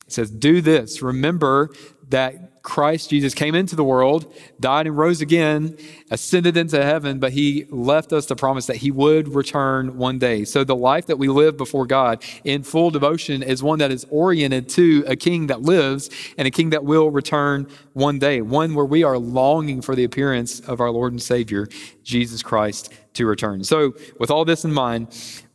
He 0.07 0.11
says, 0.11 0.31
Do 0.31 0.61
this. 0.61 1.03
Remember 1.03 1.71
that 2.09 2.54
Christ 2.65 3.11
Jesus 3.11 3.35
came 3.35 3.55
into 3.55 3.77
the 3.77 3.85
world, 3.85 4.35
died 4.59 4.87
and 4.87 4.97
rose 4.97 5.21
again, 5.21 5.77
ascended 6.11 6.57
into 6.57 6.83
heaven, 6.83 7.19
but 7.19 7.33
he 7.33 7.67
left 7.69 8.11
us 8.11 8.25
the 8.25 8.35
promise 8.35 8.65
that 8.67 8.77
he 8.77 8.91
would 8.91 9.35
return 9.35 9.99
one 9.99 10.19
day. 10.19 10.47
So 10.47 10.65
the 10.65 10.75
life 10.75 11.07
that 11.07 11.19
we 11.19 11.29
live 11.29 11.59
before 11.59 11.87
God 11.87 12.25
in 12.43 12.63
full 12.63 12.91
devotion 12.91 13.43
is 13.43 13.63
one 13.63 13.81
that 13.81 13.93
is 13.93 14.07
oriented 14.09 14.71
to 14.71 15.05
a 15.07 15.15
king 15.15 15.49
that 15.49 15.61
lives 15.61 16.09
and 16.39 16.49
a 16.49 16.51
king 16.51 16.71
that 16.71 16.85
will 16.85 17.11
return 17.11 17.69
one 17.93 18.19
day, 18.19 18.41
one 18.41 18.75
where 18.75 18.87
we 18.87 19.05
are 19.05 19.19
longing 19.19 19.83
for 19.83 19.95
the 19.95 20.05
appearance 20.05 20.61
of 20.61 20.81
our 20.81 20.91
Lord 20.91 21.13
and 21.13 21.23
Savior, 21.23 21.69
Jesus 22.03 22.43
Christ, 22.43 22.91
to 23.13 23.27
return. 23.27 23.63
So, 23.63 23.95
with 24.19 24.31
all 24.31 24.47
this 24.47 24.65
in 24.65 24.73
mind, 24.73 25.09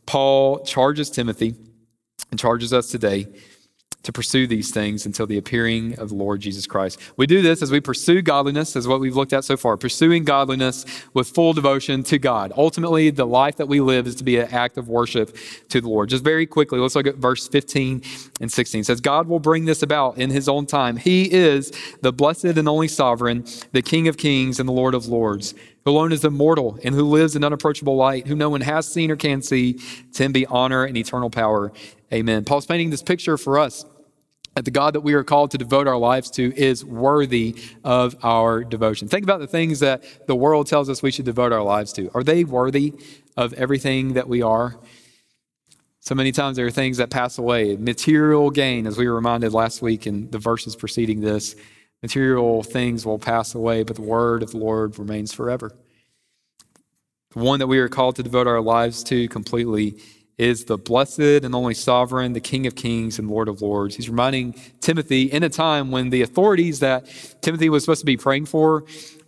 Paul 0.06 0.60
charges 0.60 1.10
Timothy 1.10 1.56
and 2.30 2.38
charges 2.38 2.72
us 2.72 2.88
today 2.88 3.26
to 4.02 4.12
pursue 4.12 4.46
these 4.46 4.70
things 4.70 5.04
until 5.06 5.26
the 5.26 5.36
appearing 5.36 5.98
of 5.98 6.08
the 6.08 6.14
Lord 6.14 6.40
Jesus 6.40 6.66
Christ. 6.66 6.98
We 7.16 7.26
do 7.26 7.42
this 7.42 7.62
as 7.62 7.70
we 7.70 7.80
pursue 7.80 8.22
godliness, 8.22 8.76
as 8.76 8.88
what 8.88 9.00
we've 9.00 9.16
looked 9.16 9.32
at 9.32 9.44
so 9.44 9.56
far, 9.56 9.76
pursuing 9.76 10.24
godliness 10.24 10.84
with 11.12 11.28
full 11.28 11.52
devotion 11.52 12.02
to 12.04 12.18
God. 12.18 12.52
Ultimately, 12.56 13.10
the 13.10 13.26
life 13.26 13.56
that 13.56 13.66
we 13.66 13.80
live 13.80 14.06
is 14.06 14.14
to 14.16 14.24
be 14.24 14.38
an 14.38 14.48
act 14.50 14.78
of 14.78 14.88
worship 14.88 15.36
to 15.68 15.80
the 15.80 15.88
Lord. 15.88 16.08
Just 16.08 16.24
very 16.24 16.46
quickly, 16.46 16.78
let's 16.78 16.94
look 16.94 17.06
at 17.06 17.16
verse 17.16 17.48
15 17.48 18.02
and 18.40 18.50
16. 18.50 18.80
It 18.80 18.84
says, 18.84 19.00
God 19.00 19.28
will 19.28 19.40
bring 19.40 19.66
this 19.66 19.82
about 19.82 20.18
in 20.18 20.30
his 20.30 20.48
own 20.48 20.66
time. 20.66 20.96
He 20.96 21.30
is 21.32 21.72
the 22.00 22.12
blessed 22.12 22.44
and 22.44 22.68
only 22.68 22.88
sovereign, 22.88 23.44
the 23.72 23.82
King 23.82 24.08
of 24.08 24.16
kings 24.16 24.58
and 24.58 24.68
the 24.68 24.72
Lord 24.72 24.94
of 24.94 25.06
lords 25.06 25.54
who 25.84 25.90
alone 25.90 26.12
is 26.12 26.24
immortal 26.24 26.78
and 26.84 26.94
who 26.94 27.04
lives 27.04 27.36
in 27.36 27.44
unapproachable 27.44 27.96
light, 27.96 28.26
who 28.26 28.36
no 28.36 28.50
one 28.50 28.60
has 28.60 28.86
seen 28.86 29.10
or 29.10 29.16
can 29.16 29.42
see, 29.42 29.80
to 30.12 30.24
him 30.24 30.32
be 30.32 30.46
honor 30.46 30.84
and 30.84 30.96
eternal 30.96 31.30
power. 31.30 31.72
Amen. 32.12 32.44
Paul's 32.44 32.66
painting 32.66 32.90
this 32.90 33.02
picture 33.02 33.36
for 33.36 33.58
us 33.58 33.84
that 34.54 34.64
the 34.64 34.70
God 34.70 34.94
that 34.94 35.02
we 35.02 35.14
are 35.14 35.22
called 35.22 35.52
to 35.52 35.58
devote 35.58 35.86
our 35.86 35.96
lives 35.96 36.30
to 36.32 36.52
is 36.56 36.84
worthy 36.84 37.56
of 37.84 38.16
our 38.24 38.64
devotion. 38.64 39.06
Think 39.06 39.22
about 39.22 39.38
the 39.38 39.46
things 39.46 39.78
that 39.80 40.02
the 40.26 40.34
world 40.34 40.66
tells 40.66 40.88
us 40.90 41.02
we 41.02 41.12
should 41.12 41.24
devote 41.24 41.52
our 41.52 41.62
lives 41.62 41.92
to. 41.94 42.10
Are 42.14 42.24
they 42.24 42.42
worthy 42.42 42.94
of 43.36 43.52
everything 43.52 44.14
that 44.14 44.28
we 44.28 44.42
are? 44.42 44.76
So 46.00 46.16
many 46.16 46.32
times 46.32 46.56
there 46.56 46.66
are 46.66 46.70
things 46.72 46.96
that 46.96 47.10
pass 47.10 47.38
away. 47.38 47.76
Material 47.76 48.50
gain, 48.50 48.86
as 48.86 48.98
we 48.98 49.06
were 49.06 49.14
reminded 49.14 49.52
last 49.52 49.82
week 49.82 50.06
in 50.06 50.30
the 50.30 50.38
verses 50.38 50.74
preceding 50.74 51.20
this, 51.20 51.54
material 52.02 52.64
things 52.64 53.06
will 53.06 53.18
pass 53.18 53.54
away, 53.54 53.84
but 53.84 53.94
the 53.96 54.02
word 54.02 54.42
of 54.42 54.50
the 54.50 54.56
Lord 54.56 54.98
remains 54.98 55.32
forever. 55.32 55.70
The 57.32 57.38
one 57.38 57.60
that 57.60 57.68
we 57.68 57.78
are 57.78 57.88
called 57.88 58.16
to 58.16 58.24
devote 58.24 58.48
our 58.48 58.60
lives 58.60 59.04
to 59.04 59.28
completely 59.28 59.94
is 60.40 60.64
the 60.64 60.78
blessed 60.78 61.20
and 61.44 61.54
only 61.54 61.74
sovereign, 61.74 62.32
the 62.32 62.40
King 62.40 62.66
of 62.66 62.74
kings 62.74 63.18
and 63.18 63.28
Lord 63.28 63.46
of 63.46 63.60
lords. 63.60 63.94
He's 63.94 64.08
reminding 64.08 64.54
Timothy 64.80 65.24
in 65.24 65.42
a 65.42 65.50
time 65.50 65.90
when 65.90 66.08
the 66.08 66.22
authorities 66.22 66.80
that 66.80 67.04
Timothy 67.42 67.68
was 67.68 67.84
supposed 67.84 68.00
to 68.00 68.06
be 68.06 68.16
praying 68.16 68.46
for 68.46 68.84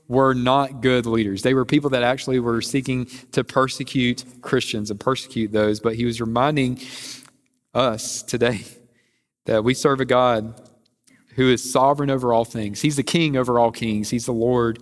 were 0.09 0.33
not 0.33 0.81
good 0.81 1.05
leaders. 1.05 1.42
They 1.42 1.53
were 1.53 1.66
people 1.66 1.90
that 1.90 2.03
actually 2.03 2.40
were 2.40 2.62
seeking 2.62 3.05
to 3.33 3.44
persecute 3.44 4.25
Christians 4.40 4.90
and 4.90 4.98
persecute 4.98 5.53
those. 5.53 5.81
But 5.81 5.96
he 5.96 6.07
was 6.07 6.18
reminding 6.18 6.81
us 7.75 8.22
today 8.22 8.62
that 9.44 9.64
we 9.64 9.75
serve 9.75 10.01
a 10.01 10.07
God 10.07 10.59
who 11.37 11.51
is 11.51 11.70
sovereign 11.70 12.09
over 12.09 12.33
all 12.33 12.46
things. 12.46 12.81
He's 12.81 12.96
the 12.96 13.03
king 13.03 13.37
over 13.37 13.59
all 13.59 13.70
kings, 13.70 14.09
he's 14.09 14.25
the 14.25 14.33
Lord 14.33 14.79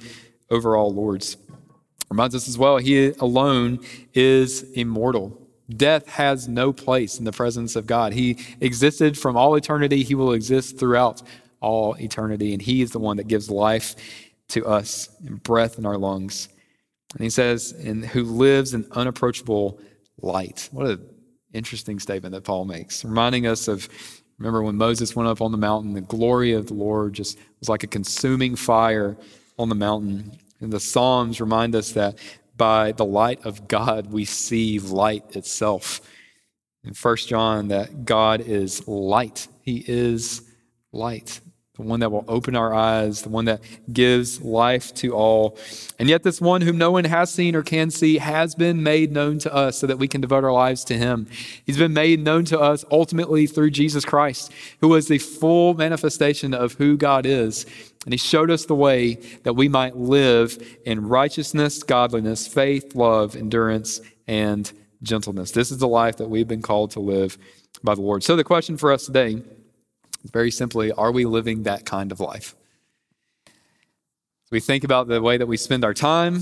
over 0.49 0.77
all 0.77 0.95
lords. 0.95 1.37
Reminds 2.09 2.37
us 2.37 2.47
as 2.47 2.57
well, 2.57 2.77
he 2.77 3.09
alone 3.19 3.81
is 4.14 4.62
immortal. 4.75 5.39
Death 5.77 6.09
has 6.09 6.49
no 6.49 6.73
place 6.73 7.19
in 7.19 7.25
the 7.25 7.33
presence 7.33 7.77
of 7.77 7.87
God. 7.87 8.13
He 8.13 8.39
existed 8.61 9.16
from 9.18 9.37
all 9.37 9.55
eternity. 9.57 10.03
He 10.03 10.14
will 10.14 10.33
exist 10.33 10.79
throughout 10.79 11.23
all 11.61 11.95
eternity. 11.95 12.53
And 12.53 12.62
He 12.62 12.83
is 12.83 12.91
the 12.91 12.99
one 12.99 13.16
that 13.18 13.29
gives 13.29 13.51
life 13.51 13.95
to 14.49 14.66
us 14.66 15.09
and 15.25 15.43
breath 15.43 15.79
in 15.79 15.87
our 15.87 15.99
lungs. 15.99 16.49
And 17.14 17.23
He 17.23 17.31
says, 17.31 17.73
and 17.73 18.05
who 18.05 18.25
lives 18.25 18.75
in 18.75 18.87
unapproachable 18.93 19.81
light. 20.21 20.68
What 20.73 20.87
an 20.87 21.07
interesting 21.53 21.99
statement 21.99 22.35
that 22.35 22.45
Paul 22.45 22.64
makes, 22.64 23.05
reminding 23.05 23.47
us 23.47 23.68
of 23.68 23.89
Remember 24.41 24.62
when 24.62 24.77
Moses 24.77 25.14
went 25.14 25.29
up 25.29 25.43
on 25.43 25.53
the 25.53 25.59
mountain, 25.59 25.93
the 25.93 26.01
glory 26.01 26.55
of 26.55 26.66
the 26.66 26.75
Lord 26.75 27.12
just 27.12 27.39
was 27.61 27.68
like 27.68 27.83
a 27.83 27.87
consuming 27.87 28.57
fire 28.57 29.18
on 29.59 29.68
the 29.68 29.75
mountain. 29.75 30.39
And 30.61 30.73
the 30.73 30.81
Psalms 30.81 31.43
remind 31.43 31.75
us 31.75 31.93
that 31.93 32.18
by 32.61 32.93
the 32.93 33.07
light 33.07 33.47
of 33.47 33.69
God, 33.69 34.13
we 34.13 34.27
see 34.27 34.79
light 34.79 35.35
itself. 35.35 36.03
In 36.85 36.93
1 36.93 37.17
John, 37.17 37.69
that 37.69 38.05
God 38.05 38.43
is 38.43 38.87
light. 38.87 39.49
He 39.63 39.83
is 39.89 40.43
light 40.93 41.41
the 41.81 41.87
one 41.87 42.01
that 42.01 42.11
will 42.11 42.24
open 42.28 42.55
our 42.55 42.74
eyes, 42.74 43.22
the 43.22 43.28
one 43.28 43.47
that 43.47 43.61
gives 43.93 44.41
life 44.41 44.95
to 44.95 45.14
all. 45.14 45.57
And 45.99 46.09
yet, 46.09 46.22
this 46.22 46.41
one 46.41 46.61
whom 46.61 46.78
no 46.78 46.91
one 46.91 47.05
has 47.05 47.31
seen 47.31 47.57
or 47.57 47.62
can 47.62 47.91
see 47.91 48.18
has 48.18 48.55
been 48.55 48.83
made 48.83 49.12
known 49.12 49.39
to 49.41 49.55
us 49.55 49.78
so 49.78 49.87
that 49.87 49.99
we 49.99 50.09
can 50.09 50.20
devote 50.20 50.45
our 50.45 50.53
lives 50.53 50.85
to 50.85 50.97
him. 50.97 51.26
He's 51.64 51.78
been 51.78 51.95
made 51.95 52.20
known 52.20 52.45
to 52.47 52.61
us 52.61 52.85
ultimately 52.91 53.47
through 53.47 53.70
Jesus 53.70 54.05
Christ, 54.05 54.53
who 54.81 54.89
was 54.89 55.09
the 55.09 55.18
full 55.18 55.74
manifestation 55.74 56.55
of 56.55 56.74
who 56.74 56.97
God 56.97 57.26
is. 57.26 57.66
And 58.05 58.14
he 58.14 58.18
showed 58.18 58.51
us 58.51 58.64
the 58.64 58.74
way 58.74 59.14
that 59.43 59.55
we 59.55 59.68
might 59.68 59.97
live 59.97 60.59
in 60.85 61.09
righteousness, 61.09 61.83
godliness, 61.83 62.47
faith, 62.47 62.95
love, 62.95 63.37
endurance, 63.37 64.01
and 64.26 64.70
gentleness. 65.03 65.51
This 65.51 65.70
is 65.70 65.78
the 65.78 65.89
life 65.89 66.16
that 66.16 66.28
we've 66.28 66.49
been 66.49 66.62
called 66.62 66.93
to 66.93 67.01
live 67.01 67.37
by 67.83 67.95
the 67.95 68.01
Lord. 68.01 68.22
So, 68.22 68.37
the 68.37 68.45
question 68.45 68.76
for 68.76 68.93
us 68.93 69.07
today 69.07 69.43
very 70.25 70.51
simply, 70.51 70.93
are 70.93 71.12
we 71.12 71.25
living 71.25 71.64
that 71.64 71.85
kind 71.85 72.12
of 72.12 72.21
life? 72.21 72.55
We 74.51 74.61
think 74.61 74.83
about 74.85 75.07
the 75.07 75.23
way 75.23 75.37
that 75.37 75.47
we 75.47 75.57
spend 75.57 75.85
our 75.85 75.95
time, 75.95 76.41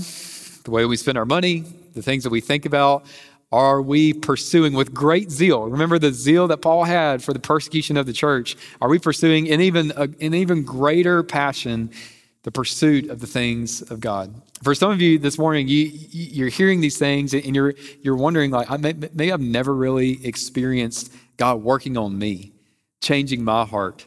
the 0.63 0.71
way 0.71 0.85
we 0.85 0.97
spend 0.97 1.17
our 1.17 1.25
money, 1.25 1.63
the 1.93 2.01
things 2.01 2.23
that 2.23 2.31
we 2.31 2.41
think 2.41 2.65
about. 2.65 3.05
Are 3.51 3.81
we 3.81 4.13
pursuing 4.13 4.73
with 4.73 4.93
great 4.93 5.31
zeal? 5.31 5.69
Remember 5.69 5.97
the 5.99 6.11
zeal 6.11 6.47
that 6.47 6.57
Paul 6.57 6.83
had 6.83 7.23
for 7.23 7.33
the 7.33 7.39
persecution 7.39 7.97
of 7.97 8.05
the 8.05 8.13
church. 8.13 8.55
Are 8.81 8.89
we 8.89 8.99
pursuing 8.99 9.47
in 9.47 9.61
even 9.61 9.91
an 9.91 10.33
even 10.33 10.63
greater 10.63 11.23
passion 11.23 11.91
the 12.43 12.51
pursuit 12.51 13.09
of 13.09 13.21
the 13.21 13.27
things 13.27 13.81
of 13.83 13.99
God? 13.99 14.33
For 14.63 14.75
some 14.75 14.91
of 14.91 15.01
you 15.01 15.17
this 15.17 15.37
morning, 15.37 15.67
you 15.67 15.91
you're 16.11 16.49
hearing 16.49 16.81
these 16.81 16.97
things 16.97 17.33
and 17.33 17.55
you're 17.55 17.73
you're 18.01 18.17
wondering 18.17 18.51
like, 18.51 18.69
maybe 18.79 19.31
I've 19.31 19.39
never 19.39 19.73
really 19.73 20.23
experienced 20.25 21.11
God 21.37 21.63
working 21.63 21.97
on 21.97 22.17
me 22.17 22.53
changing 23.09 23.43
my 23.43 23.65
heart, 23.65 24.05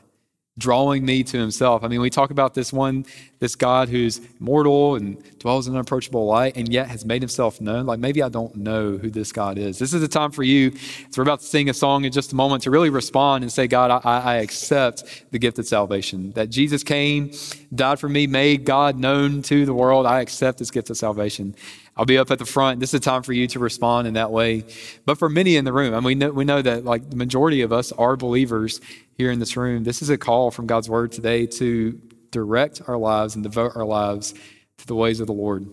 drawing 0.56 1.04
me 1.04 1.24
to 1.24 1.36
himself. 1.36 1.82
I 1.82 1.88
mean, 1.88 2.00
we 2.00 2.08
talk 2.08 2.30
about 2.30 2.54
this 2.54 2.72
one, 2.72 3.04
this 3.40 3.56
God 3.56 3.88
who's 3.88 4.20
mortal 4.38 4.94
and 4.94 5.20
dwells 5.40 5.66
in 5.66 5.74
unapproachable 5.74 6.24
light 6.24 6.56
and 6.56 6.72
yet 6.72 6.86
has 6.86 7.04
made 7.04 7.20
himself 7.20 7.60
known. 7.60 7.84
Like 7.84 7.98
maybe 7.98 8.22
I 8.22 8.28
don't 8.28 8.54
know 8.54 8.96
who 8.98 9.10
this 9.10 9.32
God 9.32 9.58
is. 9.58 9.80
This 9.80 9.92
is 9.92 10.04
a 10.04 10.08
time 10.08 10.30
for 10.30 10.44
you, 10.44 10.70
as 11.08 11.18
we're 11.18 11.24
about 11.24 11.40
to 11.40 11.46
sing 11.46 11.68
a 11.68 11.74
song 11.74 12.04
in 12.04 12.12
just 12.12 12.32
a 12.32 12.36
moment, 12.36 12.62
to 12.62 12.70
really 12.70 12.90
respond 12.90 13.42
and 13.42 13.50
say, 13.50 13.66
God, 13.66 13.90
I, 14.04 14.20
I 14.20 14.34
accept 14.36 15.24
the 15.32 15.38
gift 15.40 15.58
of 15.58 15.66
salvation. 15.66 16.30
That 16.32 16.48
Jesus 16.48 16.84
came, 16.84 17.32
died 17.74 17.98
for 17.98 18.08
me, 18.08 18.28
made 18.28 18.64
God 18.64 18.96
known 18.96 19.42
to 19.42 19.66
the 19.66 19.74
world. 19.74 20.06
I 20.06 20.20
accept 20.20 20.58
this 20.60 20.70
gift 20.70 20.90
of 20.90 20.96
salvation. 20.96 21.56
I'll 21.96 22.06
be 22.06 22.16
up 22.16 22.30
at 22.30 22.38
the 22.38 22.46
front. 22.46 22.80
This 22.80 22.90
is 22.90 22.94
a 22.94 23.00
time 23.00 23.22
for 23.22 23.32
you 23.32 23.46
to 23.48 23.58
respond 23.58 24.08
in 24.08 24.14
that 24.14 24.30
way. 24.30 24.64
But 25.04 25.18
for 25.18 25.28
many 25.28 25.56
in 25.56 25.64
the 25.64 25.72
room, 25.72 25.92
I 25.94 25.98
mean, 25.98 26.04
we 26.04 26.14
know, 26.14 26.30
we 26.30 26.44
know 26.44 26.62
that 26.62 26.84
like 26.84 27.10
the 27.10 27.16
majority 27.16 27.60
of 27.60 27.72
us 27.72 27.92
are 27.92 28.16
believers 28.16 28.80
here 29.18 29.30
in 29.30 29.38
this 29.38 29.56
room. 29.56 29.84
This 29.84 30.00
is 30.00 30.08
a 30.08 30.16
call 30.16 30.50
from 30.50 30.66
God's 30.66 30.88
word 30.88 31.12
today 31.12 31.46
to 31.46 32.00
direct 32.30 32.80
our 32.88 32.96
lives 32.96 33.34
and 33.34 33.44
devote 33.44 33.76
our 33.76 33.84
lives 33.84 34.32
to 34.78 34.86
the 34.86 34.94
ways 34.94 35.20
of 35.20 35.26
the 35.26 35.32
Lord. 35.34 35.66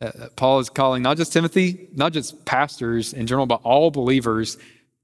Uh, 0.00 0.06
uh, 0.06 0.28
Paul 0.36 0.60
is 0.60 0.70
calling 0.70 1.02
not 1.02 1.16
just 1.16 1.32
Timothy, 1.32 1.88
not 1.94 2.12
just 2.12 2.44
pastors 2.44 3.12
in 3.12 3.26
general, 3.26 3.46
but 3.46 3.60
all 3.64 3.90
believers 3.90 4.56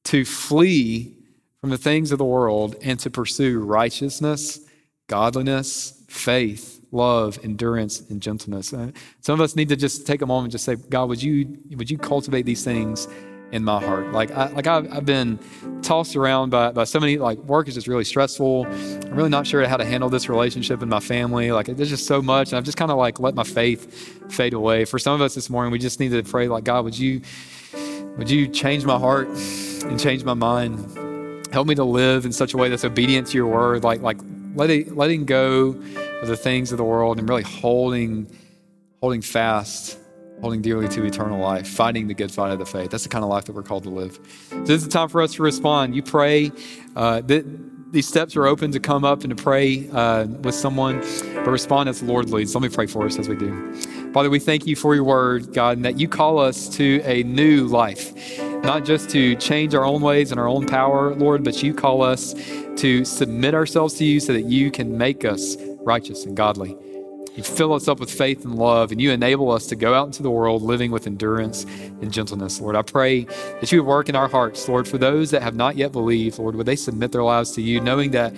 to 0.05 0.25
flee 0.25 1.17
from 1.61 1.71
the 1.71 1.79
things 1.79 2.13
of 2.13 2.19
the 2.19 2.25
world 2.25 2.77
and 2.83 3.01
to 3.01 3.11
pursue 3.11 3.59
righteousness, 3.59 4.61
godliness, 5.09 6.03
faith, 6.09 6.74
love, 6.95 7.39
endurance, 7.43 8.01
and 8.09 8.23
gentleness. 8.23 8.73
Uh, 8.73 8.93
some 9.21 9.35
of 9.35 9.41
us 9.41 9.57
need 9.57 9.69
to 9.69 9.77
just 9.77 10.07
take 10.07 10.23
a 10.23 10.27
moment 10.27 10.45
and 10.47 10.53
just 10.53 10.65
say, 10.65 10.77
God, 10.77 11.09
would 11.09 11.23
you, 11.23 11.59
would 11.77 11.91
you 11.91 11.99
cultivate 11.99 12.47
these 12.47 12.65
things 12.65 13.09
in 13.53 13.65
my 13.65 13.83
heart? 13.85 14.13
Like, 14.13 14.31
I, 14.31 14.47
like 14.49 14.67
I've, 14.67 14.91
I've 14.93 15.05
been 15.05 15.39
tossed 15.83 16.17
around 16.17 16.51
by, 16.51 16.73
by 16.73 16.85
so 16.85 16.99
many, 16.99 17.19
like 17.19 17.39
work 17.39 17.69
is 17.69 17.75
just 17.75 17.87
really 17.87 18.05
stressful. 18.05 18.67
I'm 18.67 19.15
really 19.15 19.29
not 19.29 19.47
sure 19.47 19.67
how 19.67 19.77
to 19.77 19.85
handle 19.85 20.09
this 20.09 20.29
relationship 20.29 20.83
in 20.83 20.89
my 20.89 21.01
family. 21.01 21.53
Like 21.53 21.67
there's 21.67 21.91
just 21.91 22.07
so 22.07 22.23
much. 22.23 22.51
And 22.51 22.59
I've 22.59 22.65
just 22.65 22.79
kind 22.79 22.91
of 22.91 22.97
like 22.97 23.21
let 23.21 23.35
my 23.35 23.45
faith 23.45 24.33
fade 24.33 24.55
away. 24.55 24.85
For 24.85 24.99
some 24.99 25.15
of 25.15 25.21
us 25.21 25.35
this 25.35 25.51
morning, 25.51 25.73
we 25.73 25.79
just 25.79 26.01
need 26.01 26.11
to 26.13 26.23
pray 26.23 26.49
like, 26.49 26.65
God, 26.65 26.85
would 26.85 26.99
you, 26.99 27.21
would 28.17 28.31
you 28.31 28.49
change 28.49 28.85
my 28.85 28.99
heart 28.99 29.29
and 29.29 30.01
change 30.01 30.25
my 30.25 30.35
mind? 30.35 30.99
Help 31.53 31.69
me 31.69 31.75
to 31.77 31.85
live 31.85 32.25
in 32.25 32.33
such 32.33 32.55
a 32.55 32.57
way 32.57 32.69
that's 32.69 32.85
obedient 32.85 33.29
to 33.29 33.35
your 33.37 33.47
word. 33.47 33.85
Like, 33.85 34.01
like 34.01 34.19
letting, 34.57 34.95
letting 34.97 35.25
go 35.25 35.73
of 36.25 36.29
the 36.29 36.37
things 36.37 36.73
of 36.73 36.79
the 36.79 36.85
world 36.85 37.19
and 37.19 37.29
really 37.29 37.43
holding, 37.43 38.27
holding 39.01 39.21
fast, 39.21 39.99
holding 40.41 40.63
dearly 40.63 40.89
to 40.89 41.05
eternal 41.05 41.39
life, 41.39 41.69
fighting 41.69 42.09
the 42.09 42.15
good 42.15 42.33
fight 42.33 42.51
of 42.51 42.59
the 42.59 42.67
faith. 42.67 42.91
That's 42.91 43.03
the 43.03 43.11
kind 43.11 43.23
of 43.23 43.31
life 43.31 43.45
that 43.45 43.53
we're 43.53 43.63
called 43.63 43.85
to 43.85 43.91
live. 43.91 44.19
So 44.49 44.61
this 44.61 44.81
is 44.81 44.85
the 44.85 44.91
time 44.91 45.09
for 45.09 45.21
us 45.21 45.35
to 45.35 45.43
respond. 45.43 45.95
You 45.95 46.03
pray. 46.03 46.51
Uh, 46.97 47.21
th- 47.21 47.45
these 47.91 48.09
steps 48.09 48.35
are 48.37 48.47
open 48.47 48.73
to 48.73 48.81
come 48.81 49.05
up 49.05 49.23
and 49.23 49.37
to 49.37 49.41
pray 49.41 49.89
uh, 49.91 50.25
with 50.25 50.55
someone, 50.55 50.99
but 51.45 51.51
respond 51.51 51.89
as 51.89 52.01
the 52.01 52.07
Lord 52.07 52.29
leads. 52.31 52.53
Let 52.55 52.63
me 52.63 52.69
pray 52.69 52.87
for 52.87 53.07
us 53.07 53.19
as 53.19 53.29
we 53.29 53.37
do. 53.37 53.75
Father, 54.13 54.31
we 54.31 54.41
thank 54.41 54.67
you 54.67 54.75
for 54.75 54.95
your 54.95 55.05
word, 55.05 55.53
God, 55.53 55.77
and 55.77 55.85
that 55.85 56.01
you 56.01 56.09
call 56.09 56.41
us 56.41 56.69
to 56.71 57.03
a 57.05 57.23
new 57.23 57.67
life, 57.67 58.41
not 58.65 58.85
just 58.85 59.11
to 59.11 59.37
change 59.37 59.75
our 59.75 59.85
own 59.85 60.01
ways 60.01 60.33
and 60.33 60.41
our 60.41 60.49
own 60.49 60.67
power, 60.67 61.15
Lord, 61.15 61.45
but 61.45 61.63
you 61.63 61.73
call 61.73 62.03
us 62.03 62.35
to 62.77 63.05
submit 63.05 63.55
ourselves 63.55 63.95
to 63.99 64.05
you 64.05 64.19
so 64.19 64.33
that 64.33 64.47
you 64.47 64.71
can 64.71 64.99
make 64.99 65.25
us 65.25 65.57
righteous 65.85 66.25
and 66.25 66.37
godly. 66.37 66.77
You 67.37 67.43
fill 67.43 67.73
us 67.73 67.89
up 67.89 67.99
with 67.99 68.13
faith 68.13 68.45
and 68.45 68.55
love, 68.55 68.93
and 68.93 69.01
you 69.01 69.11
enable 69.11 69.51
us 69.51 69.67
to 69.67 69.77
go 69.77 69.93
out 69.93 70.07
into 70.07 70.23
the 70.23 70.31
world 70.31 70.63
living 70.63 70.93
with 70.93 71.09
endurance 71.09 71.65
and 71.65 72.13
gentleness. 72.13 72.61
Lord, 72.61 72.77
I 72.77 72.83
pray 72.83 73.25
that 73.25 73.73
you 73.73 73.83
would 73.83 73.89
work 73.89 74.09
in 74.09 74.15
our 74.15 74.29
hearts, 74.29 74.69
Lord, 74.69 74.87
for 74.87 74.99
those 74.99 75.33
that 75.33 75.43
have 75.43 75.57
not 75.57 75.77
yet 75.77 75.91
believed, 75.91 76.39
Lord, 76.39 76.55
would 76.55 76.67
they 76.67 76.77
submit 76.77 77.11
their 77.11 77.25
lives 77.25 77.51
to 77.53 77.63
you, 77.63 77.81
knowing 77.81 78.13
that 78.13 78.35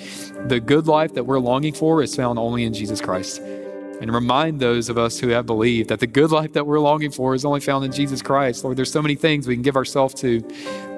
the 0.48 0.60
good 0.60 0.86
life 0.86 1.12
that 1.12 1.24
we're 1.24 1.38
longing 1.38 1.74
for 1.74 2.02
is 2.02 2.16
found 2.16 2.38
only 2.38 2.64
in 2.64 2.72
Jesus 2.72 3.02
Christ. 3.02 3.42
And 4.00 4.12
remind 4.12 4.60
those 4.60 4.88
of 4.88 4.98
us 4.98 5.18
who 5.18 5.28
have 5.28 5.46
believed 5.46 5.88
that 5.88 6.00
the 6.00 6.06
good 6.06 6.30
life 6.30 6.52
that 6.54 6.66
we're 6.66 6.80
longing 6.80 7.10
for 7.10 7.34
is 7.34 7.44
only 7.44 7.60
found 7.60 7.84
in 7.84 7.92
Jesus 7.92 8.20
Christ. 8.22 8.64
Lord, 8.64 8.76
there's 8.76 8.92
so 8.92 9.00
many 9.00 9.14
things 9.14 9.46
we 9.46 9.56
can 9.56 9.62
give 9.62 9.76
ourselves 9.76 10.14
to. 10.14 10.40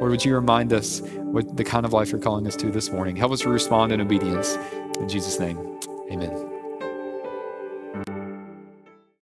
Lord, 0.00 0.10
would 0.10 0.24
you 0.24 0.34
remind 0.34 0.72
us 0.72 1.00
what 1.00 1.56
the 1.56 1.64
kind 1.64 1.84
of 1.84 1.92
life 1.92 2.10
you're 2.10 2.20
calling 2.20 2.46
us 2.46 2.56
to 2.56 2.70
this 2.70 2.90
morning? 2.90 3.16
Help 3.16 3.32
us 3.32 3.40
to 3.40 3.48
respond 3.48 3.92
in 3.92 4.00
obedience. 4.00 4.56
In 4.98 5.08
Jesus' 5.08 5.38
name, 5.38 5.78
amen. 6.10 6.47